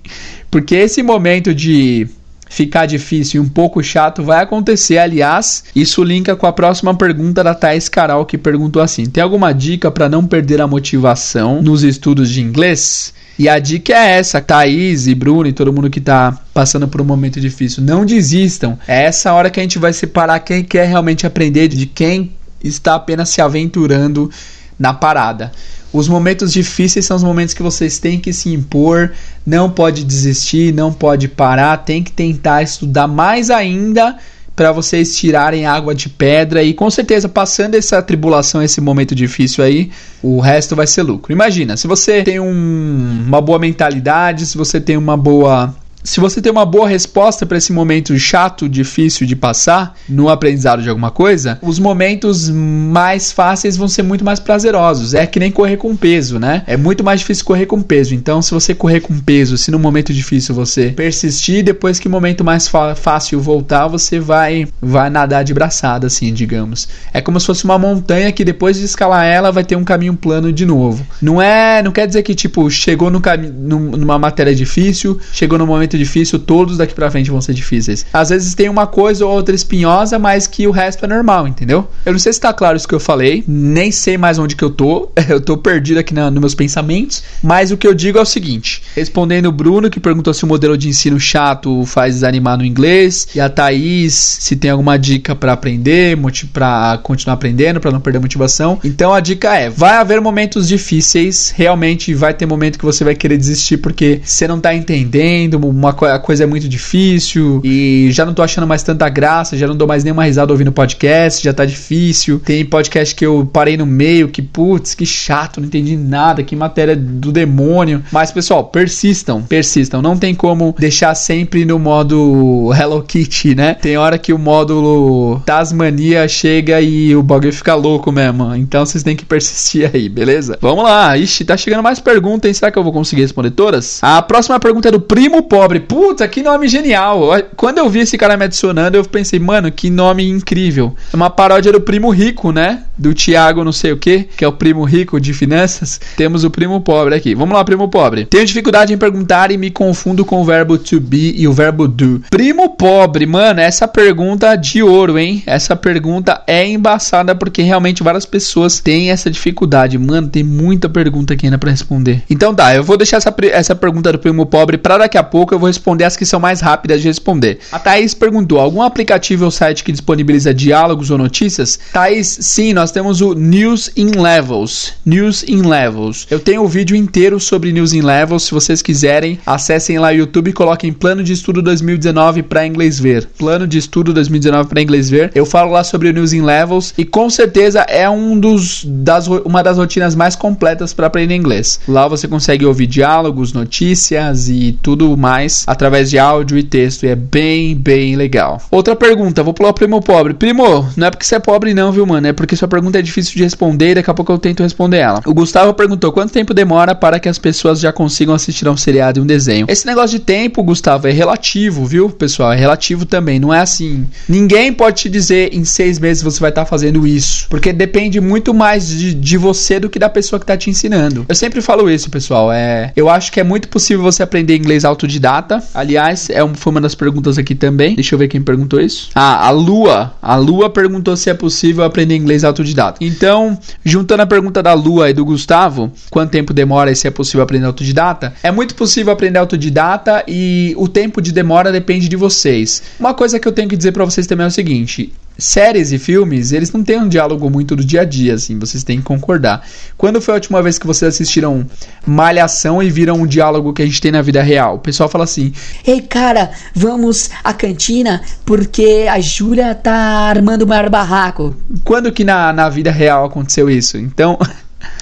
Porque 0.51 0.75
esse 0.75 1.03
momento 1.03 1.55
de 1.55 2.07
ficar 2.53 2.85
difícil 2.85 3.43
e 3.43 3.45
um 3.45 3.49
pouco 3.49 3.83
chato 3.83 4.23
vai 4.23 4.43
acontecer. 4.43 4.99
Aliás, 4.99 5.65
isso 5.75 6.05
linka 6.05 6.37
com 6.37 6.47
a 6.47 6.53
próxima 6.53 6.95
pergunta 6.95 7.43
da 7.43 7.55
Thais 7.55 7.89
Caral, 7.89 8.27
que 8.27 8.37
perguntou 8.37 8.83
assim: 8.83 9.07
tem 9.07 9.23
alguma 9.23 9.53
dica 9.53 9.91
para 9.91 10.09
não 10.09 10.27
perder 10.27 10.61
a 10.61 10.67
motivação 10.67 11.63
nos 11.63 11.83
estudos 11.83 12.29
de 12.29 12.43
inglês? 12.43 13.15
E 13.39 13.49
a 13.49 13.59
dica 13.59 13.95
é 13.95 14.19
essa, 14.19 14.43
Thaís 14.43 15.07
e 15.07 15.15
Bruno 15.15 15.49
e 15.49 15.55
todo 15.55 15.73
mundo 15.73 15.89
que 15.89 15.99
está 15.99 16.39
passando 16.53 16.87
por 16.87 17.01
um 17.01 17.05
momento 17.05 17.41
difícil, 17.41 17.83
não 17.83 18.05
desistam. 18.05 18.79
É 18.87 19.05
essa 19.05 19.33
hora 19.33 19.49
que 19.49 19.59
a 19.59 19.63
gente 19.63 19.79
vai 19.79 19.95
separar 19.95 20.39
quem 20.41 20.63
quer 20.63 20.87
realmente 20.87 21.27
aprender 21.27 21.69
de 21.69 21.87
quem 21.87 22.33
está 22.63 22.97
apenas 22.97 23.31
se 23.31 23.41
aventurando 23.41 24.31
na 24.79 24.93
parada. 24.93 25.51
Os 25.93 26.09
momentos 26.09 26.53
difíceis 26.53 27.05
são 27.05 27.17
os 27.17 27.23
momentos 27.23 27.55
que 27.55 27.63
vocês 27.63 27.99
têm 27.99 28.19
que 28.19 28.33
se 28.33 28.53
impor, 28.53 29.13
não 29.45 29.71
pode 29.71 30.05
desistir, 30.05 30.73
não 30.73 30.93
pode 30.93 31.29
parar, 31.29 31.77
tem 31.79 32.03
que 32.03 32.11
tentar 32.11 32.63
estudar 32.63 33.07
mais 33.07 33.51
ainda 33.51 34.17
para 34.55 34.73
vocês 34.73 35.17
tirarem 35.17 35.67
água 35.67 35.95
de 35.95 36.09
pedra 36.09 36.63
e 36.63 36.75
com 36.75 36.91
certeza 36.91 37.29
passando 37.29 37.75
essa 37.75 38.03
tribulação, 38.03 38.63
esse 38.63 38.81
momento 38.81 39.15
difícil 39.15 39.65
aí, 39.65 39.91
o 40.23 40.41
resto 40.41 40.77
vai 40.77 40.87
ser 40.87 41.03
lucro. 41.03 41.33
Imagina, 41.33 41.77
se 41.77 41.87
você 41.87 42.23
tem 42.23 42.39
um, 42.39 43.25
uma 43.27 43.41
boa 43.41 43.59
mentalidade, 43.59 44.47
se 44.47 44.57
você 44.57 44.81
tem 44.81 44.97
uma 44.97 45.17
boa 45.17 45.75
se 46.05 46.21
você 46.21 46.41
tem 46.41 46.51
uma 46.51 46.67
boa 46.67 46.89
resposta 46.89 47.47
para 47.47 47.59
esse 47.59 47.73
momento 47.73 48.17
chato, 48.19 48.69
difícil 48.69 49.27
de 49.27 49.37
passar 49.37 49.95
no 50.09 50.29
aprendizado 50.29 50.83
de 50.83 50.89
alguma 50.89 51.11
coisa, 51.11 51.59
os 51.63 51.79
momentos 51.79 52.49
mais 52.51 53.33
fáceis 53.33 53.77
vão 53.77 53.89
ser 53.89 54.03
muito 54.03 54.25
mais 54.25 54.41
prazerosos. 54.41 55.15
É 55.15 55.27
que 55.27 55.39
nem 55.39 55.51
correr 55.51 55.77
com 55.77 55.97
peso, 55.97 56.39
né? 56.39 56.63
É 56.67 56.77
muito 56.77 57.05
mais 57.05 57.21
difícil 57.21 57.45
correr 57.45 57.67
com 57.67 57.81
peso. 57.83 58.15
Então, 58.15 58.43
se 58.43 58.53
você 58.53 58.75
correr 58.75 59.01
com 59.01 59.19
peso, 59.19 59.57
se 59.57 59.71
no 59.71 59.79
momento 59.79 60.13
difícil 60.13 60.55
você 60.55 60.91
persistir, 60.91 61.65
depois 61.65 61.99
que 61.99 62.09
o 62.09 62.11
momento 62.11 62.45
mais 62.45 62.71
fácil 62.97 63.41
voltar, 63.41 63.87
você 63.87 64.19
vai 64.19 64.67
vai 64.81 65.09
nadar 65.09 65.45
de 65.45 65.55
braçada, 65.55 66.07
assim, 66.07 66.33
digamos. 66.33 66.89
É 67.13 67.21
como 67.21 67.39
se 67.39 67.47
fosse 67.47 67.65
uma 67.65 67.79
montanha 67.79 68.33
que 68.33 68.45
depois 68.45 68.77
de 68.77 68.85
escalar 68.85 69.25
ela 69.25 69.51
vai 69.51 69.65
ter 69.65 69.77
um 69.77 69.85
caminho 69.85 70.15
plano 70.15 70.53
de 70.53 70.67
novo. 70.67 71.07
Não 71.21 71.41
é, 71.41 71.83
não 71.83 71.93
quer 71.93 72.07
dizer 72.07 72.23
que 72.23 72.35
tipo 72.35 72.69
chegou 72.71 73.11
no 73.11 73.21
caminho 73.21 73.53
numa 73.53 74.19
matéria 74.19 74.55
difícil, 74.55 75.19
chegou 75.33 75.59
no 75.59 75.67
momento 75.67 75.92
momento 75.93 75.99
difícil, 75.99 76.39
todos 76.39 76.77
daqui 76.77 76.95
pra 76.95 77.11
frente 77.11 77.31
vão 77.31 77.41
ser 77.41 77.55
difíceis. 77.55 78.07
Às 78.13 78.31
vezes 78.31 78.55
tem 78.55 78.69
uma 78.69 78.87
coisa 78.87 79.25
ou 79.27 79.33
outra 79.33 79.55
espinhosa, 79.55 80.19
mas 80.19 80.47
que 80.47 80.67
o 80.67 80.71
resto 80.71 81.05
é 81.05 81.09
normal, 81.09 81.47
entendeu? 81.47 81.89
Eu 82.05 82.13
não 82.13 82.19
sei 82.19 82.33
se 82.33 82.41
tá 82.41 82.53
claro 82.53 82.77
isso 82.77 82.89
que 82.89 82.95
eu 82.95 83.01
falei, 83.01 83.45
nem 83.47 83.91
sei 83.91 84.17
mais 84.17 84.39
onde 84.39 84.57
que 84.57 84.65
eu 84.65 84.71
tô, 84.71 85.11
eu 85.29 85.41
tô 85.41 85.57
perdido 85.57 85.99
aqui 85.99 86.15
na, 86.15 86.31
nos 86.31 86.41
meus 86.41 86.55
pensamentos, 86.55 87.23
mas 87.43 87.71
o 87.71 87.77
que 87.77 87.87
eu 87.87 87.95
digo 87.95 88.19
é 88.19 88.23
o 88.23 88.27
seguinte: 88.27 88.83
respondendo 88.95 89.47
o 89.47 89.53
Bruno, 89.53 89.91
que 89.91 90.01
perguntou 90.01 90.33
se 90.33 90.45
o 90.45 90.47
modelo 90.47 90.77
de 90.77 90.89
ensino 90.89 91.19
chato 91.19 91.85
faz 91.87 92.15
desanimar 92.15 92.57
no 92.57 92.65
inglês, 92.65 93.29
e 93.35 93.41
a 93.41 93.49
Thaís, 93.49 94.15
se 94.15 94.57
tem 94.57 94.71
alguma 94.71 94.99
dica 94.99 95.35
para 95.35 95.53
aprender, 95.53 96.19
para 96.53 96.99
continuar 97.03 97.35
aprendendo, 97.35 97.81
para 97.81 97.91
não 97.91 98.01
perder 98.01 98.19
motivação. 98.19 98.79
Então 98.85 99.13
a 99.13 99.21
dica 99.21 99.55
é: 99.57 99.69
vai 99.69 99.97
haver 99.97 100.21
momentos 100.21 100.69
difíceis, 100.69 101.53
realmente 101.55 102.15
vai 102.15 102.35
ter 102.35 102.47
momento 102.47 102.79
que 102.79 102.85
você 102.85 103.05
vai 103.05 103.15
querer 103.15 103.37
desistir 103.37 103.79
porque 103.79 104.21
você 104.25 104.47
não 104.47 104.61
tá 104.61 104.75
entendendo, 104.75 105.59
uma 105.83 106.15
a 106.15 106.19
coisa 106.19 106.45
é 106.45 106.47
muito 106.47 106.69
difícil 106.69 107.61
e 107.65 108.09
já 108.13 108.25
não 108.25 108.35
tô 108.35 108.43
achando 108.43 108.67
mais 108.67 108.83
tanta 108.83 109.09
graça, 109.09 109.57
já 109.57 109.67
não 109.67 109.77
dou 109.77 109.89
mais 109.89 110.05
nenhuma 110.05 110.25
risada 110.25 110.53
ouvindo 110.53 110.71
podcast, 110.71 111.43
já 111.43 111.53
tá 111.53 111.65
difícil. 111.65 112.41
Tem 112.45 112.65
podcast 112.65 113.15
que 113.15 113.27
eu 113.27 113.49
parei 113.53 113.77
no 113.77 113.87
meio, 113.87 114.29
que 114.29 114.41
putz, 114.41 114.95
que 114.95 115.05
chato, 115.05 115.61
não 115.61 115.67
entendi 115.67 115.97
nada, 115.97 116.43
que 116.43 116.55
matéria 116.55 116.95
do 116.97 117.33
demônio. 117.33 118.03
Mas 118.13 118.31
pessoal, 118.31 118.65
persistam, 118.65 119.43
persistam. 119.43 120.01
Não 120.01 120.17
tem 120.17 120.35
como 120.35 120.75
deixar 120.79 121.15
sempre 121.15 121.65
no 121.65 121.79
modo 121.79 122.71
Hello 122.73 123.03
Kitty, 123.03 123.55
né? 123.55 123.75
Tem 123.75 123.97
hora 123.97 124.19
que 124.19 124.33
o 124.33 124.39
módulo 124.39 125.41
Tasmania 125.45 126.29
chega 126.29 126.81
e 126.81 127.15
o 127.17 127.23
bagulho 127.23 127.53
fica 127.53 127.75
louco 127.75 128.13
mesmo. 128.13 128.55
Então 128.55 128.85
vocês 128.87 129.03
têm 129.03 129.17
que 129.17 129.25
persistir 129.25 129.91
aí, 129.93 130.09
beleza? 130.09 130.59
Vamos 130.61 130.85
lá. 130.85 131.17
Ixi, 131.17 131.45
tá 131.45 131.57
chegando 131.57 131.83
mais 131.83 131.99
perguntas, 131.99 132.49
hein? 132.49 132.55
Será 132.55 132.71
que 132.71 132.79
eu 132.79 132.85
vou 132.85 132.93
conseguir 132.93 133.23
responder 133.23 133.51
todas? 133.51 133.99
A 134.03 134.21
próxima 134.23 134.59
pergunta 134.61 134.89
é 134.89 134.93
do 134.93 135.01
Primo 135.01 135.43
Pobre. 135.43 135.72
Puta, 135.81 136.27
que 136.29 136.43
nome 136.43 136.69
genial. 136.69 137.31
Quando 137.57 137.79
eu 137.79 137.89
vi 137.89 138.01
esse 138.01 138.19
cara 138.19 138.37
me 138.37 138.45
adicionando, 138.45 138.97
eu 138.97 139.05
pensei, 139.05 139.39
mano, 139.39 139.71
que 139.71 139.91
nome 139.91 140.29
incrível. 140.29 140.95
É 141.13 141.17
uma 141.17 141.31
paródia 141.31 141.73
do 141.73 141.81
Primo 141.81 142.11
Rico, 142.11 142.53
né? 142.53 142.85
Do 142.97 143.15
Thiago 143.15 143.65
não 143.65 143.73
sei 143.73 143.93
o 143.93 143.97
que, 143.97 144.25
que 144.37 144.45
é 144.45 144.49
o 144.49 144.53
Primo 144.53 144.85
Rico 144.85 145.21
de 145.21 145.33
finanças. 145.33 146.01
Temos 146.17 146.45
o 146.45 146.51
Primo 146.51 146.81
Pobre 146.81 147.15
aqui. 147.15 147.35
Vamos 147.35 147.55
lá, 147.55 147.65
Primo 147.65 147.89
Pobre. 147.89 148.27
Tenho 148.27 148.45
dificuldade 148.45 148.93
em 148.93 148.99
perguntar 148.99 149.51
e 149.51 149.57
me 149.57 149.71
confundo 149.71 150.25
com 150.25 150.41
o 150.41 150.45
verbo 150.45 150.79
to 150.79 151.01
be 151.01 151.35
e 151.37 151.49
o 151.49 151.53
verbo 151.53 151.89
do. 151.89 152.23
Primo 152.31 152.71
Pobre, 152.77 153.27
mano, 153.27 153.61
essa 153.61 153.89
pergunta 153.89 154.55
de 154.57 154.83
ouro, 154.83 155.19
hein? 155.19 155.43
Essa 155.47 155.75
pergunta 155.75 156.43
é 156.47 156.67
embaçada 156.67 157.35
porque 157.35 157.63
realmente 157.63 158.03
várias 158.03 158.27
pessoas 158.27 158.81
têm 158.81 159.11
essa 159.11 159.31
dificuldade. 159.31 159.99
Mano, 159.99 160.29
tem 160.29 160.43
muita 160.43 160.89
pergunta 160.89 161.35
aqui 161.35 161.47
ainda 161.47 161.59
pra 161.59 161.71
responder. 161.71 162.23
Então 162.29 162.55
tá, 162.55 162.75
eu 162.75 162.83
vou 162.83 162.97
deixar 162.97 163.17
essa, 163.17 163.35
essa 163.51 163.75
pergunta 163.75 164.13
do 164.13 164.19
Primo 164.19 164.47
Pobre 164.47 164.79
pra 164.79 164.99
daqui 164.99 165.19
a 165.19 165.23
pouco. 165.23 165.55
Eu 165.55 165.59
vou 165.63 165.69
responder 165.69 166.05
as 166.05 166.17
que 166.17 166.27
são 166.27 166.41
mais 166.41 166.61
rápidas 166.61 167.01
de 167.01 167.09
responder. 167.09 167.59
A 167.71 167.79
Thaís 167.79 168.15
perguntou: 168.15 168.59
algum 168.59 168.83
aplicativo 168.83 169.45
ou 169.45 169.51
site 169.51 169.85
que 169.85 169.93
disponibiliza 169.93 170.53
diálogos 170.53 171.11
ou 171.11 171.17
notícias? 171.17 171.79
Thaís, 171.93 172.39
sim, 172.41 172.73
nós 172.73 172.91
temos 172.91 173.21
o 173.21 173.33
News 173.35 173.91
in 173.97 174.11
Levels. 174.21 174.93
News 175.07 175.45
in 175.47 175.63
Levels. 175.63 176.27
Eu 176.31 176.41
tenho 176.41 176.63
o 176.63 176.65
um 176.65 176.69
vídeo 176.69 176.97
inteiro 176.97 177.39
sobre 177.39 177.73
News 177.73 177.93
in 177.93 178.03
Levels. 178.03 178.45
Se 178.45 178.51
vocês 178.51 178.83
quiserem, 178.83 179.39
acessem 179.47 179.99
lá 179.99 180.09
o 180.09 180.13
YouTube 180.13 180.51
e 180.51 180.53
coloquem 180.53 180.93
Plano 180.93 181.23
de 181.23 181.33
Estudo 181.33 181.63
2019 181.63 182.43
para 182.43 182.67
inglês 182.67 182.99
ver. 182.99 183.27
Plano 183.39 183.67
de 183.67 183.79
Estudo 183.79 184.13
2019 184.13 184.69
para 184.69 184.83
inglês 184.83 185.09
ver. 185.09 185.31
Eu 185.35 185.47
falo 185.47 185.71
lá 185.71 185.85
sobre 185.85 186.09
o 186.09 186.13
News 186.13 186.33
in 186.33 186.43
Levels 186.43 186.93
e 186.99 187.05
com 187.05 187.31
certeza 187.31 187.81
é 187.83 188.09
um 188.11 188.39
dos 188.39 188.85
das, 188.85 189.29
uma 189.29 189.63
das 189.63 189.79
rotinas 189.79 190.15
mais 190.15 190.35
completas 190.35 190.93
para 190.93 191.07
aprender 191.07 191.37
inglês. 191.37 191.79
Lá 191.87 192.09
você 192.09 192.27
consegue 192.27 192.67
ouvir 192.67 192.87
diálogos, 192.87 193.53
notícias 193.53 194.49
e 194.49 194.77
tudo 194.83 195.17
mais 195.17 195.52
através 195.67 196.11
de 196.11 196.19
áudio 196.19 196.59
e 196.59 196.63
texto. 196.63 197.05
E 197.05 197.09
é 197.09 197.17
bem, 197.17 197.75
bem 197.75 198.17
legal. 198.17 198.61
Outra 198.71 198.97
pergunta, 198.97 199.43
vou 199.43 199.55
pular 199.55 199.73
primo 199.73 200.01
pobre. 200.01 200.35
Primo, 200.35 200.89
não 200.97 201.07
é 201.07 201.11
porque 201.11 201.25
você 201.25 201.37
é 201.37 201.39
pobre 201.39 201.75
não, 201.75 201.93
viu, 201.93 202.07
mano? 202.07 202.27
É 202.27 202.33
porque 202.33 202.57
sua 202.57 202.69
pergunta 202.69 202.99
é 202.99 203.03
difícil 203.03 203.35
de 203.35 203.43
responder 203.43 203.91
e 203.91 203.95
daqui 203.97 204.11
a 204.11 204.15
pouco 204.15 204.33
eu 204.33 204.39
tento 204.39 204.63
responder 204.63 204.99
ela. 204.99 205.21
O 205.27 205.35
Gustavo 205.35 205.75
perguntou 205.75 206.13
quanto 206.13 206.33
tempo 206.33 206.55
demora 206.55 206.95
para 206.95 207.19
que 207.19 207.29
as 207.29 207.39
pessoas 207.39 207.81
já 207.81 207.93
consigam 207.93 208.35
assistir 208.35 208.67
a 208.67 208.71
um 208.71 208.77
seriado 208.77 209.19
e 209.19 209.23
um 209.23 209.27
desenho. 209.27 209.67
Esse 209.69 209.87
negócio 209.87 210.19
de 210.19 210.25
tempo, 210.25 210.63
Gustavo, 210.63 211.09
é 211.09 211.11
relativo, 211.11 211.85
viu, 211.85 212.11
pessoal? 212.11 212.53
É 212.53 212.57
relativo 212.57 213.05
também. 213.05 213.39
Não 213.39 213.53
é 213.53 213.61
assim. 213.61 214.07
Ninguém 214.29 214.73
pode 214.73 215.03
te 215.03 215.09
dizer 215.09 215.55
em 215.55 215.65
seis 215.65 215.99
meses 215.99 216.23
você 216.23 216.41
vai 216.41 216.51
estar 216.51 216.63
tá 216.63 216.67
fazendo 216.67 217.07
isso. 217.07 217.47
Porque 217.49 217.73
depende 217.73 218.21
muito 218.21 218.55
mais 218.55 218.89
de, 218.89 219.15
de 219.15 219.37
você 219.37 219.81
do 219.81 219.91
que 219.91 219.99
da 219.99 220.09
pessoa 220.09 220.39
que 220.39 220.45
está 220.45 220.57
te 220.57 220.71
ensinando. 220.71 221.25
Eu 221.29 221.35
sempre 221.35 221.61
falo 221.61 221.91
isso, 221.91 222.11
pessoal. 222.11 222.53
É, 222.53 222.93
eu 222.95 223.09
acho 223.09 223.33
que 223.33 223.41
é 223.41 223.45
muito 223.45 223.69
possível 223.69 224.03
você 224.03 224.23
aprender 224.23 224.57
inglês 224.57 224.85
autodidata. 224.85 225.42
Aliás, 225.75 226.29
é 226.31 226.43
um, 226.43 226.55
foi 226.55 226.71
uma 226.71 226.81
das 226.81 226.95
perguntas 226.95 227.39
aqui 227.39 227.55
também. 227.55 227.95
Deixa 227.95 228.15
eu 228.15 228.19
ver 228.19 228.29
quem 228.29 228.43
perguntou 228.43 228.81
isso. 228.81 229.11
Ah, 229.15 229.47
a 229.47 229.51
Lua. 229.51 230.15
A 230.21 230.37
Lua 230.37 230.71
perguntou 230.71 231.17
se 231.17 231.31
é 231.31 231.35
possível 231.35 231.85
aprender 231.85 232.17
inglês 232.17 232.45
autodidata. 232.45 232.99
Então, 233.01 233.59
juntando 233.85 234.23
a 234.23 234.27
pergunta 234.27 234.63
da 234.63 234.73
Lua 234.73 235.11
e 235.11 235.13
do 235.13 235.25
Gustavo, 235.25 235.93
quanto 236.11 236.31
tempo 236.31 236.53
demora 236.53 236.91
e 236.91 236.97
se 236.97 237.07
é 237.07 237.11
possível 237.11 237.43
aprender 237.43 237.67
autodidata? 237.67 238.35
É 238.43 238.51
muito 238.51 238.75
possível 238.75 239.13
aprender 239.13 239.39
autodidata 239.39 240.25
e 240.27 240.75
o 240.77 240.89
tempo 240.89 241.21
de 241.21 241.33
demora 241.33 241.73
depende 241.73 242.09
de 242.09 242.17
vocês. 242.17 242.83
Uma 242.99 243.15
coisa 243.15 243.39
que 243.39 243.47
eu 243.47 243.53
tenho 243.53 243.69
que 243.69 243.77
dizer 243.77 243.93
para 243.93 244.05
vocês 244.05 244.27
também 244.27 244.45
é 244.45 244.49
o 244.49 244.53
seguinte: 244.53 245.13
séries 245.39 245.93
e 245.93 245.99
filmes, 245.99 246.53
eles 246.53 246.73
não 246.73 246.83
têm 246.83 247.01
um 247.01 247.09
diálogo 247.09 247.49
muito 247.51 247.75
do 247.75 247.85
dia 247.85 248.03
a 248.03 248.05
dia, 248.05 248.35
assim, 248.35 248.59
vocês 248.59 248.85
têm 248.85 248.99
que 248.99 249.05
concordar. 249.05 249.67
Quando 249.97 250.21
foi 250.21 250.35
a 250.35 250.37
última 250.37 250.63
vez 250.63 250.79
que 250.79 250.87
vocês 250.87 251.15
assistiram 251.15 251.67
Malhação 252.07 252.83
e 252.83 252.91
viram 252.91 253.17
um 253.17 253.27
diálogo 253.27 253.73
que 253.73 253.83
a 253.83 253.87
gente 253.87 254.01
tem 254.01 254.13
na 254.13 254.23
vida 254.23 254.43
real? 254.43 254.77
O 254.77 254.79
pessoal 254.79 255.09
fala 255.09 255.25
assim: 255.25 255.53
Ei, 255.87 256.01
cara, 256.01 256.51
vamos 256.75 257.31
à 257.43 257.53
cantina 257.53 258.23
porque 258.45 259.07
a 259.11 259.21
Júlia 259.21 259.75
tá 259.75 259.95
armando 259.95 260.63
o 260.63 260.67
maior 260.67 260.89
barraco. 260.89 261.57
Quando 261.85 262.13
que 262.13 262.25
na, 262.25 262.53
na 262.53 262.69
vida 262.69 262.91
real 262.91 263.25
aconteceu 263.25 263.69
isso? 263.71 263.97
Então. 263.97 264.39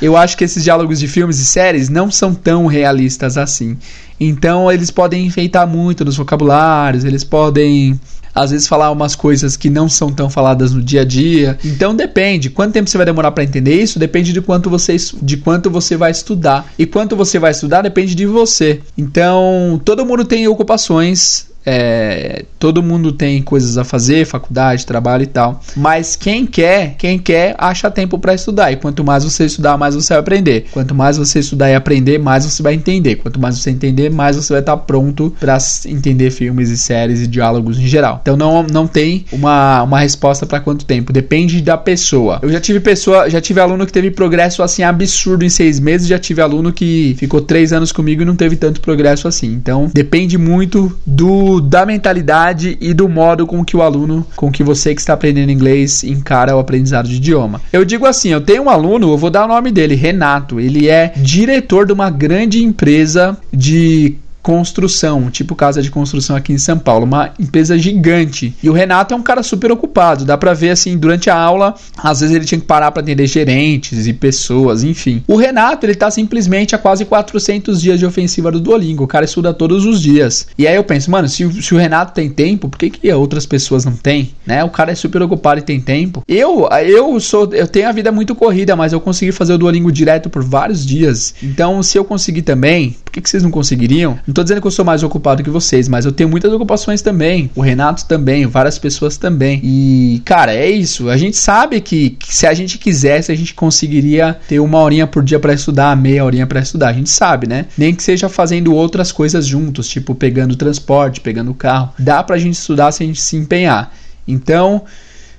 Eu 0.01 0.16
acho 0.16 0.37
que 0.37 0.45
esses 0.45 0.62
diálogos 0.64 0.99
de 0.99 1.09
filmes 1.09 1.38
e 1.38 1.47
séries 1.47 1.88
não 1.88 2.11
são 2.11 2.35
tão 2.35 2.66
realistas 2.66 3.38
assim. 3.38 3.79
Então 4.19 4.71
eles 4.71 4.90
podem 4.90 5.27
enfeitar 5.27 5.66
muito 5.66 6.05
nos 6.05 6.16
vocabulários, 6.16 7.05
eles 7.05 7.25
podem 7.25 7.99
às 8.35 8.51
vezes 8.51 8.66
falar 8.66 8.90
umas 8.90 9.14
coisas 9.14 9.57
que 9.57 9.71
não 9.71 9.88
são 9.88 10.12
tão 10.12 10.31
faladas 10.31 10.73
no 10.73 10.83
dia 10.83 11.03
a 11.03 11.05
dia. 11.05 11.59
Então 11.64 11.95
depende. 11.95 12.51
Quanto 12.51 12.73
tempo 12.73 12.88
você 12.88 12.97
vai 12.97 13.07
demorar 13.07 13.33
para 13.33 13.45
entender 13.45 13.81
isso? 13.81 13.99
Depende 13.99 14.33
de 14.33 14.40
quanto 14.40 14.71
você 14.71 14.97
de 15.23 15.37
quanto 15.37 15.71
você 15.71 15.97
vai 15.97 16.11
estudar. 16.11 16.66
E 16.79 16.87
quanto 16.87 17.16
você 17.16 17.38
vai 17.38 17.51
estudar 17.51 17.83
depende 17.83 18.14
de 18.14 18.27
você. 18.27 18.81
Então, 18.97 19.81
todo 19.85 20.05
mundo 20.05 20.25
tem 20.25 20.47
ocupações 20.49 21.51
é, 21.64 22.44
todo 22.59 22.83
mundo 22.83 23.12
tem 23.12 23.42
coisas 23.42 23.77
a 23.77 23.85
fazer, 23.85 24.27
faculdade, 24.27 24.87
trabalho 24.87 25.23
e 25.23 25.27
tal. 25.27 25.61
Mas 25.77 26.16
quem 26.16 26.46
quer, 26.46 26.94
quem 26.96 27.18
quer, 27.18 27.55
acha 27.59 27.90
tempo 27.90 28.18
para 28.18 28.35
estudar. 28.35 28.73
E 28.73 28.77
quanto 28.77 29.05
mais 29.05 29.25
você 29.25 29.44
estudar, 29.44 29.77
mais 29.77 29.94
você 29.94 30.14
vai 30.14 30.20
aprender. 30.20 30.66
Quanto 30.70 30.94
mais 30.94 31.16
você 31.16 31.40
estudar 31.40 31.70
e 31.70 31.75
aprender, 31.75 32.18
mais 32.18 32.44
você 32.44 32.62
vai 32.62 32.75
entender. 32.75 33.16
Quanto 33.16 33.38
mais 33.38 33.59
você 33.59 33.70
entender, 33.70 34.11
mais 34.11 34.37
você 34.37 34.53
vai 34.53 34.61
estar 34.61 34.77
pronto 34.79 35.35
para 35.38 35.59
entender 35.87 36.31
filmes 36.31 36.70
e 36.70 36.79
séries 36.79 37.20
e 37.20 37.27
diálogos 37.27 37.79
em 37.79 37.87
geral. 37.87 38.20
Então 38.23 38.37
não, 38.37 38.62
não 38.62 38.87
tem 38.87 39.25
uma, 39.33 39.83
uma 39.83 40.01
resposta 40.01 40.46
para 40.46 40.61
quanto 40.61 40.85
tempo. 40.85 41.12
Depende 41.12 41.61
da 41.61 41.77
pessoa. 41.77 42.38
Eu 42.42 42.51
já 42.51 42.61
tive 42.61 42.81
pessoa, 42.81 43.29
já 43.29 43.40
tive 43.40 43.61
aluno 43.61 43.87
que 43.87 43.92
teve 43.92 44.11
progresso 44.11 44.62
assim 44.62 44.83
absurdo 44.83 45.44
em 45.44 45.49
seis 45.49 45.79
meses. 45.79 46.07
Já 46.07 46.18
tive 46.18 46.40
aluno 46.40 46.73
que 46.73 47.14
ficou 47.18 47.40
três 47.40 47.73
anos 47.73 47.92
comigo 47.92 48.23
e 48.23 48.25
não 48.25 48.37
teve 48.37 48.57
tanto 48.57 48.81
progresso 48.81 49.29
assim. 49.29 49.53
Então 49.53 49.90
depende 49.92 50.38
muito 50.38 50.96
do 51.07 51.50
da 51.59 51.87
mentalidade 51.87 52.77
e 52.79 52.93
do 52.93 53.09
modo 53.09 53.47
com 53.47 53.65
que 53.65 53.75
o 53.75 53.81
aluno, 53.81 54.27
com 54.37 54.53
que 54.53 54.63
você 54.63 54.95
que 54.95 55.01
está 55.01 55.15
aprendendo 55.15 55.51
inglês 55.51 56.05
encara 56.05 56.55
o 56.55 56.59
aprendizado 56.59 57.09
de 57.09 57.17
idioma. 57.17 57.63
Eu 57.73 57.83
digo 57.83 58.05
assim, 58.05 58.29
eu 58.29 58.43
tenho 58.43 58.65
um 58.65 58.69
aluno, 58.71 59.11
eu 59.11 59.17
vou 59.17 59.31
dar 59.31 59.47
o 59.47 59.49
nome 59.49 59.73
dele, 59.73 59.95
Renato. 59.95 60.61
Ele 60.61 60.89
é 60.89 61.15
diretor 61.17 61.87
de 61.87 61.95
uma 61.95 62.11
grande 62.11 62.63
empresa 62.63 63.39
de 63.51 64.17
construção, 64.42 65.31
tipo 65.31 65.55
casa 65.55 65.83
de 65.83 65.90
construção 65.90 66.37
aqui 66.37 66.53
em 66.53 66.59
São 66.59 66.79
Paulo, 66.79 67.05
uma 67.05 67.33
empresa 67.38 67.79
gigante. 67.79 68.55
E 68.62 68.70
o 68.70 68.72
Renato 68.72 69.14
é 69.14 69.16
um 69.16 69.22
cara 69.22 69.42
super 69.42 69.70
ocupado, 69.70 70.24
dá 70.24 70.37
para 70.37 70.55
ver 70.55 70.70
assim, 70.70 70.96
durante 70.96 71.31
a 71.31 71.37
aula, 71.37 71.74
às 71.96 72.20
vezes 72.20 72.35
ele 72.35 72.44
tinha 72.44 72.61
que 72.61 72.66
parar 72.66 72.90
para 72.90 73.03
atender 73.03 73.26
gerentes 73.26 74.07
e 74.07 74.12
pessoas, 74.12 74.83
enfim. 74.83 75.22
O 75.26 75.37
Renato, 75.37 75.87
ele 75.87 75.94
tá 75.94 76.11
simplesmente 76.11 76.74
a 76.74 76.79
quase 76.79 77.05
400 77.05 77.81
dias 77.81 77.98
de 77.98 78.07
ofensiva 78.07 78.50
do 78.50 78.60
Duolingo, 78.60 79.04
o 79.04 79.08
cara 79.08 79.25
estuda 79.25 79.52
todos 79.52 79.85
os 79.85 80.00
dias. 80.00 80.46
E 80.56 80.67
aí 80.67 80.77
eu 80.77 80.85
penso, 80.85 81.10
mano, 81.10 81.29
se, 81.29 81.62
se 81.62 81.75
o 81.75 81.79
Renato 81.79 82.12
tem 82.12 82.31
tempo, 82.31 82.69
por 82.69 82.79
que 82.79 82.90
que 82.90 83.12
outras 83.12 83.46
pessoas 83.46 83.85
não 83.85 83.92
têm, 83.92 84.35
né? 84.46 84.65
O 84.65 84.71
cara 84.71 84.92
é 84.92 84.94
super 84.94 85.23
ocupado 85.23 85.60
e 85.60 85.62
tem 85.62 85.81
tempo. 85.81 86.23
Eu, 86.27 86.69
eu 86.87 87.19
sou, 87.21 87.52
eu 87.52 87.67
tenho 87.67 87.88
a 87.88 87.92
vida 87.92 88.10
muito 88.10 88.35
corrida, 88.35 88.75
mas 88.77 88.92
eu 88.92 89.00
consegui 89.00 89.33
fazer 89.33 89.52
o 89.52 89.58
Duolingo 89.58 89.92
direto 89.92 90.31
por 90.31 90.42
vários 90.42 90.85
dias. 90.85 91.35
Então, 91.42 91.83
se 91.83 91.98
eu 91.98 92.04
conseguir 92.04 92.42
também, 92.42 92.96
por 93.04 93.12
que 93.12 93.21
que 93.21 93.31
vocês 93.31 93.42
não 93.42 93.50
conseguiriam? 93.50 94.19
Não 94.31 94.35
tô 94.35 94.44
dizendo 94.44 94.60
que 94.60 94.66
eu 94.68 94.70
sou 94.70 94.85
mais 94.85 95.02
ocupado 95.02 95.42
que 95.42 95.50
vocês, 95.50 95.88
mas 95.88 96.04
eu 96.04 96.12
tenho 96.12 96.28
muitas 96.28 96.52
ocupações 96.52 97.02
também. 97.02 97.50
O 97.52 97.60
Renato 97.60 98.04
também, 98.04 98.46
várias 98.46 98.78
pessoas 98.78 99.16
também. 99.16 99.60
E, 99.64 100.22
cara, 100.24 100.54
é 100.54 100.70
isso. 100.70 101.10
A 101.10 101.16
gente 101.16 101.37
sabe 101.37 101.81
que, 101.81 102.10
que 102.10 102.33
se 102.33 102.46
a 102.46 102.54
gente 102.54 102.78
quisesse, 102.78 103.33
a 103.33 103.35
gente 103.35 103.52
conseguiria 103.52 104.38
ter 104.46 104.60
uma 104.60 104.78
horinha 104.78 105.04
por 105.04 105.24
dia 105.24 105.40
para 105.40 105.52
estudar, 105.52 105.96
meia 105.96 106.24
horinha 106.24 106.46
para 106.46 106.60
estudar. 106.60 106.90
A 106.90 106.92
gente 106.92 107.10
sabe, 107.10 107.48
né? 107.48 107.66
Nem 107.76 107.92
que 107.92 108.04
seja 108.04 108.28
fazendo 108.28 108.72
outras 108.72 109.10
coisas 109.10 109.44
juntos, 109.44 109.88
tipo 109.88 110.14
pegando 110.14 110.54
transporte, 110.54 111.20
pegando 111.20 111.52
carro. 111.52 111.92
Dá 111.98 112.22
pra 112.22 112.38
gente 112.38 112.54
estudar 112.54 112.92
se 112.92 113.02
a 113.02 113.06
gente 113.06 113.20
se 113.20 113.35
empenhar. 113.35 113.92
Então, 114.28 114.85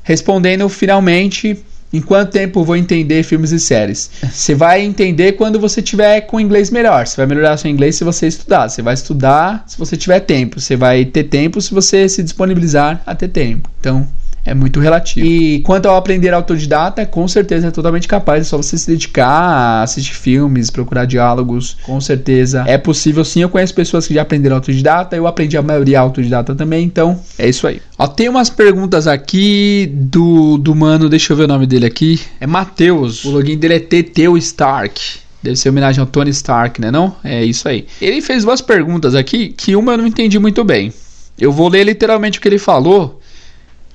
respondendo 0.04 0.68
finalmente, 0.68 1.64
em 1.94 2.02
quanto 2.02 2.32
tempo 2.32 2.64
vou 2.64 2.76
entender 2.76 3.24
filmes 3.24 3.52
e 3.52 3.60
séries? 3.60 4.10
Você 4.32 4.56
vai 4.56 4.82
entender 4.82 5.34
quando 5.34 5.60
você 5.60 5.82
tiver 5.82 6.22
com 6.22 6.40
inglês 6.40 6.70
melhor. 6.70 7.06
Você 7.06 7.18
vai 7.18 7.26
melhorar 7.26 7.58
seu 7.58 7.70
inglês 7.70 7.96
se 7.96 8.04
você 8.04 8.28
estudar. 8.28 8.70
Você 8.70 8.82
vai 8.82 8.94
estudar 8.94 9.64
se 9.68 9.78
você 9.78 9.98
tiver 9.98 10.22
tempo. 10.22 10.60
Você 10.60 10.76
vai 10.76 11.04
ter 11.06 11.26
tempo 11.26 11.62
se 11.62 11.74
você 11.74 12.08
se 12.08 12.24
disponibilizar 12.24 13.02
a 13.06 13.14
ter 13.14 13.28
tempo. 13.28 13.70
Então, 13.80 14.08
é 14.46 14.54
muito 14.54 14.80
relativo. 14.80 15.26
E 15.26 15.60
quanto 15.62 15.88
ao 15.88 15.96
aprender 15.96 16.34
autodidata, 16.34 17.06
com 17.06 17.28
certeza 17.28 17.68
é 17.68 17.72
totalmente 17.72 18.08
capaz, 18.08 18.42
é 18.42 18.44
só 18.44 18.58
você 18.58 18.78
se 18.78 18.88
dedicar 18.88 19.28
a 19.28 19.84
assistir 19.84 20.14
filmes, 20.14 20.70
procurar 20.70 21.06
diálogos, 21.06 21.78
com 21.84 22.00
certeza 22.02 22.64
é 22.68 22.78
possível 22.78 23.24
sim. 23.24 23.42
Eu 23.42 23.50
conheço 23.50 23.74
pessoas 23.74 24.08
que 24.08 24.14
já 24.14 24.22
aprenderam 24.22 24.56
autodidata, 24.56 25.16
eu 25.16 25.28
aprendi 25.28 25.58
a 25.58 25.62
maioria 25.62 26.00
autodidata 26.00 26.56
também, 26.56 26.86
então 26.86 27.20
é 27.38 27.48
isso 27.48 27.68
aí. 27.68 27.82
Ó, 27.98 28.08
tem 28.08 28.30
umas 28.30 28.50
perguntas 28.50 29.08
aqui 29.08 29.90
do, 29.94 30.58
do 30.58 30.76
mano, 30.76 31.10
deixa 31.10 31.34
eu 31.34 31.38
ver 31.38 31.44
o 31.44 31.48
nome 31.48 31.68
dele 31.68 31.86
aqui, 31.86 32.20
é 32.40 32.48
Matheus, 32.48 33.24
o 33.26 33.32
login 33.32 33.58
dele 33.58 33.76
é 33.76 33.80
TTU 33.80 34.38
Stark. 34.38 35.22
Deve 35.44 35.56
ser 35.56 35.70
homenagem 35.70 36.00
ao 36.00 36.06
Tony 36.06 36.30
Stark, 36.30 36.80
né 36.80 36.92
não? 36.92 37.16
É 37.24 37.44
isso 37.44 37.68
aí. 37.68 37.88
Ele 38.00 38.22
fez 38.22 38.44
duas 38.44 38.62
perguntas 38.62 39.16
aqui 39.16 39.50
que 39.50 39.76
uma 39.76 39.94
eu 39.94 39.98
não 39.98 40.06
entendi 40.06 40.38
muito 40.38 40.64
bem. 40.64 40.94
Eu 41.40 41.52
vou 41.52 41.68
ler 41.68 41.84
literalmente 41.84 42.38
o 42.38 42.42
que 42.42 42.48
ele 42.48 42.60
falou 42.60 43.21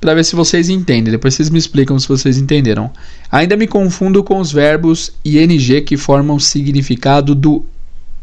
para 0.00 0.14
ver 0.14 0.24
se 0.24 0.36
vocês 0.36 0.68
entendem. 0.68 1.10
Depois 1.12 1.34
vocês 1.34 1.50
me 1.50 1.58
explicam 1.58 1.98
se 1.98 2.08
vocês 2.08 2.38
entenderam. 2.38 2.90
Ainda 3.30 3.56
me 3.56 3.66
confundo 3.66 4.22
com 4.22 4.38
os 4.38 4.52
verbos 4.52 5.12
ing 5.24 5.82
que 5.82 5.96
formam 5.96 6.36
o 6.36 6.40
significado 6.40 7.34
do 7.34 7.64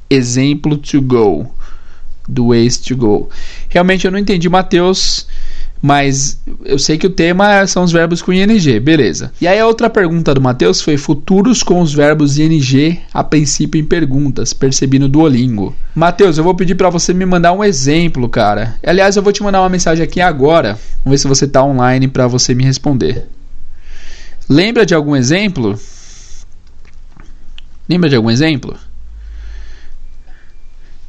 exemplo 0.09 0.78
to 0.78 1.01
go, 1.01 1.51
do 2.28 2.47
ways 2.49 2.78
to 2.78 2.95
go. 2.95 3.30
Realmente 3.69 4.05
eu 4.05 4.11
não 4.11 4.19
entendi, 4.19 4.47
Mateus 4.47 5.28
mas 5.84 6.40
eu 6.64 6.80
sei 6.80 6.98
que 6.98 7.06
o 7.06 7.10
tema 7.10 7.68
são 7.68 7.84
os 7.84 7.92
verbos 7.92 8.22
com 8.22 8.32
ing, 8.32 8.80
beleza. 8.80 9.34
E 9.42 9.46
aí 9.46 9.60
a 9.60 9.68
outra 9.68 9.90
pergunta 9.90 10.34
do 10.34 10.40
Matheus 10.40 10.80
foi 10.80 10.96
futuros 10.96 11.62
com 11.62 11.82
os 11.82 11.94
verbos 11.94 12.40
ing 12.40 13.02
a 13.14 13.22
princípio 13.22 13.82
em 13.82 13.84
perguntas, 13.84 14.54
percebi 14.54 14.98
no 14.98 15.10
Duolingo. 15.10 15.76
Matheus, 15.94 16.38
eu 16.38 16.44
vou 16.46 16.56
pedir 16.56 16.76
para 16.76 16.90
você 16.90 17.14
me 17.14 17.26
mandar 17.26 17.52
um 17.52 17.62
exemplo, 17.62 18.30
cara. 18.30 18.78
Aliás, 18.82 19.18
eu 19.18 19.22
vou 19.22 19.34
te 19.34 19.44
mandar 19.44 19.60
uma 19.60 19.68
mensagem 19.68 20.02
aqui 20.02 20.22
agora. 20.22 20.80
Vamos 21.04 21.12
ver 21.12 21.18
se 21.18 21.28
você 21.28 21.46
tá 21.46 21.62
online 21.62 22.08
para 22.08 22.28
você 22.28 22.56
me 22.56 22.64
responder. 22.64 23.28
Lembra 24.48 24.86
de 24.86 24.96
algum 24.96 25.18
exemplo? 25.18 25.78
Lembra 27.90 28.10
de 28.10 28.16
algum 28.16 28.32
exemplo? 28.32 28.78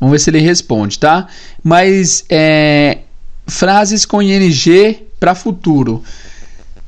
Vamos 0.00 0.10
ver 0.10 0.18
se 0.18 0.30
ele 0.30 0.40
responde, 0.40 0.98
tá? 0.98 1.28
Mas 1.62 2.24
é, 2.28 3.03
frases 3.46 4.04
com 4.04 4.22
ing 4.22 4.98
para 5.18 5.34
futuro. 5.34 6.02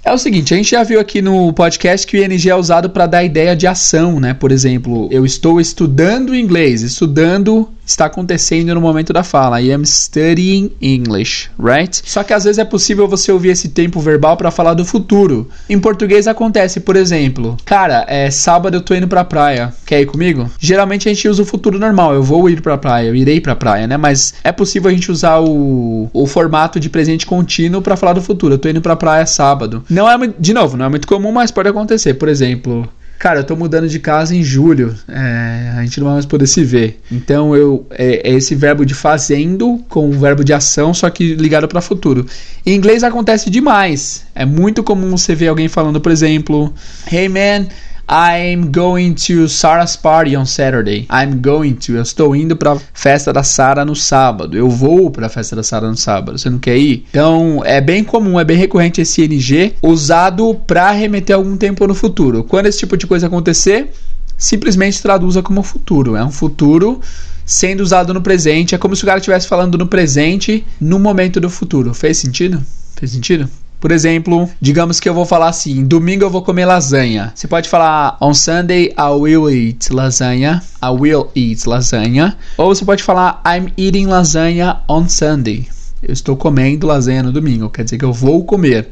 É 0.04 0.12
o 0.12 0.18
seguinte, 0.18 0.54
a 0.54 0.56
gente 0.56 0.70
já 0.70 0.84
viu 0.84 1.00
aqui 1.00 1.20
no 1.20 1.52
podcast 1.52 2.06
que 2.06 2.16
o 2.16 2.24
ing 2.24 2.48
é 2.48 2.54
usado 2.54 2.90
para 2.90 3.06
dar 3.06 3.24
ideia 3.24 3.56
de 3.56 3.66
ação, 3.66 4.20
né? 4.20 4.32
Por 4.32 4.52
exemplo, 4.52 5.08
eu 5.10 5.26
estou 5.26 5.60
estudando 5.60 6.34
inglês, 6.34 6.82
estudando 6.82 7.68
está 7.86 8.06
acontecendo 8.06 8.74
no 8.74 8.80
momento 8.80 9.12
da 9.12 9.22
fala. 9.22 9.62
I 9.62 9.72
am 9.72 9.84
studying 9.84 10.72
English, 10.82 11.48
right? 11.58 12.02
Só 12.04 12.24
que 12.24 12.32
às 12.32 12.44
vezes 12.44 12.58
é 12.58 12.64
possível 12.64 13.06
você 13.06 13.30
ouvir 13.30 13.50
esse 13.50 13.68
tempo 13.68 14.00
verbal 14.00 14.36
para 14.36 14.50
falar 14.50 14.74
do 14.74 14.84
futuro. 14.84 15.48
Em 15.68 15.78
português 15.78 16.26
acontece, 16.26 16.80
por 16.80 16.96
exemplo, 16.96 17.56
cara, 17.64 18.04
é 18.08 18.30
sábado 18.30 18.76
eu 18.76 18.80
tô 18.80 18.94
indo 18.94 19.06
pra 19.06 19.24
praia. 19.24 19.72
Quer 19.86 20.00
ir 20.00 20.06
comigo? 20.06 20.50
Geralmente 20.58 21.08
a 21.08 21.14
gente 21.14 21.28
usa 21.28 21.42
o 21.42 21.46
futuro 21.46 21.78
normal. 21.78 22.12
Eu 22.12 22.22
vou 22.22 22.50
ir 22.50 22.60
pra 22.60 22.76
praia, 22.76 23.06
eu 23.06 23.14
irei 23.14 23.40
pra 23.40 23.54
praia, 23.54 23.86
né? 23.86 23.96
Mas 23.96 24.34
é 24.42 24.50
possível 24.50 24.90
a 24.90 24.92
gente 24.92 25.10
usar 25.10 25.38
o, 25.38 26.10
o 26.12 26.26
formato 26.26 26.80
de 26.80 26.90
presente 26.90 27.24
contínuo 27.24 27.80
para 27.80 27.96
falar 27.96 28.14
do 28.14 28.22
futuro. 28.22 28.54
Eu 28.54 28.58
tô 28.58 28.68
indo 28.68 28.80
pra 28.80 28.96
praia 28.96 29.24
sábado. 29.26 29.84
Não 29.88 30.10
é, 30.10 30.16
de 30.38 30.52
novo, 30.52 30.76
não 30.76 30.86
é 30.86 30.88
muito 30.88 31.06
comum, 31.06 31.30
mas 31.30 31.50
pode 31.50 31.68
acontecer. 31.68 32.14
Por 32.14 32.28
exemplo, 32.28 32.88
Cara, 33.18 33.40
eu 33.40 33.44
tô 33.44 33.56
mudando 33.56 33.88
de 33.88 33.98
casa 33.98 34.34
em 34.34 34.42
julho. 34.42 34.94
É, 35.08 35.72
a 35.76 35.82
gente 35.82 35.98
não 36.00 36.06
vai 36.06 36.14
mais 36.14 36.26
poder 36.26 36.46
se 36.46 36.62
ver. 36.62 37.00
Então 37.10 37.56
eu 37.56 37.86
é, 37.90 38.28
é, 38.28 38.34
esse 38.34 38.54
verbo 38.54 38.84
de 38.84 38.94
fazendo 38.94 39.78
com 39.88 40.08
o 40.08 40.12
verbo 40.12 40.44
de 40.44 40.52
ação, 40.52 40.92
só 40.92 41.08
que 41.08 41.34
ligado 41.34 41.66
para 41.66 41.80
futuro. 41.80 42.26
Em 42.64 42.74
inglês 42.74 43.02
acontece 43.02 43.48
demais. 43.48 44.26
É 44.34 44.44
muito 44.44 44.82
comum 44.82 45.16
você 45.16 45.34
ver 45.34 45.48
alguém 45.48 45.68
falando, 45.68 46.00
por 46.00 46.12
exemplo, 46.12 46.72
Hey 47.10 47.28
man, 47.28 47.66
I'm 48.08 48.70
going 48.70 49.14
to 49.26 49.48
Sarah's 49.48 49.96
party 49.96 50.36
on 50.36 50.46
Saturday. 50.46 51.08
I'm 51.10 51.40
going 51.40 51.74
to. 51.74 51.96
Eu 51.96 52.02
estou 52.02 52.36
indo 52.36 52.56
para 52.56 52.78
festa 52.94 53.32
da 53.32 53.42
Sarah 53.42 53.84
no 53.84 53.96
sábado. 53.96 54.56
Eu 54.56 54.70
vou 54.70 55.10
para 55.10 55.28
festa 55.28 55.56
da 55.56 55.64
Sarah 55.64 55.88
no 55.88 55.96
sábado. 55.96 56.38
Você 56.38 56.48
não 56.48 56.60
quer 56.60 56.76
ir? 56.76 57.04
Então, 57.10 57.62
é 57.64 57.80
bem 57.80 58.04
comum, 58.04 58.38
é 58.38 58.44
bem 58.44 58.56
recorrente 58.56 59.00
esse 59.00 59.24
ing 59.24 59.74
usado 59.82 60.54
para 60.66 60.92
remeter 60.92 61.34
algum 61.34 61.56
tempo 61.56 61.84
no 61.84 61.94
futuro. 61.94 62.44
Quando 62.44 62.66
esse 62.66 62.78
tipo 62.78 62.96
de 62.96 63.08
coisa 63.08 63.26
acontecer, 63.26 63.90
simplesmente 64.38 65.02
traduza 65.02 65.42
como 65.42 65.60
futuro. 65.64 66.14
É 66.14 66.24
um 66.24 66.30
futuro 66.30 67.00
sendo 67.44 67.80
usado 67.80 68.14
no 68.14 68.20
presente. 68.20 68.72
É 68.72 68.78
como 68.78 68.94
se 68.94 69.02
o 69.02 69.06
cara 69.06 69.18
estivesse 69.18 69.48
falando 69.48 69.76
no 69.76 69.88
presente 69.88 70.64
no 70.80 71.00
momento 71.00 71.40
do 71.40 71.50
futuro. 71.50 71.92
Fez 71.92 72.18
sentido? 72.18 72.62
Fez 72.94 73.10
sentido? 73.10 73.50
Por 73.80 73.92
exemplo, 73.92 74.48
digamos 74.60 74.98
que 74.98 75.08
eu 75.08 75.14
vou 75.14 75.24
falar 75.26 75.48
assim: 75.48 75.84
domingo 75.84 76.24
eu 76.24 76.30
vou 76.30 76.42
comer 76.42 76.64
lasanha. 76.64 77.32
Você 77.34 77.46
pode 77.46 77.68
falar 77.68 78.16
on 78.20 78.34
Sunday 78.34 78.94
I 78.98 79.10
will 79.10 79.50
eat 79.50 79.92
lasagna. 79.92 80.62
I 80.82 80.88
will 80.88 81.30
eat 81.34 81.68
lasagna. 81.68 82.36
Ou 82.56 82.74
você 82.74 82.84
pode 82.84 83.02
falar 83.02 83.42
I'm 83.46 83.72
eating 83.76 84.06
lasagna 84.06 84.82
on 84.88 85.08
Sunday. 85.08 85.68
Eu 86.02 86.12
estou 86.12 86.36
comendo 86.36 86.86
lasanha 86.86 87.22
no 87.22 87.32
domingo. 87.32 87.70
Quer 87.70 87.84
dizer 87.84 87.98
que 87.98 88.04
eu 88.04 88.12
vou 88.12 88.44
comer. 88.44 88.88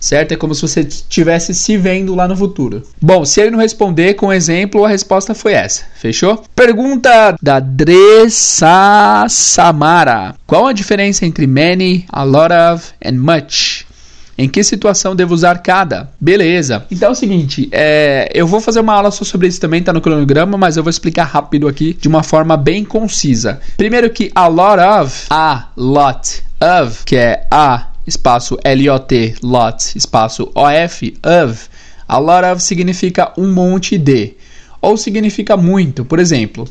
Certo? 0.00 0.32
É 0.32 0.36
como 0.36 0.54
se 0.54 0.62
você 0.62 0.80
estivesse 0.80 1.52
se 1.52 1.76
vendo 1.76 2.14
lá 2.14 2.28
no 2.28 2.36
futuro. 2.36 2.84
Bom, 3.00 3.24
se 3.24 3.40
ele 3.40 3.50
não 3.50 3.58
responder 3.58 4.14
com 4.14 4.32
exemplo, 4.32 4.84
a 4.84 4.88
resposta 4.88 5.34
foi 5.34 5.54
essa. 5.54 5.82
Fechou? 5.96 6.44
Pergunta 6.54 7.36
da 7.42 7.58
Dressa 7.58 9.26
Samara: 9.28 10.36
Qual 10.46 10.66
a 10.66 10.72
diferença 10.72 11.26
entre 11.26 11.46
many, 11.46 12.06
a 12.10 12.22
lot 12.22 12.52
of 12.52 12.92
and 13.04 13.14
much? 13.14 13.87
Em 14.38 14.48
que 14.48 14.62
situação 14.62 15.16
devo 15.16 15.34
usar 15.34 15.58
cada? 15.58 16.12
Beleza. 16.20 16.86
Então 16.92 17.08
é 17.08 17.12
o 17.12 17.14
seguinte, 17.14 17.68
é, 17.72 18.30
eu 18.32 18.46
vou 18.46 18.60
fazer 18.60 18.78
uma 18.78 18.94
aula 18.94 19.10
só 19.10 19.24
sobre 19.24 19.48
isso 19.48 19.60
também, 19.60 19.82
tá 19.82 19.92
no 19.92 20.00
cronograma, 20.00 20.56
mas 20.56 20.76
eu 20.76 20.84
vou 20.84 20.90
explicar 20.90 21.24
rápido 21.24 21.66
aqui 21.66 21.92
de 22.00 22.06
uma 22.06 22.22
forma 22.22 22.56
bem 22.56 22.84
concisa. 22.84 23.60
Primeiro 23.76 24.08
que 24.10 24.30
a 24.32 24.46
lot 24.46 24.80
of, 24.80 25.26
a 25.28 25.66
lot 25.76 26.44
of, 26.60 27.04
que 27.04 27.16
é 27.16 27.48
a 27.50 27.88
espaço 28.06 28.56
L-O-T, 28.62 29.34
lot, 29.42 29.98
espaço 29.98 30.48
O-F, 30.54 31.18
of, 31.44 31.68
a 32.06 32.18
lot 32.18 32.46
of 32.46 32.62
significa 32.62 33.32
um 33.36 33.52
monte 33.52 33.98
de, 33.98 34.34
ou 34.80 34.96
significa 34.96 35.56
muito. 35.56 36.04
Por 36.04 36.20
exemplo, 36.20 36.64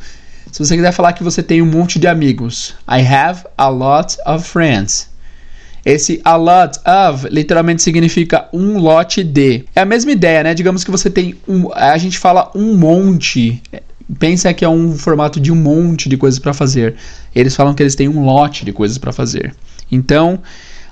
se 0.51 0.65
você 0.65 0.74
quiser 0.74 0.93
falar 0.93 1.11
que 1.11 1.24
você 1.24 1.43
tem 1.43 1.61
um 1.61 1.65
monte 1.65 1.99
de 1.99 2.07
amigos, 2.07 2.76
I 2.89 3.05
have 3.05 3.43
a 3.57 3.68
lot 3.68 4.15
of 4.26 4.47
friends. 4.47 5.09
Esse 5.88 6.20
a 6.22 6.36
lot 6.36 6.78
of 6.86 7.30
literalmente 7.30 7.82
significa 7.82 8.50
um 8.52 8.78
lote 8.78 9.24
de. 9.24 9.64
É 9.74 9.80
a 9.80 9.86
mesma 9.86 10.12
ideia, 10.12 10.44
né? 10.44 10.54
Digamos 10.54 10.84
que 10.84 10.92
você 10.92 11.10
tem 11.10 11.36
um. 11.48 11.74
A 11.74 11.98
gente 11.98 12.20
fala 12.20 12.52
um 12.54 12.76
monte. 12.76 13.64
Pensa 14.20 14.54
que 14.54 14.66
é 14.66 14.70
um 14.70 14.98
formato 14.98 15.40
de 15.40 15.50
um 15.50 15.56
monte 15.56 16.10
de 16.10 16.18
coisas 16.18 16.40
para 16.40 16.54
fazer. 16.54 16.96
Eles 17.34 17.56
falam 17.56 17.74
que 17.74 17.82
eles 17.82 17.96
têm 17.96 18.10
um 18.10 18.26
lote 18.26 18.66
de 18.66 18.74
coisas 18.74 18.98
para 18.98 19.14
fazer. 19.14 19.56
Então, 19.90 20.42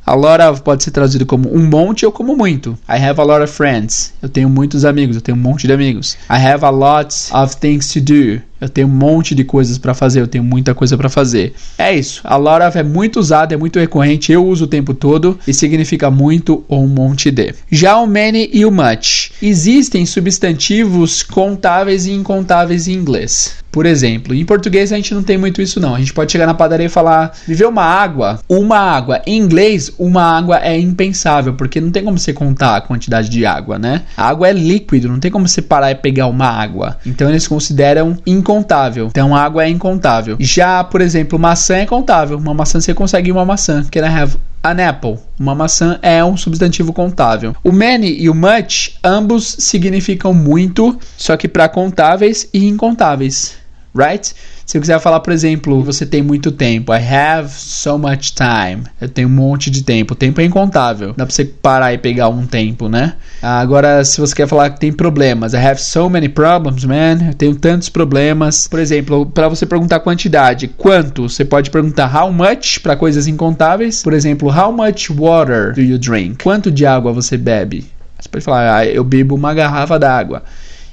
a 0.06 0.14
lot 0.14 0.42
of 0.42 0.62
pode 0.62 0.82
ser 0.82 0.92
traduzido 0.92 1.26
como 1.26 1.54
um 1.54 1.68
monte 1.68 2.06
ou 2.06 2.12
como 2.12 2.38
muito. 2.38 2.78
I 2.88 3.04
have 3.04 3.20
a 3.20 3.24
lot 3.24 3.44
of 3.44 3.52
friends. 3.52 4.14
Eu 4.22 4.30
tenho 4.30 4.50
muitos 4.50 4.86
amigos, 4.86 5.18
eu 5.18 5.22
tenho 5.22 5.38
um 5.38 5.42
monte 5.42 5.68
de 5.68 5.74
amigos. 5.74 6.16
I 6.30 6.38
have 6.38 6.64
a 6.64 6.70
lot 6.70 7.14
of 7.34 7.58
things 7.58 7.92
to 7.92 8.00
do. 8.00 8.42
Eu 8.60 8.70
tenho 8.70 8.88
um 8.88 8.92
monte 8.92 9.36
de 9.36 9.44
coisas 9.44 9.78
para 9.78 9.94
fazer, 9.94 10.22
eu 10.22 10.28
tenho 10.28 10.44
muita 10.44 10.74
coisa 10.74 10.98
para 10.98 11.10
fazer. 11.10 11.54
É 11.78 11.94
isso. 11.94 12.22
A 12.24 12.38
of 12.38 12.78
é 12.78 12.84
muito 12.84 13.20
usado, 13.20 13.54
é 13.54 13.58
muito 13.58 13.80
recorrente, 13.80 14.32
eu 14.32 14.46
uso 14.46 14.66
o 14.66 14.68
tempo 14.68 14.94
todo 14.94 15.38
e 15.48 15.54
significa 15.54 16.10
muito 16.10 16.64
ou 16.68 16.84
um 16.84 16.88
monte 16.88 17.32
de. 17.32 17.54
Já 17.70 17.98
o 17.98 18.08
many 18.08 18.50
e 18.54 18.66
o 18.66 18.72
much. 18.72 19.32
Existem 19.42 20.06
substantivos 20.06 21.22
contáveis 21.22 22.06
e 22.06 22.12
incontáveis 22.12 22.88
em 22.88 22.94
inglês. 22.94 23.66
Por 23.76 23.86
exemplo, 23.86 24.34
em 24.34 24.46
português 24.46 24.94
a 24.94 24.96
gente 24.96 25.14
não 25.14 25.22
tem 25.22 25.38
muito 25.38 25.62
isso 25.62 25.82
não. 25.82 25.94
A 25.94 26.00
gente 26.00 26.14
pode 26.14 26.32
chegar 26.32 26.46
na 26.46 26.54
padaria 26.54 26.86
e 26.86 26.90
falar: 26.90 27.34
"Viver 27.46 27.66
uma 27.66 27.84
água". 27.84 28.40
Uma 28.48 28.78
água. 28.78 29.22
Em 29.28 29.38
inglês, 29.38 29.92
uma 30.00 30.24
água 30.24 30.60
é 30.64 30.80
impensável, 30.80 31.56
porque 31.56 31.82
não 31.82 31.92
tem 31.92 32.02
como 32.02 32.18
você 32.18 32.32
contar 32.32 32.78
a 32.78 32.82
quantidade 32.82 33.28
de 33.28 33.46
água, 33.46 33.78
né? 33.78 34.04
A 34.16 34.30
água 34.30 34.48
é 34.48 34.54
líquido, 34.54 35.10
não 35.10 35.20
tem 35.20 35.30
como 35.30 35.46
você 35.46 35.62
parar 35.62 35.92
e 35.92 35.96
pegar 35.96 36.28
uma 36.28 36.48
água. 36.48 36.98
Então 37.06 37.30
eles 37.30 37.50
consideram 37.50 38.18
impensável 38.26 38.45
incontável. 38.46 39.08
Então 39.08 39.36
água 39.36 39.66
é 39.66 39.70
incontável. 39.70 40.38
Já, 40.40 40.84
por 40.84 41.02
exemplo, 41.02 41.40
maçã 41.40 41.78
é 41.78 41.86
contável. 41.86 42.38
Uma 42.38 42.54
maçã 42.54 42.80
você 42.80 42.94
consegue 42.94 43.32
uma 43.32 43.44
maçã. 43.44 43.84
Can 43.92 44.02
I 44.02 44.22
have 44.22 44.38
an 44.64 44.88
apple? 44.88 45.18
Uma 45.40 45.56
maçã 45.56 45.98
é 46.04 46.24
um 46.24 46.38
substantivo 46.38 46.94
contável. 46.94 47.56
O 47.64 47.72
many 47.72 48.16
e 48.20 48.30
o 48.30 48.36
much, 48.36 48.98
ambos 49.04 49.56
significam 49.60 50.32
muito, 50.32 50.98
só 51.18 51.36
que 51.36 51.48
para 51.48 51.68
contáveis 51.68 52.48
e 52.54 52.68
incontáveis. 52.68 53.56
Right? 53.96 54.36
Se 54.66 54.78
eu 54.78 54.82
quiser 54.82 55.00
falar, 55.00 55.20
por 55.20 55.32
exemplo, 55.32 55.84
você 55.84 56.08
tem 56.08 56.24
muito 56.24 56.52
tempo. 56.52 56.92
I 56.92 56.98
have 56.98 57.50
so 57.52 58.00
much 58.00 58.32
time. 58.32 58.84
Eu 59.00 59.08
tenho 59.08 59.28
um 59.28 59.32
monte 59.32 59.70
de 59.70 59.84
tempo. 59.84 60.14
O 60.14 60.18
tempo 60.18 60.42
é 60.42 60.44
incontável. 60.44 61.14
Dá 61.16 61.24
pra 61.24 61.34
você 61.34 61.46
parar 61.46 61.94
e 61.94 62.00
pegar 62.00 62.30
um 62.30 62.48
tempo, 62.48 62.90
né? 62.90 63.14
Agora, 63.44 64.04
se 64.04 64.20
você 64.20 64.34
quer 64.34 64.48
falar 64.48 64.72
que 64.72 64.80
tem 64.80 64.92
problemas, 64.92 65.54
I 65.54 65.58
have 65.58 65.80
so 65.80 66.10
many 66.10 66.28
problems, 66.28 66.84
man. 66.84 67.28
Eu 67.28 67.34
tenho 67.36 67.56
tantos 67.56 67.90
problemas. 67.90 68.68
Por 68.68 68.80
exemplo, 68.80 69.28
para 69.28 69.48
você 69.48 69.68
perguntar 69.68 70.00
quantidade, 70.00 70.68
quanto? 70.68 71.30
Você 71.30 71.46
pode 71.46 71.70
perguntar 71.70 72.12
how 72.12 72.32
much 72.32 72.80
para 72.82 72.96
coisas 72.96 73.28
incontáveis. 73.28 74.02
Por 74.02 74.14
exemplo, 74.14 74.50
how 74.50 74.72
much 74.72 75.12
water 75.12 75.74
do 75.74 75.82
you 75.82 76.00
drink? 76.00 76.44
Quanto 76.44 76.72
de 76.72 76.88
água 76.88 77.14
você 77.14 77.38
bebe? 77.38 77.86
Você 78.20 78.30
pode 78.30 78.44
falar, 78.44 78.78
ah, 78.78 78.86
eu 78.86 79.04
bebo 79.04 79.36
uma 79.36 79.54
garrafa 79.54 80.00
d'água. 80.00 80.42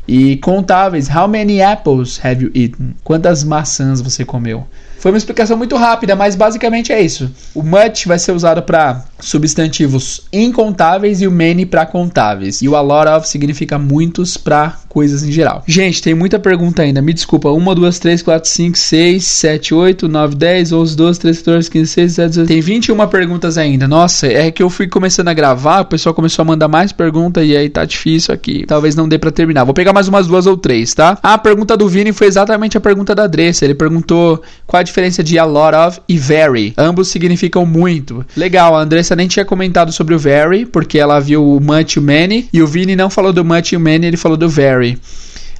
E 0.06 0.36
contáveis, 0.38 1.08
how 1.08 1.28
many 1.28 1.60
apples 1.60 2.18
have 2.24 2.42
you 2.42 2.50
eaten? 2.54 2.94
Quantas 3.04 3.44
maçãs 3.44 4.00
você 4.00 4.24
comeu? 4.24 4.66
Foi 5.02 5.10
uma 5.10 5.18
explicação 5.18 5.56
muito 5.56 5.74
rápida, 5.74 6.14
mas 6.14 6.36
basicamente 6.36 6.92
é 6.92 7.02
isso. 7.02 7.28
O 7.52 7.60
much 7.60 8.06
vai 8.06 8.20
ser 8.20 8.30
usado 8.30 8.62
para 8.62 9.02
substantivos 9.18 10.22
incontáveis 10.32 11.20
e 11.20 11.26
o 11.26 11.30
many 11.32 11.66
para 11.66 11.84
contáveis. 11.84 12.62
E 12.62 12.68
o 12.68 12.76
a 12.76 12.80
lot 12.80 13.08
of 13.08 13.28
significa 13.28 13.80
muitos 13.80 14.36
para 14.36 14.76
coisas 14.88 15.24
em 15.24 15.32
geral. 15.32 15.64
Gente, 15.66 16.00
tem 16.00 16.14
muita 16.14 16.38
pergunta 16.38 16.82
ainda. 16.82 17.02
Me 17.02 17.12
desculpa. 17.12 17.50
1, 17.50 17.74
2, 17.74 17.98
3, 17.98 18.22
4, 18.22 18.48
5, 18.48 18.78
6, 18.78 19.24
7, 19.24 19.74
8, 19.74 20.08
9, 20.08 20.34
10, 20.36 20.72
11, 20.72 20.96
12, 20.96 21.20
13, 21.20 21.38
14, 21.38 21.70
15, 21.70 21.82
16, 21.82 22.16
17, 22.16 22.28
18. 22.28 22.48
Tem 22.48 22.60
21 22.60 23.08
perguntas 23.08 23.58
ainda. 23.58 23.88
Nossa, 23.88 24.28
é 24.28 24.52
que 24.52 24.62
eu 24.62 24.70
fui 24.70 24.86
começando 24.86 25.28
a 25.28 25.34
gravar, 25.34 25.80
o 25.80 25.86
pessoal 25.86 26.14
começou 26.14 26.42
a 26.42 26.46
mandar 26.46 26.68
mais 26.68 26.92
perguntas 26.92 27.44
e 27.44 27.56
aí 27.56 27.68
tá 27.68 27.84
difícil 27.84 28.32
aqui. 28.32 28.64
Talvez 28.66 28.94
não 28.94 29.08
dê 29.08 29.18
para 29.18 29.32
terminar. 29.32 29.64
Vou 29.64 29.74
pegar 29.74 29.92
mais 29.92 30.06
umas 30.06 30.28
duas 30.28 30.46
ou 30.46 30.56
três, 30.56 30.94
tá? 30.94 31.18
A 31.20 31.36
pergunta 31.38 31.76
do 31.76 31.88
Vini 31.88 32.12
foi 32.12 32.28
exatamente 32.28 32.76
a 32.76 32.80
pergunta 32.80 33.14
da 33.14 33.26
Dressa. 33.26 33.64
Ele 33.64 33.74
perguntou 33.74 34.42
qual 34.66 34.78
a 34.78 34.82
diferença 34.92 35.24
de 35.24 35.38
a 35.38 35.44
lot 35.44 35.74
of 35.74 36.00
e 36.06 36.18
very. 36.18 36.74
Ambos 36.76 37.08
significam 37.08 37.64
muito. 37.64 38.24
Legal, 38.36 38.76
a 38.76 38.80
Andressa 38.80 39.16
nem 39.16 39.26
tinha 39.26 39.44
comentado 39.44 39.90
sobre 39.90 40.14
o 40.14 40.18
very, 40.18 40.66
porque 40.66 40.98
ela 40.98 41.18
viu 41.18 41.56
o 41.56 41.60
much 41.60 41.96
e 41.96 41.98
o 41.98 42.02
many, 42.02 42.48
e 42.52 42.62
o 42.62 42.66
Vini 42.66 42.94
não 42.94 43.08
falou 43.08 43.32
do 43.32 43.44
much 43.44 43.72
e 43.72 43.76
o 43.76 43.80
many, 43.80 44.06
ele 44.06 44.18
falou 44.18 44.36
do 44.36 44.48
very. 44.48 45.00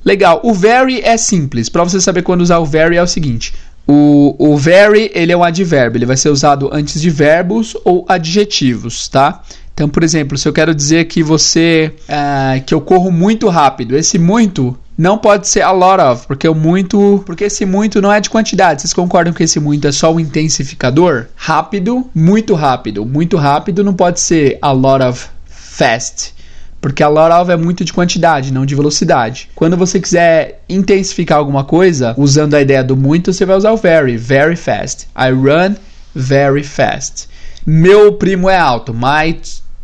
Legal, 0.05 0.41
o 0.45 0.53
very 0.53 1.01
é 1.01 1.17
simples. 1.17 1.69
Para 1.69 1.85
você 1.85 2.01
saber 2.01 2.23
quando 2.23 2.43
usar 2.43 2.59
o 2.59 2.67
very 2.67 2.97
é 2.97 3.03
o 3.03 3.07
seguinte: 3.07 3.55
o, 3.87 4.35
o 4.39 4.57
very 4.59 5.11
ele 5.15 5.33
é 5.33 5.37
um 5.37 5.45
advérbio, 5.45 5.99
ele 5.99 6.07
vai 6.07 6.17
ser 6.17 6.29
usado 6.29 6.69
antes 6.73 7.01
de 7.01 7.09
verbos 7.09 7.77
ou 7.85 8.05
adjetivos, 8.09 9.09
tá? 9.09 9.43
Então, 9.75 9.89
por 9.89 10.03
exemplo, 10.03 10.37
se 10.37 10.47
eu 10.47 10.53
quero 10.53 10.75
dizer 10.75 11.07
que 11.07 11.23
você 11.23 11.95
uh, 12.03 12.63
que 12.65 12.75
eu 12.75 12.81
corro 12.81 13.11
muito 13.11 13.49
rápido, 13.49 13.97
esse 13.97 14.19
muito 14.19 14.77
não 14.97 15.17
pode 15.19 15.49
ser 15.49 15.63
a 15.63 15.71
lot 15.71 16.01
of, 16.01 16.27
porque 16.27 16.47
o 16.47 16.55
muito, 16.55 17.23
porque 17.25 17.45
esse 17.45 17.65
muito 17.65 18.01
não 18.01 18.13
é 18.13 18.21
de 18.21 18.29
quantidade. 18.29 18.83
Vocês 18.83 18.93
concordam 18.93 19.33
que 19.33 19.43
esse 19.43 19.59
muito 19.59 19.87
é 19.89 19.93
só 19.93 20.13
o 20.13 20.21
intensificador? 20.21 21.27
Rápido, 21.35 22.11
muito 22.15 22.55
rápido. 22.55 23.05
Muito 23.05 23.37
rápido 23.37 23.83
não 23.83 23.95
pode 23.95 24.21
ser 24.21 24.59
a 24.61 24.71
lot 24.71 25.03
of 25.03 25.29
fast. 25.47 26.35
Porque 26.81 27.03
a 27.03 27.09
lot 27.09 27.33
of 27.33 27.51
é 27.51 27.57
muito 27.57 27.85
de 27.85 27.93
quantidade, 27.93 28.53
não 28.53 28.67
de 28.67 28.75
velocidade. 28.75 29.49
Quando 29.55 29.77
você 29.77 30.01
quiser 30.01 30.63
intensificar 30.69 31.39
alguma 31.39 31.65
coisa, 31.65 32.13
usando 32.19 32.55
a 32.55 32.61
ideia 32.61 32.83
do 32.83 32.97
muito, 32.97 33.33
você 33.33 33.47
vai 33.47 33.57
usar 33.57 33.71
o 33.71 33.77
very, 33.77 34.17
very 34.17 34.57
fast. 34.57 35.07
I 35.17 35.31
run 35.31 35.77
very 36.15 36.65
fast. 36.65 37.29
Meu 37.65 38.15
primo 38.15 38.51
é 38.51 38.59
alto. 38.59 38.93
My 38.93 39.41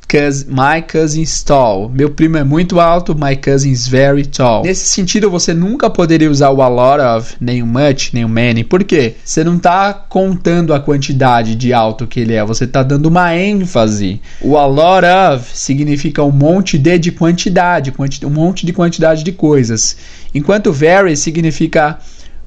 cousin, 0.09 0.47
my 0.49 0.81
cousin's 0.81 1.43
tall. 1.43 1.89
Meu 1.89 2.11
primo 2.11 2.39
é 2.39 2.45
muito 2.45 2.81
alto, 2.81 3.15
my 3.15 3.37
cousin's 3.37 3.87
very 3.87 4.25
tall. 4.27 4.63
Nesse 4.63 4.89
sentido, 4.89 5.31
você 5.31 5.53
nunca 5.53 5.91
poderia 5.91 6.31
usar 6.31 6.51
o 6.51 6.63
a 6.63 6.69
lot 6.69 7.01
of, 7.01 7.37
nem 7.41 7.63
o 7.63 7.67
much, 7.67 8.13
nem 8.15 8.25
o 8.25 8.29
many. 8.29 8.65
Por 8.65 8.83
quê? 8.83 9.15
Você 9.25 9.45
não 9.45 9.57
está 9.57 9.93
contando 9.93 10.73
a 10.73 10.81
quantidade 10.81 11.55
de 11.55 11.73
alto 11.73 12.07
que 12.07 12.21
ele 12.21 12.35
é, 12.35 12.45
você 12.45 12.65
está 12.65 12.83
dando 12.83 13.07
uma 13.07 13.37
ênfase. 13.37 14.21
O 14.41 14.57
a 14.57 14.67
lot 14.67 15.05
of 15.07 15.45
significa 15.53 16.25
um 16.25 16.33
monte 16.33 16.79
de, 16.79 16.99
de 16.99 17.13
quantidade, 17.13 17.93
um 18.25 18.31
monte 18.31 18.65
de 18.65 18.73
quantidade 18.73 19.23
de 19.23 19.33
coisas. 19.33 19.97
Enquanto 20.35 20.73
very 20.73 21.17
significa 21.17 21.99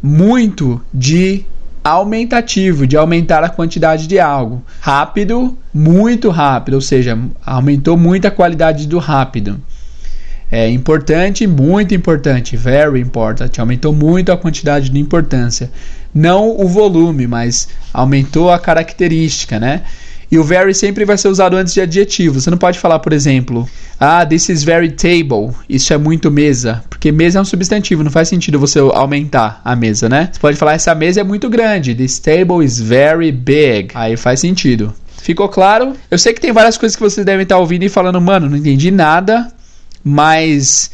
muito 0.01 0.81
de 0.91 1.45
aumentativo, 1.83 2.85
de 2.85 2.95
aumentar 2.95 3.43
a 3.43 3.49
quantidade 3.49 4.07
de 4.07 4.19
algo. 4.19 4.63
Rápido, 4.79 5.57
muito 5.73 6.29
rápido, 6.29 6.75
ou 6.75 6.81
seja, 6.81 7.17
aumentou 7.45 7.97
muito 7.97 8.27
a 8.27 8.31
qualidade 8.31 8.87
do 8.87 8.99
rápido. 8.99 9.59
É 10.51 10.69
importante, 10.69 11.47
muito 11.47 11.95
importante, 11.95 12.57
very 12.57 12.99
important. 12.99 13.49
Aumentou 13.57 13.93
muito 13.93 14.33
a 14.33 14.37
quantidade 14.37 14.89
de 14.89 14.99
importância. 14.99 15.71
Não 16.13 16.59
o 16.59 16.67
volume, 16.67 17.25
mas 17.25 17.69
aumentou 17.93 18.51
a 18.51 18.59
característica, 18.59 19.57
né? 19.57 19.83
E 20.31 20.39
o 20.39 20.43
very 20.43 20.73
sempre 20.73 21.03
vai 21.03 21.17
ser 21.17 21.27
usado 21.27 21.57
antes 21.57 21.73
de 21.73 21.81
adjetivo. 21.81 22.39
Você 22.39 22.49
não 22.49 22.57
pode 22.57 22.79
falar, 22.79 22.99
por 22.99 23.11
exemplo, 23.11 23.67
ah, 23.99 24.25
this 24.25 24.47
is 24.47 24.63
very 24.63 24.89
table. 24.89 25.53
Isso 25.67 25.93
é 25.93 25.97
muito 25.97 26.31
mesa. 26.31 26.81
Porque 26.89 27.11
mesa 27.11 27.39
é 27.39 27.41
um 27.41 27.45
substantivo, 27.45 28.01
não 28.01 28.09
faz 28.09 28.29
sentido 28.29 28.57
você 28.57 28.79
aumentar 28.79 29.59
a 29.65 29.75
mesa, 29.75 30.07
né? 30.07 30.29
Você 30.31 30.39
pode 30.39 30.55
falar, 30.55 30.73
essa 30.73 30.95
mesa 30.95 31.19
é 31.19 31.23
muito 31.23 31.49
grande. 31.49 31.93
This 31.93 32.17
table 32.17 32.63
is 32.63 32.79
very 32.79 33.29
big. 33.29 33.89
Aí 33.93 34.15
faz 34.15 34.39
sentido. 34.39 34.93
Ficou 35.21 35.49
claro? 35.49 35.95
Eu 36.09 36.17
sei 36.17 36.33
que 36.33 36.39
tem 36.39 36.53
várias 36.53 36.77
coisas 36.77 36.95
que 36.95 37.03
vocês 37.03 37.25
devem 37.25 37.43
estar 37.43 37.57
ouvindo 37.57 37.83
e 37.83 37.89
falando, 37.89 38.19
mano, 38.21 38.49
não 38.49 38.57
entendi 38.57 38.89
nada, 38.89 39.51
mas 40.03 40.89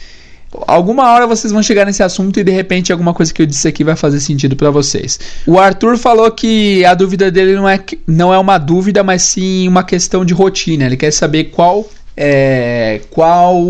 Alguma 0.65 1.11
hora 1.11 1.27
vocês 1.27 1.51
vão 1.51 1.61
chegar 1.61 1.85
nesse 1.85 2.01
assunto 2.01 2.39
e 2.39 2.43
de 2.43 2.51
repente 2.51 2.91
alguma 2.91 3.13
coisa 3.13 3.33
que 3.33 3.41
eu 3.41 3.45
disse 3.45 3.67
aqui 3.67 3.83
vai 3.83 3.95
fazer 3.95 4.19
sentido 4.19 4.55
para 4.55 4.71
vocês. 4.71 5.19
O 5.45 5.59
Arthur 5.59 5.97
falou 5.97 6.31
que 6.31 6.85
a 6.85 6.93
dúvida 6.93 7.29
dele 7.29 7.55
não 7.55 7.67
é, 7.67 7.79
não 8.05 8.33
é 8.33 8.37
uma 8.37 8.57
dúvida, 8.57 9.03
mas 9.03 9.23
sim 9.23 9.67
uma 9.67 9.83
questão 9.83 10.23
de 10.23 10.33
rotina. 10.33 10.85
Ele 10.85 10.97
quer 10.97 11.11
saber 11.11 11.45
qual 11.45 11.87
é, 12.15 13.01
qual 13.11 13.61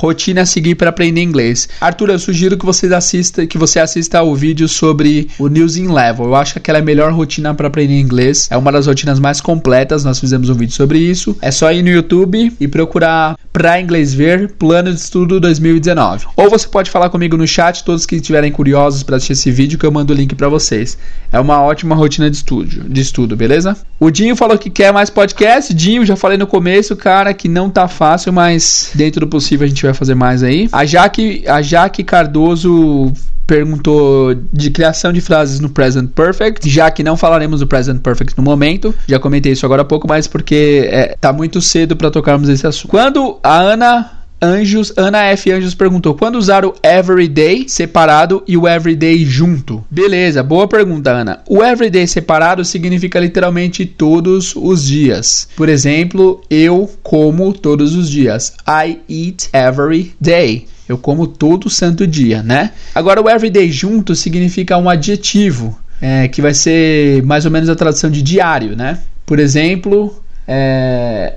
rotina 0.00 0.40
a 0.42 0.46
seguir 0.46 0.76
para 0.76 0.88
aprender 0.88 1.20
inglês. 1.20 1.68
Arthur, 1.78 2.08
eu 2.08 2.18
sugiro 2.18 2.56
que 2.56 2.64
você 2.64 2.92
assista, 2.92 3.46
que 3.46 3.58
você 3.58 3.78
assista 3.78 4.22
o 4.22 4.34
vídeo 4.34 4.66
sobre 4.66 5.28
o 5.38 5.46
News 5.46 5.76
in 5.76 5.88
Level. 5.88 6.24
Eu 6.24 6.34
acho 6.34 6.54
que 6.54 6.58
aquela 6.58 6.78
é 6.78 6.80
a 6.80 6.84
melhor 6.84 7.12
rotina 7.12 7.52
para 7.52 7.68
aprender 7.68 8.00
inglês. 8.00 8.48
É 8.50 8.56
uma 8.56 8.72
das 8.72 8.86
rotinas 8.86 9.20
mais 9.20 9.42
completas. 9.42 10.02
Nós 10.02 10.18
fizemos 10.18 10.48
um 10.48 10.54
vídeo 10.54 10.74
sobre 10.74 10.98
isso. 10.98 11.36
É 11.42 11.50
só 11.50 11.70
ir 11.70 11.82
no 11.82 11.90
YouTube 11.90 12.50
e 12.58 12.66
procurar 12.66 13.36
para 13.52 13.78
inglês 13.78 14.14
ver 14.14 14.52
plano 14.52 14.90
de 14.90 14.98
estudo 14.98 15.38
2019. 15.38 16.26
Ou 16.34 16.48
você 16.48 16.66
pode 16.66 16.90
falar 16.90 17.10
comigo 17.10 17.36
no 17.36 17.46
chat, 17.46 17.84
todos 17.84 18.06
que 18.06 18.16
estiverem 18.16 18.50
curiosos 18.50 19.02
para 19.02 19.16
assistir 19.16 19.34
esse 19.34 19.50
vídeo 19.50 19.78
que 19.78 19.84
eu 19.84 19.92
mando 19.92 20.14
o 20.14 20.16
link 20.16 20.34
para 20.34 20.48
vocês. 20.48 20.96
É 21.30 21.38
uma 21.38 21.60
ótima 21.62 21.94
rotina 21.94 22.30
de 22.30 22.36
estudo, 22.36 22.88
de 22.88 23.00
estudo, 23.00 23.36
beleza? 23.36 23.76
O 23.98 24.10
Dinho 24.10 24.34
falou 24.34 24.56
que 24.56 24.70
quer 24.70 24.92
mais 24.92 25.10
podcast. 25.10 25.74
Dinho, 25.74 26.06
já 26.06 26.16
falei 26.16 26.38
no 26.38 26.46
começo, 26.46 26.96
cara, 26.96 27.34
que 27.34 27.48
não 27.48 27.68
tá 27.68 27.86
fácil, 27.86 28.32
mas 28.32 28.90
dentro 28.94 29.20
do 29.20 29.26
possível 29.26 29.66
a 29.66 29.68
gente 29.68 29.82
vai 29.82 29.89
vai 29.90 29.94
fazer 29.94 30.14
mais 30.14 30.42
aí. 30.42 30.68
A 30.72 30.84
Jaque, 30.84 31.44
a 31.46 31.60
Jaque 31.62 32.02
Cardoso 32.02 33.12
perguntou 33.46 34.32
de 34.52 34.70
criação 34.70 35.12
de 35.12 35.20
frases 35.20 35.58
no 35.58 35.68
present 35.68 36.08
perfect, 36.10 36.68
já 36.70 36.88
que 36.88 37.02
não 37.02 37.16
falaremos 37.16 37.58
do 37.58 37.66
present 37.66 38.00
perfect 38.00 38.38
no 38.38 38.44
momento. 38.44 38.94
Já 39.08 39.18
comentei 39.18 39.50
isso 39.50 39.66
agora 39.66 39.82
há 39.82 39.84
pouco, 39.84 40.06
mas 40.06 40.28
porque 40.28 40.88
é, 40.88 41.16
tá 41.20 41.32
muito 41.32 41.60
cedo 41.60 41.96
para 41.96 42.12
tocarmos 42.12 42.48
esse 42.48 42.64
assunto. 42.64 42.88
Quando 42.88 43.38
a 43.42 43.58
Ana 43.58 44.19
Anjos, 44.42 44.90
Ana 44.96 45.24
F. 45.26 45.52
Anjos 45.52 45.74
perguntou: 45.74 46.14
quando 46.14 46.36
usar 46.36 46.64
o 46.64 46.74
everyday 46.82 47.68
separado 47.68 48.42
e 48.48 48.56
o 48.56 48.66
everyday 48.66 49.22
junto? 49.24 49.84
Beleza, 49.90 50.42
boa 50.42 50.66
pergunta, 50.66 51.10
Ana. 51.10 51.40
O 51.46 51.62
everyday 51.62 52.06
separado 52.06 52.64
significa 52.64 53.20
literalmente 53.20 53.84
todos 53.84 54.54
os 54.56 54.86
dias. 54.86 55.46
Por 55.54 55.68
exemplo, 55.68 56.40
eu 56.48 56.90
como 57.02 57.52
todos 57.52 57.94
os 57.94 58.08
dias. 58.08 58.54
I 58.66 59.00
eat 59.08 59.50
every 59.52 60.14
day. 60.18 60.66
Eu 60.88 60.96
como 60.96 61.26
todo 61.26 61.68
santo 61.68 62.06
dia, 62.06 62.42
né? 62.42 62.72
Agora, 62.94 63.22
o 63.22 63.28
everyday 63.28 63.70
junto 63.70 64.16
significa 64.16 64.76
um 64.78 64.88
adjetivo, 64.88 65.78
é, 66.00 66.26
que 66.28 66.40
vai 66.40 66.54
ser 66.54 67.22
mais 67.22 67.44
ou 67.44 67.50
menos 67.50 67.68
a 67.68 67.76
tradução 67.76 68.10
de 68.10 68.22
diário, 68.22 68.74
né? 68.74 68.98
Por 69.24 69.38
exemplo, 69.38 70.20
é 70.48 71.34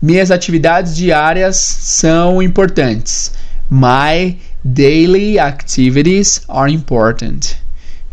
minhas 0.00 0.30
atividades 0.30 0.94
diárias 0.94 1.56
são 1.56 2.42
importantes. 2.42 3.32
My 3.70 4.38
daily 4.64 5.38
activities 5.38 6.42
are 6.48 6.72
important. 6.72 7.56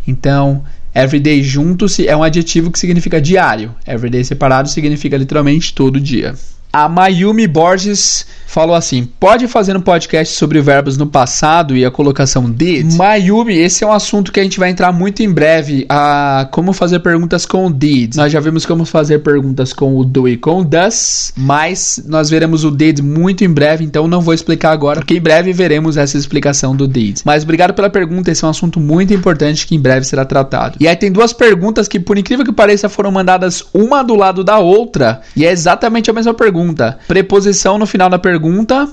Então, 0.07 0.63
everyday 0.93 1.41
junto 1.41 1.85
é 2.05 2.15
um 2.15 2.23
adjetivo 2.23 2.71
que 2.71 2.79
significa 2.79 3.21
diário. 3.21 3.73
Everyday 3.85 4.23
separado 4.23 4.69
significa 4.69 5.17
literalmente 5.17 5.73
todo 5.73 5.99
dia. 5.99 6.35
A 6.71 6.89
Mayumi 6.89 7.47
Borges 7.47 8.25
falou 8.55 8.73
assim: 8.73 9.05
pode 9.19 9.49
fazer 9.49 9.75
um 9.75 9.81
podcast 9.81 10.33
sobre 10.33 10.61
verbos 10.61 10.95
no 10.97 11.05
passado 11.05 11.75
e 11.75 11.83
a 11.83 11.91
colocação 11.91 12.49
did? 12.49 12.93
Mayumi, 12.93 13.57
esse 13.57 13.83
é 13.83 13.87
um 13.87 13.91
assunto 13.91 14.31
que 14.31 14.39
a 14.39 14.43
gente 14.43 14.57
vai 14.57 14.69
entrar 14.69 14.93
muito 14.93 15.21
em 15.21 15.29
breve. 15.29 15.85
A 15.89 16.47
como 16.51 16.71
fazer 16.71 16.99
perguntas 16.99 17.45
com 17.45 17.65
o 17.67 17.73
did. 17.73 18.15
Nós 18.15 18.31
já 18.31 18.39
vimos 18.39 18.65
como 18.65 18.85
fazer 18.85 19.19
perguntas 19.19 19.73
com 19.73 19.97
o 19.97 20.05
do 20.05 20.29
e 20.29 20.37
com 20.37 20.59
o 20.59 20.63
does, 20.63 21.33
mas 21.35 22.01
nós 22.07 22.29
veremos 22.29 22.63
o 22.63 22.71
did 22.71 23.01
muito 23.01 23.43
em 23.43 23.49
breve, 23.49 23.83
então 23.83 24.07
não 24.07 24.21
vou 24.21 24.33
explicar 24.33 24.71
agora, 24.71 25.01
porque 25.01 25.15
em 25.15 25.21
breve 25.21 25.51
veremos 25.51 25.97
essa 25.97 26.17
explicação 26.17 26.73
do 26.73 26.87
did. 26.87 27.19
Mas 27.25 27.43
obrigado 27.43 27.73
pela 27.73 27.89
pergunta, 27.89 28.31
esse 28.31 28.45
é 28.45 28.47
um 28.47 28.51
assunto 28.51 28.79
muito 28.79 29.13
importante 29.13 29.67
que 29.67 29.75
em 29.75 29.79
breve 29.79 30.05
será 30.05 30.23
tratado. 30.23 30.77
E 30.79 30.87
aí 30.87 30.95
tem 30.95 31.11
duas 31.11 31.33
perguntas 31.33 31.89
que, 31.89 31.99
por 31.99 32.17
incrível 32.17 32.45
que 32.45 32.53
pareça, 32.53 32.87
foram 32.87 33.11
mandadas 33.11 33.65
uma 33.73 34.01
do 34.01 34.15
lado 34.15 34.45
da 34.45 34.59
outra, 34.59 35.19
e 35.35 35.45
é 35.45 35.51
exatamente 35.51 36.09
a 36.09 36.13
mesma 36.13 36.33
pergunta. 36.33 36.97
Preposição 37.05 37.77
no 37.77 37.85
final 37.85 38.09
da 38.09 38.17
pergunta. 38.17 38.44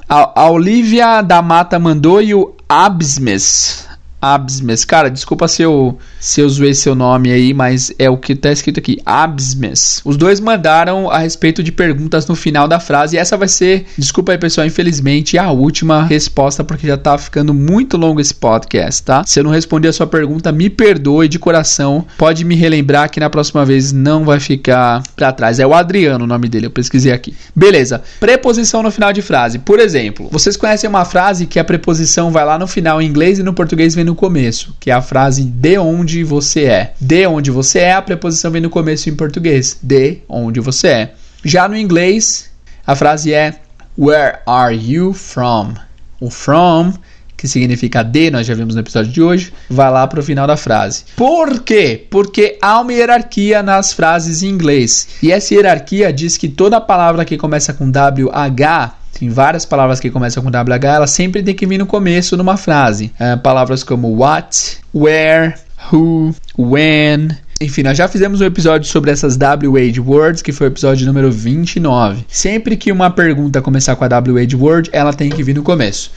A, 0.09 0.43
a 0.43 0.51
Olivia 0.51 1.23
da 1.23 1.43
Mata 1.43 1.79
mandou 1.79 2.23
e 2.23 2.35
o 2.35 2.55
Absmes 2.69 3.89
Absmes. 4.23 4.85
Cara, 4.85 5.11
desculpa 5.11 5.49
se 5.49 5.63
eu, 5.63 5.99
se 6.23 6.41
eu 6.41 6.49
zoei 6.49 6.73
seu 6.73 6.95
nome 6.95 7.33
aí, 7.33 7.53
mas 7.53 7.93
é 7.99 8.09
o 8.09 8.17
que 8.17 8.37
tá 8.37 8.53
escrito 8.53 8.79
aqui. 8.79 9.01
Absmes. 9.05 10.01
Os 10.05 10.17
dois 10.17 10.39
mandaram 10.39 11.11
a 11.11 11.19
respeito 11.19 11.65
de 11.65 11.73
perguntas 11.73 12.29
no 12.29 12.37
final 12.37 12.69
da 12.69 12.79
frase. 12.79 13.17
E 13.17 13.19
essa 13.19 13.37
vai 13.37 13.49
ser, 13.49 13.87
desculpa 13.99 14.31
aí, 14.31 14.39
pessoal, 14.39 14.65
infelizmente, 14.65 15.37
a 15.37 15.51
última 15.51 16.05
resposta, 16.05 16.63
porque 16.63 16.87
já 16.87 16.97
tá 16.97 17.19
ficando 17.19 17.53
muito 17.53 17.97
longo 17.97 18.21
esse 18.21 18.33
podcast, 18.33 19.03
tá? 19.03 19.25
Se 19.27 19.41
eu 19.41 19.45
não 19.45 19.51
responder 19.51 19.89
a 19.89 19.93
sua 19.93 20.07
pergunta, 20.07 20.53
me 20.53 20.71
perdoe 20.71 21.27
de 21.27 21.41
coração. 21.41 22.07
Pode 22.17 22.45
me 22.45 22.55
relembrar 22.55 23.11
que 23.11 23.19
na 23.19 23.29
próxima 23.29 23.65
vez 23.65 23.93
não 23.93 24.25
vai 24.25 24.39
ficar 24.39 25.03
pra 25.17 25.33
trás. 25.33 25.59
É 25.59 25.67
o 25.67 25.75
Adriano 25.75 26.25
o 26.25 26.29
nome 26.29 26.49
dele, 26.49 26.67
eu 26.67 26.71
pesquisei 26.71 27.11
aqui. 27.11 27.35
Beleza. 27.55 28.01
Preposição 28.21 28.81
no 28.81 28.93
final 28.93 29.13
de 29.13 29.23
frase. 29.23 29.59
Por 29.59 29.81
exemplo, 29.81 30.29
vocês 30.31 30.57
conhecem 30.57 30.89
uma 30.89 31.05
frase 31.05 31.47
que 31.47 31.59
a 31.59 31.65
preposição 31.65 32.31
vai 32.31 32.45
lá 32.45 32.57
no 32.57 32.69
final 32.69 33.03
em 33.03 33.09
inglês 33.09 33.41
e 33.41 33.43
no 33.43 33.53
português 33.53 33.93
vem 33.93 34.05
no 34.05 34.15
começo, 34.15 34.77
que 34.79 34.89
é 34.89 34.95
a 34.95 35.03
frase 35.03 35.43
de 35.43 35.79
onde 35.79 36.12
você 36.25 36.65
é. 36.65 36.95
De 37.01 37.27
onde 37.27 37.51
você 37.53 37.79
é, 37.79 37.93
a 37.93 38.03
preposição 38.03 38.51
vem 38.51 38.61
no 38.61 38.69
começo 38.69 39.09
em 39.09 39.15
português. 39.15 39.79
De 39.81 40.19
onde 40.29 40.59
você 40.59 40.89
é. 40.89 41.15
Já 41.45 41.69
no 41.69 41.77
inglês, 41.77 42.51
a 42.85 42.97
frase 42.97 43.33
é 43.33 43.55
Where 43.97 44.39
are 44.47 44.75
you 44.75 45.13
from? 45.13 45.75
O 46.21 46.31
from, 46.31 46.93
que 47.37 47.47
significa 47.47 48.03
de, 48.03 48.31
nós 48.31 48.47
já 48.47 48.55
vimos 48.55 48.75
no 48.75 48.81
episódio 48.81 49.13
de 49.13 49.23
hoje, 49.23 49.53
vai 49.69 49.91
lá 49.91 50.07
para 50.07 50.21
o 50.21 50.23
final 50.23 50.47
da 50.47 50.57
frase. 50.57 51.05
Por 51.17 51.63
quê? 51.63 52.07
Porque 52.11 52.59
há 52.61 52.81
uma 52.81 52.93
hierarquia 52.93 53.63
nas 53.63 53.93
frases 53.93 54.43
em 54.43 54.49
inglês. 54.49 55.09
E 55.23 55.31
essa 55.31 55.55
hierarquia 55.55 56.13
diz 56.13 56.37
que 56.37 56.49
toda 56.49 56.81
palavra 56.81 57.25
que 57.25 57.37
começa 57.37 57.73
com 57.73 57.87
WH 57.87 59.03
tem 59.19 59.29
várias 59.29 59.65
palavras 59.65 60.01
que 60.01 60.11
começam 60.11 60.43
com 60.43 60.49
WH, 60.49 60.85
ela 60.85 61.07
sempre 61.07 61.43
tem 61.43 61.55
que 61.55 61.67
vir 61.67 61.79
no 61.79 61.87
começo 61.87 62.37
numa 62.37 62.57
frase. 62.57 63.13
É, 63.21 63.37
palavras 63.37 63.85
como 63.85 64.17
what, 64.17 64.79
where, 64.93 65.55
who, 65.91 66.35
when. 66.57 67.31
Enfim, 67.61 67.83
nós 67.83 67.97
já 67.97 68.09
fizemos 68.09 68.41
um 68.41 68.45
episódio 68.45 68.89
sobre 68.89 69.11
essas 69.11 69.37
WH 69.37 70.01
words, 70.05 70.43
que 70.43 70.53
foi 70.53 70.67
o 70.67 70.71
episódio 70.71 71.07
número 71.07 71.31
29. 71.31 72.25
Sempre 72.29 72.77
que 72.77 72.91
uma 72.91 73.11
pergunta 73.11 73.63
começar 73.63 73.95
com 73.95 74.05
a 74.05 74.09
WH 74.09 74.55
word, 74.59 74.91
ela 74.93 75.13
tem 75.13 75.31
que 75.31 75.43
vir 75.43 75.55
no 75.55 75.63
começo. 75.63 76.11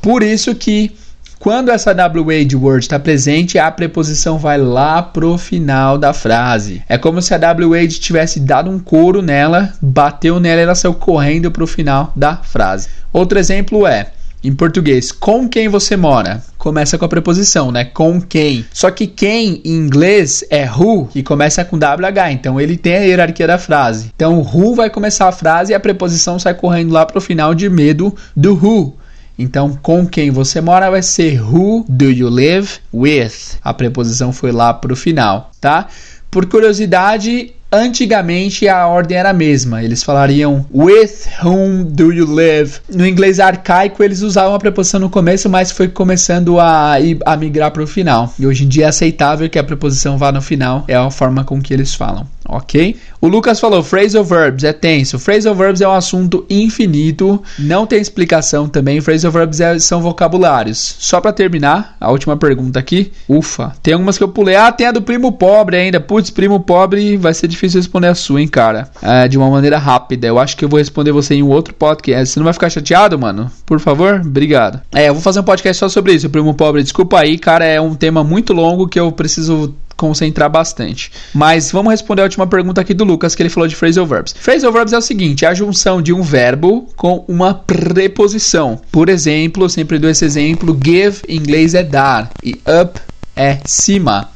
Por 0.00 0.22
isso 0.22 0.54
que 0.54 0.92
quando 1.38 1.70
essa 1.70 1.92
WH 1.92 2.56
word 2.56 2.84
está 2.84 2.98
presente, 2.98 3.58
a 3.58 3.70
preposição 3.70 4.38
vai 4.38 4.58
lá 4.58 5.00
pro 5.00 5.38
final 5.38 5.96
da 5.96 6.12
frase. 6.12 6.82
É 6.88 6.98
como 6.98 7.22
se 7.22 7.32
a 7.32 7.38
WH 7.38 8.00
tivesse 8.00 8.40
dado 8.40 8.68
um 8.68 8.78
couro 8.78 9.22
nela, 9.22 9.72
bateu 9.80 10.40
nela 10.40 10.60
e 10.60 10.64
ela 10.64 10.74
saiu 10.74 10.94
correndo 10.94 11.50
pro 11.50 11.66
final 11.66 12.12
da 12.16 12.36
frase. 12.38 12.88
Outro 13.12 13.38
exemplo 13.38 13.86
é 13.86 14.08
em 14.42 14.52
português, 14.52 15.10
com 15.10 15.48
quem 15.48 15.68
você 15.68 15.96
mora? 15.96 16.42
Começa 16.56 16.96
com 16.96 17.04
a 17.04 17.08
preposição, 17.08 17.72
né? 17.72 17.84
Com 17.84 18.20
quem. 18.20 18.64
Só 18.72 18.90
que 18.90 19.06
quem 19.06 19.60
em 19.64 19.74
inglês 19.74 20.44
é 20.48 20.68
who, 20.70 21.06
que 21.06 21.22
começa 21.22 21.64
com 21.64 21.76
WH. 21.76 22.30
Então 22.30 22.60
ele 22.60 22.76
tem 22.76 22.96
a 22.96 23.00
hierarquia 23.00 23.46
da 23.46 23.58
frase. 23.58 24.12
Então 24.14 24.40
who 24.40 24.74
vai 24.74 24.90
começar 24.90 25.28
a 25.28 25.32
frase 25.32 25.72
e 25.72 25.74
a 25.74 25.80
preposição 25.80 26.38
sai 26.38 26.54
correndo 26.54 26.92
lá 26.92 27.04
pro 27.04 27.20
final 27.20 27.54
de 27.54 27.68
medo 27.68 28.14
do 28.36 28.54
who. 28.54 28.96
Então, 29.38 29.78
com 29.80 30.04
quem 30.04 30.32
você 30.32 30.60
mora 30.60 30.90
vai 30.90 31.02
ser 31.02 31.40
who 31.40 31.84
do 31.88 32.10
you 32.10 32.28
live 32.28 32.68
with. 32.92 33.56
A 33.62 33.72
preposição 33.72 34.32
foi 34.32 34.50
lá 34.50 34.74
para 34.74 34.92
o 34.92 34.96
final, 34.96 35.52
tá? 35.60 35.86
Por 36.28 36.46
curiosidade, 36.46 37.54
Antigamente 37.70 38.66
a 38.66 38.86
ordem 38.86 39.18
era 39.18 39.28
a 39.28 39.34
mesma, 39.34 39.82
eles 39.82 40.02
falariam 40.02 40.64
with 40.72 41.26
whom 41.44 41.84
do 41.84 42.10
you 42.10 42.26
live. 42.26 42.80
No 42.88 43.06
inglês 43.06 43.38
arcaico 43.38 44.02
eles 44.02 44.22
usavam 44.22 44.54
a 44.54 44.58
preposição 44.58 44.98
no 44.98 45.10
começo, 45.10 45.50
mas 45.50 45.70
foi 45.70 45.86
começando 45.86 46.58
a, 46.58 46.94
a 47.26 47.36
migrar 47.36 47.70
para 47.70 47.82
o 47.82 47.86
final. 47.86 48.32
E 48.38 48.46
hoje 48.46 48.64
em 48.64 48.68
dia 48.68 48.86
é 48.86 48.88
aceitável 48.88 49.50
que 49.50 49.58
a 49.58 49.64
preposição 49.64 50.16
vá 50.16 50.32
no 50.32 50.40
final, 50.40 50.84
é 50.88 50.94
a 50.94 51.10
forma 51.10 51.44
com 51.44 51.60
que 51.60 51.74
eles 51.74 51.94
falam 51.94 52.26
ok? 52.48 52.96
O 53.20 53.28
Lucas 53.28 53.60
falou: 53.60 53.82
phrasal 53.82 54.24
verbs 54.24 54.64
é 54.64 54.72
tenso. 54.72 55.18
Phrasal 55.18 55.54
verbs 55.54 55.80
é 55.80 55.88
um 55.88 55.92
assunto 55.92 56.44
infinito, 56.48 57.42
não 57.58 57.86
tem 57.86 58.00
explicação 58.00 58.68
também. 58.68 59.00
Phrasal 59.00 59.30
verbs 59.30 59.60
é, 59.60 59.78
são 59.78 60.00
vocabulários. 60.00 60.96
Só 60.98 61.20
para 61.20 61.32
terminar, 61.32 61.96
a 62.00 62.10
última 62.10 62.36
pergunta 62.36 62.78
aqui. 62.78 63.12
Ufa, 63.28 63.74
tem 63.82 63.92
algumas 63.94 64.16
que 64.16 64.24
eu 64.24 64.28
pulei. 64.28 64.56
Ah, 64.56 64.72
tem 64.72 64.86
a 64.86 64.92
do 64.92 65.02
primo 65.02 65.32
pobre 65.32 65.76
ainda. 65.76 66.00
Putz, 66.00 66.30
primo 66.30 66.60
pobre, 66.60 67.16
vai 67.16 67.34
ser 67.34 67.48
difícil 67.48 67.78
responder 67.78 68.08
a 68.08 68.14
sua, 68.14 68.40
hein, 68.40 68.48
cara? 68.48 68.88
É, 69.02 69.28
de 69.28 69.36
uma 69.36 69.50
maneira 69.50 69.78
rápida. 69.78 70.26
Eu 70.26 70.38
acho 70.38 70.56
que 70.56 70.64
eu 70.64 70.68
vou 70.68 70.78
responder 70.78 71.12
você 71.12 71.34
em 71.34 71.42
um 71.42 71.50
outro 71.50 71.74
podcast. 71.74 72.32
Você 72.32 72.40
não 72.40 72.44
vai 72.44 72.54
ficar 72.54 72.70
chateado, 72.70 73.18
mano? 73.18 73.50
Por 73.66 73.78
favor? 73.78 74.22
Obrigado. 74.24 74.80
É, 74.94 75.08
eu 75.08 75.14
vou 75.14 75.22
fazer 75.22 75.40
um 75.40 75.44
podcast 75.44 75.78
só 75.78 75.88
sobre 75.88 76.14
isso, 76.14 76.30
primo 76.30 76.54
pobre. 76.54 76.82
Desculpa 76.82 77.20
aí, 77.20 77.38
cara, 77.38 77.64
é 77.64 77.80
um 77.80 77.94
tema 77.94 78.24
muito 78.24 78.52
longo 78.52 78.88
que 78.88 78.98
eu 78.98 79.10
preciso 79.12 79.74
concentrar 79.98 80.48
bastante. 80.48 81.12
Mas 81.34 81.70
vamos 81.70 81.90
responder 81.90 82.22
a 82.22 82.24
última 82.24 82.46
pergunta 82.46 82.80
aqui 82.80 82.94
do 82.94 83.04
Lucas, 83.04 83.34
que 83.34 83.42
ele 83.42 83.50
falou 83.50 83.68
de 83.68 83.76
phrasal 83.76 84.06
verbs. 84.06 84.34
Phrasal 84.38 84.72
verbs 84.72 84.94
é 84.94 84.98
o 84.98 85.02
seguinte: 85.02 85.44
é 85.44 85.48
a 85.48 85.54
junção 85.54 86.00
de 86.00 86.14
um 86.14 86.22
verbo 86.22 86.88
com 86.96 87.24
uma 87.28 87.52
preposição. 87.52 88.80
Por 88.90 89.10
exemplo, 89.10 89.64
eu 89.64 89.68
sempre 89.68 89.98
dou 89.98 90.08
esse 90.08 90.24
exemplo: 90.24 90.78
give 90.82 91.20
em 91.28 91.36
inglês 91.36 91.74
é 91.74 91.82
dar 91.82 92.30
e 92.42 92.52
up 92.80 92.98
é 93.36 93.58
cima. 93.66 94.30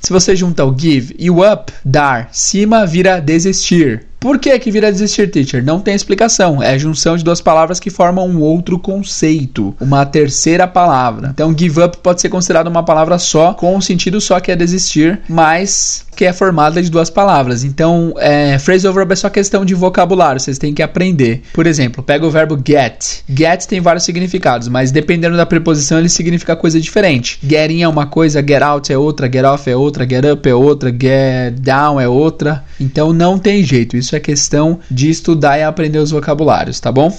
Se 0.00 0.12
você 0.12 0.34
junta 0.34 0.64
o 0.64 0.76
give 0.76 1.14
e 1.18 1.28
o 1.28 1.46
up, 1.46 1.70
dar, 1.84 2.30
cima 2.32 2.86
vira 2.86 3.20
desistir. 3.20 4.09
Por 4.20 4.38
que 4.38 4.56
que 4.58 4.70
vira 4.70 4.92
desistir, 4.92 5.30
teacher? 5.30 5.64
Não 5.64 5.80
tem 5.80 5.94
explicação. 5.94 6.62
É 6.62 6.72
a 6.72 6.78
junção 6.78 7.16
de 7.16 7.24
duas 7.24 7.40
palavras 7.40 7.80
que 7.80 7.88
formam 7.88 8.28
um 8.28 8.40
outro 8.42 8.78
conceito, 8.78 9.74
uma 9.80 10.04
terceira 10.04 10.68
palavra. 10.68 11.30
Então, 11.32 11.56
give 11.56 11.82
up 11.82 11.96
pode 11.98 12.20
ser 12.20 12.28
considerado 12.28 12.66
uma 12.66 12.84
palavra 12.84 13.18
só, 13.18 13.54
com 13.54 13.74
um 13.74 13.80
sentido 13.80 14.20
só 14.20 14.38
que 14.38 14.52
é 14.52 14.56
desistir, 14.56 15.20
mas 15.26 16.04
que 16.20 16.26
é 16.26 16.34
formada 16.34 16.82
de 16.82 16.90
duas 16.90 17.08
palavras. 17.08 17.64
Então, 17.64 18.12
é, 18.18 18.58
phrasal 18.58 18.92
verb 18.92 19.10
é 19.10 19.16
só 19.16 19.30
questão 19.30 19.64
de 19.64 19.72
vocabulário, 19.74 20.38
vocês 20.38 20.58
têm 20.58 20.74
que 20.74 20.82
aprender. 20.82 21.44
Por 21.50 21.66
exemplo, 21.66 22.02
pega 22.02 22.26
o 22.26 22.30
verbo 22.30 22.62
get. 22.62 23.22
Get 23.26 23.64
tem 23.64 23.80
vários 23.80 24.04
significados, 24.04 24.68
mas 24.68 24.92
dependendo 24.92 25.34
da 25.34 25.46
preposição, 25.46 25.98
ele 25.98 26.10
significa 26.10 26.54
coisa 26.54 26.78
diferente. 26.78 27.38
Get 27.42 27.70
in 27.70 27.80
é 27.80 27.88
uma 27.88 28.04
coisa, 28.04 28.42
get 28.46 28.60
out 28.60 28.92
é 28.92 28.98
outra, 28.98 29.32
get 29.32 29.46
off 29.46 29.70
é 29.70 29.74
outra, 29.74 30.06
get 30.06 30.26
up 30.26 30.46
é 30.46 30.54
outra, 30.54 30.90
get 30.90 31.54
down 31.58 31.98
é 31.98 32.06
outra. 32.06 32.64
Então, 32.78 33.14
não 33.14 33.38
tem 33.38 33.64
jeito. 33.64 33.96
Isso 33.96 34.14
é 34.14 34.20
questão 34.20 34.78
de 34.90 35.08
estudar 35.08 35.58
e 35.58 35.62
aprender 35.62 36.00
os 36.00 36.10
vocabulários, 36.10 36.78
tá 36.78 36.92
bom? 36.92 37.10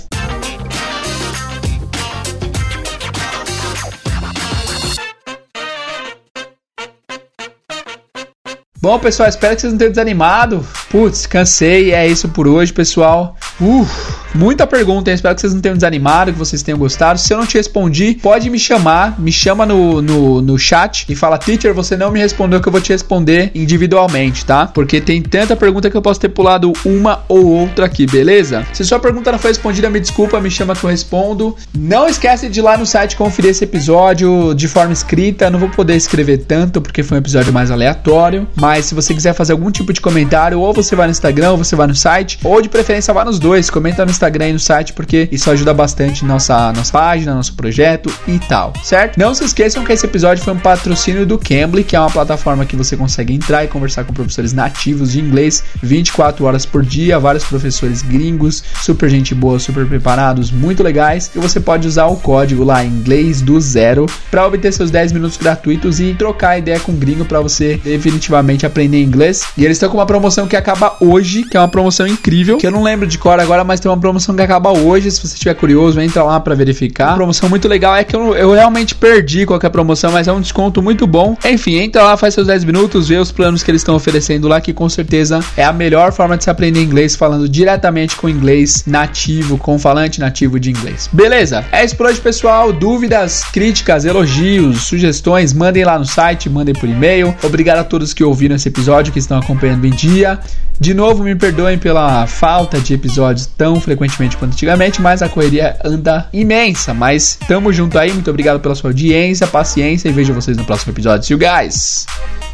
Bom, 8.81 8.97
pessoal, 8.97 9.29
espero 9.29 9.53
que 9.53 9.61
vocês 9.61 9.71
não 9.71 9.77
tenham 9.77 9.91
desanimado. 9.91 10.65
Putz, 10.89 11.27
cansei. 11.27 11.93
É 11.93 12.07
isso 12.07 12.29
por 12.29 12.47
hoje, 12.47 12.73
pessoal. 12.73 13.35
Uh, 13.61 13.87
muita 14.33 14.65
pergunta, 14.65 15.09
hein? 15.09 15.15
espero 15.15 15.35
que 15.35 15.41
vocês 15.41 15.53
não 15.53 15.61
tenham 15.61 15.75
desanimado, 15.75 16.31
que 16.31 16.39
vocês 16.39 16.63
tenham 16.63 16.77
gostado. 16.77 17.19
Se 17.19 17.33
eu 17.33 17.37
não 17.37 17.45
te 17.45 17.57
respondi, 17.57 18.17
pode 18.21 18.49
me 18.49 18.57
chamar, 18.57 19.19
me 19.19 19.31
chama 19.31 19.65
no, 19.65 20.01
no, 20.01 20.41
no 20.41 20.57
chat 20.57 21.05
e 21.09 21.15
fala, 21.15 21.37
teacher, 21.37 21.73
você 21.73 21.97
não 21.97 22.11
me 22.11 22.19
respondeu 22.19 22.61
que 22.61 22.67
eu 22.67 22.71
vou 22.71 22.81
te 22.81 22.91
responder 22.91 23.51
individualmente, 23.53 24.45
tá? 24.45 24.67
Porque 24.67 25.01
tem 25.01 25.21
tanta 25.21 25.55
pergunta 25.55 25.89
que 25.89 25.97
eu 25.97 26.01
posso 26.01 26.19
ter 26.19 26.29
pulado 26.29 26.71
uma 26.85 27.23
ou 27.27 27.45
outra 27.45 27.85
aqui, 27.85 28.05
beleza? 28.05 28.65
Se 28.73 28.85
sua 28.85 28.99
pergunta 28.99 29.31
não 29.31 29.39
foi 29.39 29.51
respondida, 29.51 29.89
me 29.89 29.99
desculpa, 29.99 30.39
me 30.39 30.49
chama 30.49 30.75
que 30.75 30.83
eu 30.83 30.89
respondo. 30.89 31.55
Não 31.77 32.07
esquece 32.07 32.49
de 32.49 32.59
ir 32.59 32.63
lá 32.63 32.77
no 32.77 32.85
site 32.85 33.15
conferir 33.15 33.51
esse 33.51 33.63
episódio 33.63 34.53
de 34.53 34.67
forma 34.67 34.93
escrita. 34.93 35.49
não 35.49 35.59
vou 35.59 35.69
poder 35.69 35.95
escrever 35.95 36.39
tanto 36.39 36.81
porque 36.81 37.03
foi 37.03 37.17
um 37.17 37.19
episódio 37.19 37.51
mais 37.51 37.69
aleatório, 37.69 38.47
mas 38.55 38.85
se 38.85 38.95
você 38.95 39.13
quiser 39.13 39.33
fazer 39.33 39.51
algum 39.51 39.69
tipo 39.69 39.91
de 39.91 39.99
comentário, 39.99 40.59
ou 40.59 40.73
você 40.73 40.95
vai 40.95 41.07
no 41.07 41.11
Instagram, 41.11 41.51
ou 41.51 41.57
você 41.57 41.75
vai 41.75 41.87
no 41.87 41.95
site, 41.95 42.39
ou 42.43 42.61
de 42.61 42.69
preferência 42.69 43.13
vá 43.13 43.25
nos 43.25 43.37
dois. 43.37 43.69
Comenta 43.69 44.05
no 44.05 44.11
Instagram 44.11 44.20
e 44.27 44.53
no 44.53 44.59
site, 44.59 44.93
porque 44.93 45.27
isso 45.31 45.49
ajuda 45.49 45.73
bastante 45.73 46.25
nossa, 46.25 46.71
nossa 46.73 46.91
página, 46.91 47.33
nosso 47.33 47.53
projeto 47.53 48.13
e 48.27 48.39
tal, 48.39 48.73
certo? 48.83 49.17
Não 49.17 49.33
se 49.33 49.43
esqueçam 49.43 49.83
que 49.83 49.91
esse 49.91 50.05
episódio 50.05 50.43
foi 50.43 50.53
um 50.53 50.59
patrocínio 50.59 51.25
do 51.25 51.37
Cambly, 51.37 51.83
que 51.83 51.95
é 51.95 51.99
uma 51.99 52.09
plataforma 52.09 52.65
que 52.65 52.75
você 52.75 52.95
consegue 52.95 53.33
entrar 53.33 53.63
e 53.63 53.67
conversar 53.67 54.03
com 54.03 54.13
professores 54.13 54.53
nativos 54.53 55.11
de 55.11 55.19
inglês 55.19 55.63
24 55.81 56.45
horas 56.45 56.65
por 56.65 56.83
dia, 56.83 57.19
vários 57.19 57.43
professores 57.43 58.01
gringos, 58.01 58.63
super 58.81 59.09
gente 59.09 59.33
boa, 59.33 59.59
super 59.59 59.85
preparados, 59.85 60.51
muito 60.51 60.83
legais. 60.83 61.31
E 61.35 61.39
você 61.39 61.59
pode 61.59 61.87
usar 61.87 62.05
o 62.07 62.17
código 62.17 62.63
lá 62.63 62.83
inglês 62.83 63.41
do 63.41 63.59
zero 63.59 64.05
para 64.29 64.45
obter 64.45 64.71
seus 64.71 64.91
10 64.91 65.11
minutos 65.11 65.37
gratuitos 65.37 65.99
e 65.99 66.13
trocar 66.13 66.57
ideia 66.57 66.79
com 66.79 66.93
gringo 66.93 67.25
para 67.25 67.41
você 67.41 67.79
definitivamente 67.83 68.65
aprender 68.65 69.01
inglês. 69.01 69.43
E 69.57 69.65
eles 69.65 69.77
estão 69.77 69.89
com 69.89 69.97
uma 69.97 70.05
promoção 70.05 70.47
que 70.47 70.55
acaba 70.55 70.95
hoje, 70.99 71.43
que 71.43 71.57
é 71.57 71.59
uma 71.59 71.67
promoção 71.67 72.05
incrível, 72.07 72.57
que 72.57 72.67
eu 72.67 72.71
não 72.71 72.83
lembro 72.83 73.07
de 73.07 73.17
cor 73.17 73.39
agora, 73.39 73.63
mas 73.63 73.79
tem 73.79 73.89
uma 73.89 73.97
promoção 73.97 74.10
que 74.19 74.41
acaba 74.41 74.71
hoje. 74.71 75.11
Se 75.11 75.19
você 75.19 75.33
estiver 75.33 75.53
curioso, 75.53 75.99
entra 75.99 76.23
lá 76.23 76.39
para 76.39 76.55
verificar. 76.55 77.15
Promoção 77.15 77.49
muito 77.49 77.67
legal 77.67 77.95
é 77.95 78.03
que 78.03 78.15
eu, 78.15 78.35
eu 78.35 78.51
realmente 78.51 78.95
perdi 78.95 79.45
qualquer 79.45 79.69
promoção, 79.69 80.11
mas 80.11 80.27
é 80.27 80.33
um 80.33 80.41
desconto 80.41 80.81
muito 80.81 81.05
bom. 81.07 81.37
Enfim, 81.45 81.75
entra 81.75 82.03
lá, 82.03 82.17
faz 82.17 82.33
seus 82.33 82.47
10 82.47 82.63
minutos, 82.63 83.07
vê 83.07 83.17
os 83.17 83.31
planos 83.31 83.63
que 83.63 83.71
eles 83.71 83.81
estão 83.81 83.95
oferecendo 83.95 84.47
lá, 84.47 84.59
que 84.59 84.73
com 84.73 84.89
certeza 84.89 85.39
é 85.55 85.63
a 85.63 85.73
melhor 85.73 86.11
forma 86.11 86.37
de 86.37 86.43
se 86.43 86.49
aprender 86.49 86.81
inglês 86.81 87.15
falando 87.15 87.47
diretamente 87.47 88.15
com 88.15 88.27
inglês 88.27 88.83
nativo, 88.85 89.57
com 89.57 89.77
falante 89.77 90.19
nativo 90.19 90.59
de 90.59 90.69
inglês. 90.69 91.09
Beleza? 91.11 91.65
É 91.71 91.83
isso 91.83 91.95
por 91.95 92.07
hoje, 92.07 92.19
pessoal. 92.19 92.73
Dúvidas, 92.73 93.43
críticas, 93.51 94.05
elogios, 94.05 94.81
sugestões, 94.81 95.53
mandem 95.53 95.83
lá 95.83 95.97
no 95.97 96.05
site, 96.05 96.49
mandem 96.49 96.73
por 96.73 96.87
e-mail. 96.87 97.35
Obrigado 97.43 97.79
a 97.79 97.83
todos 97.83 98.13
que 98.13 98.23
ouviram 98.23 98.55
esse 98.55 98.67
episódio, 98.67 99.13
que 99.13 99.19
estão 99.19 99.37
acompanhando 99.37 99.85
em 99.85 99.91
dia. 99.91 100.39
De 100.81 100.95
novo, 100.95 101.23
me 101.23 101.35
perdoem 101.35 101.77
pela 101.77 102.25
falta 102.25 102.79
de 102.79 102.95
episódios 102.95 103.45
tão 103.45 103.79
frequentemente 104.01 104.37
quanto 104.37 104.53
antigamente, 104.53 105.01
mas 105.01 105.21
a 105.21 105.29
correria 105.29 105.77
anda 105.83 106.27
imensa. 106.33 106.93
Mas 106.93 107.37
tamo 107.47 107.71
junto 107.71 107.97
aí, 107.97 108.11
muito 108.11 108.29
obrigado 108.29 108.59
pela 108.59 108.73
sua 108.73 108.89
audiência, 108.89 109.45
paciência 109.45 110.09
e 110.09 110.11
vejo 110.11 110.33
vocês 110.33 110.57
no 110.57 110.65
próximo 110.65 110.91
episódio. 110.91 111.25
See 111.25 111.33
you 111.33 111.39
guys! 111.39 112.50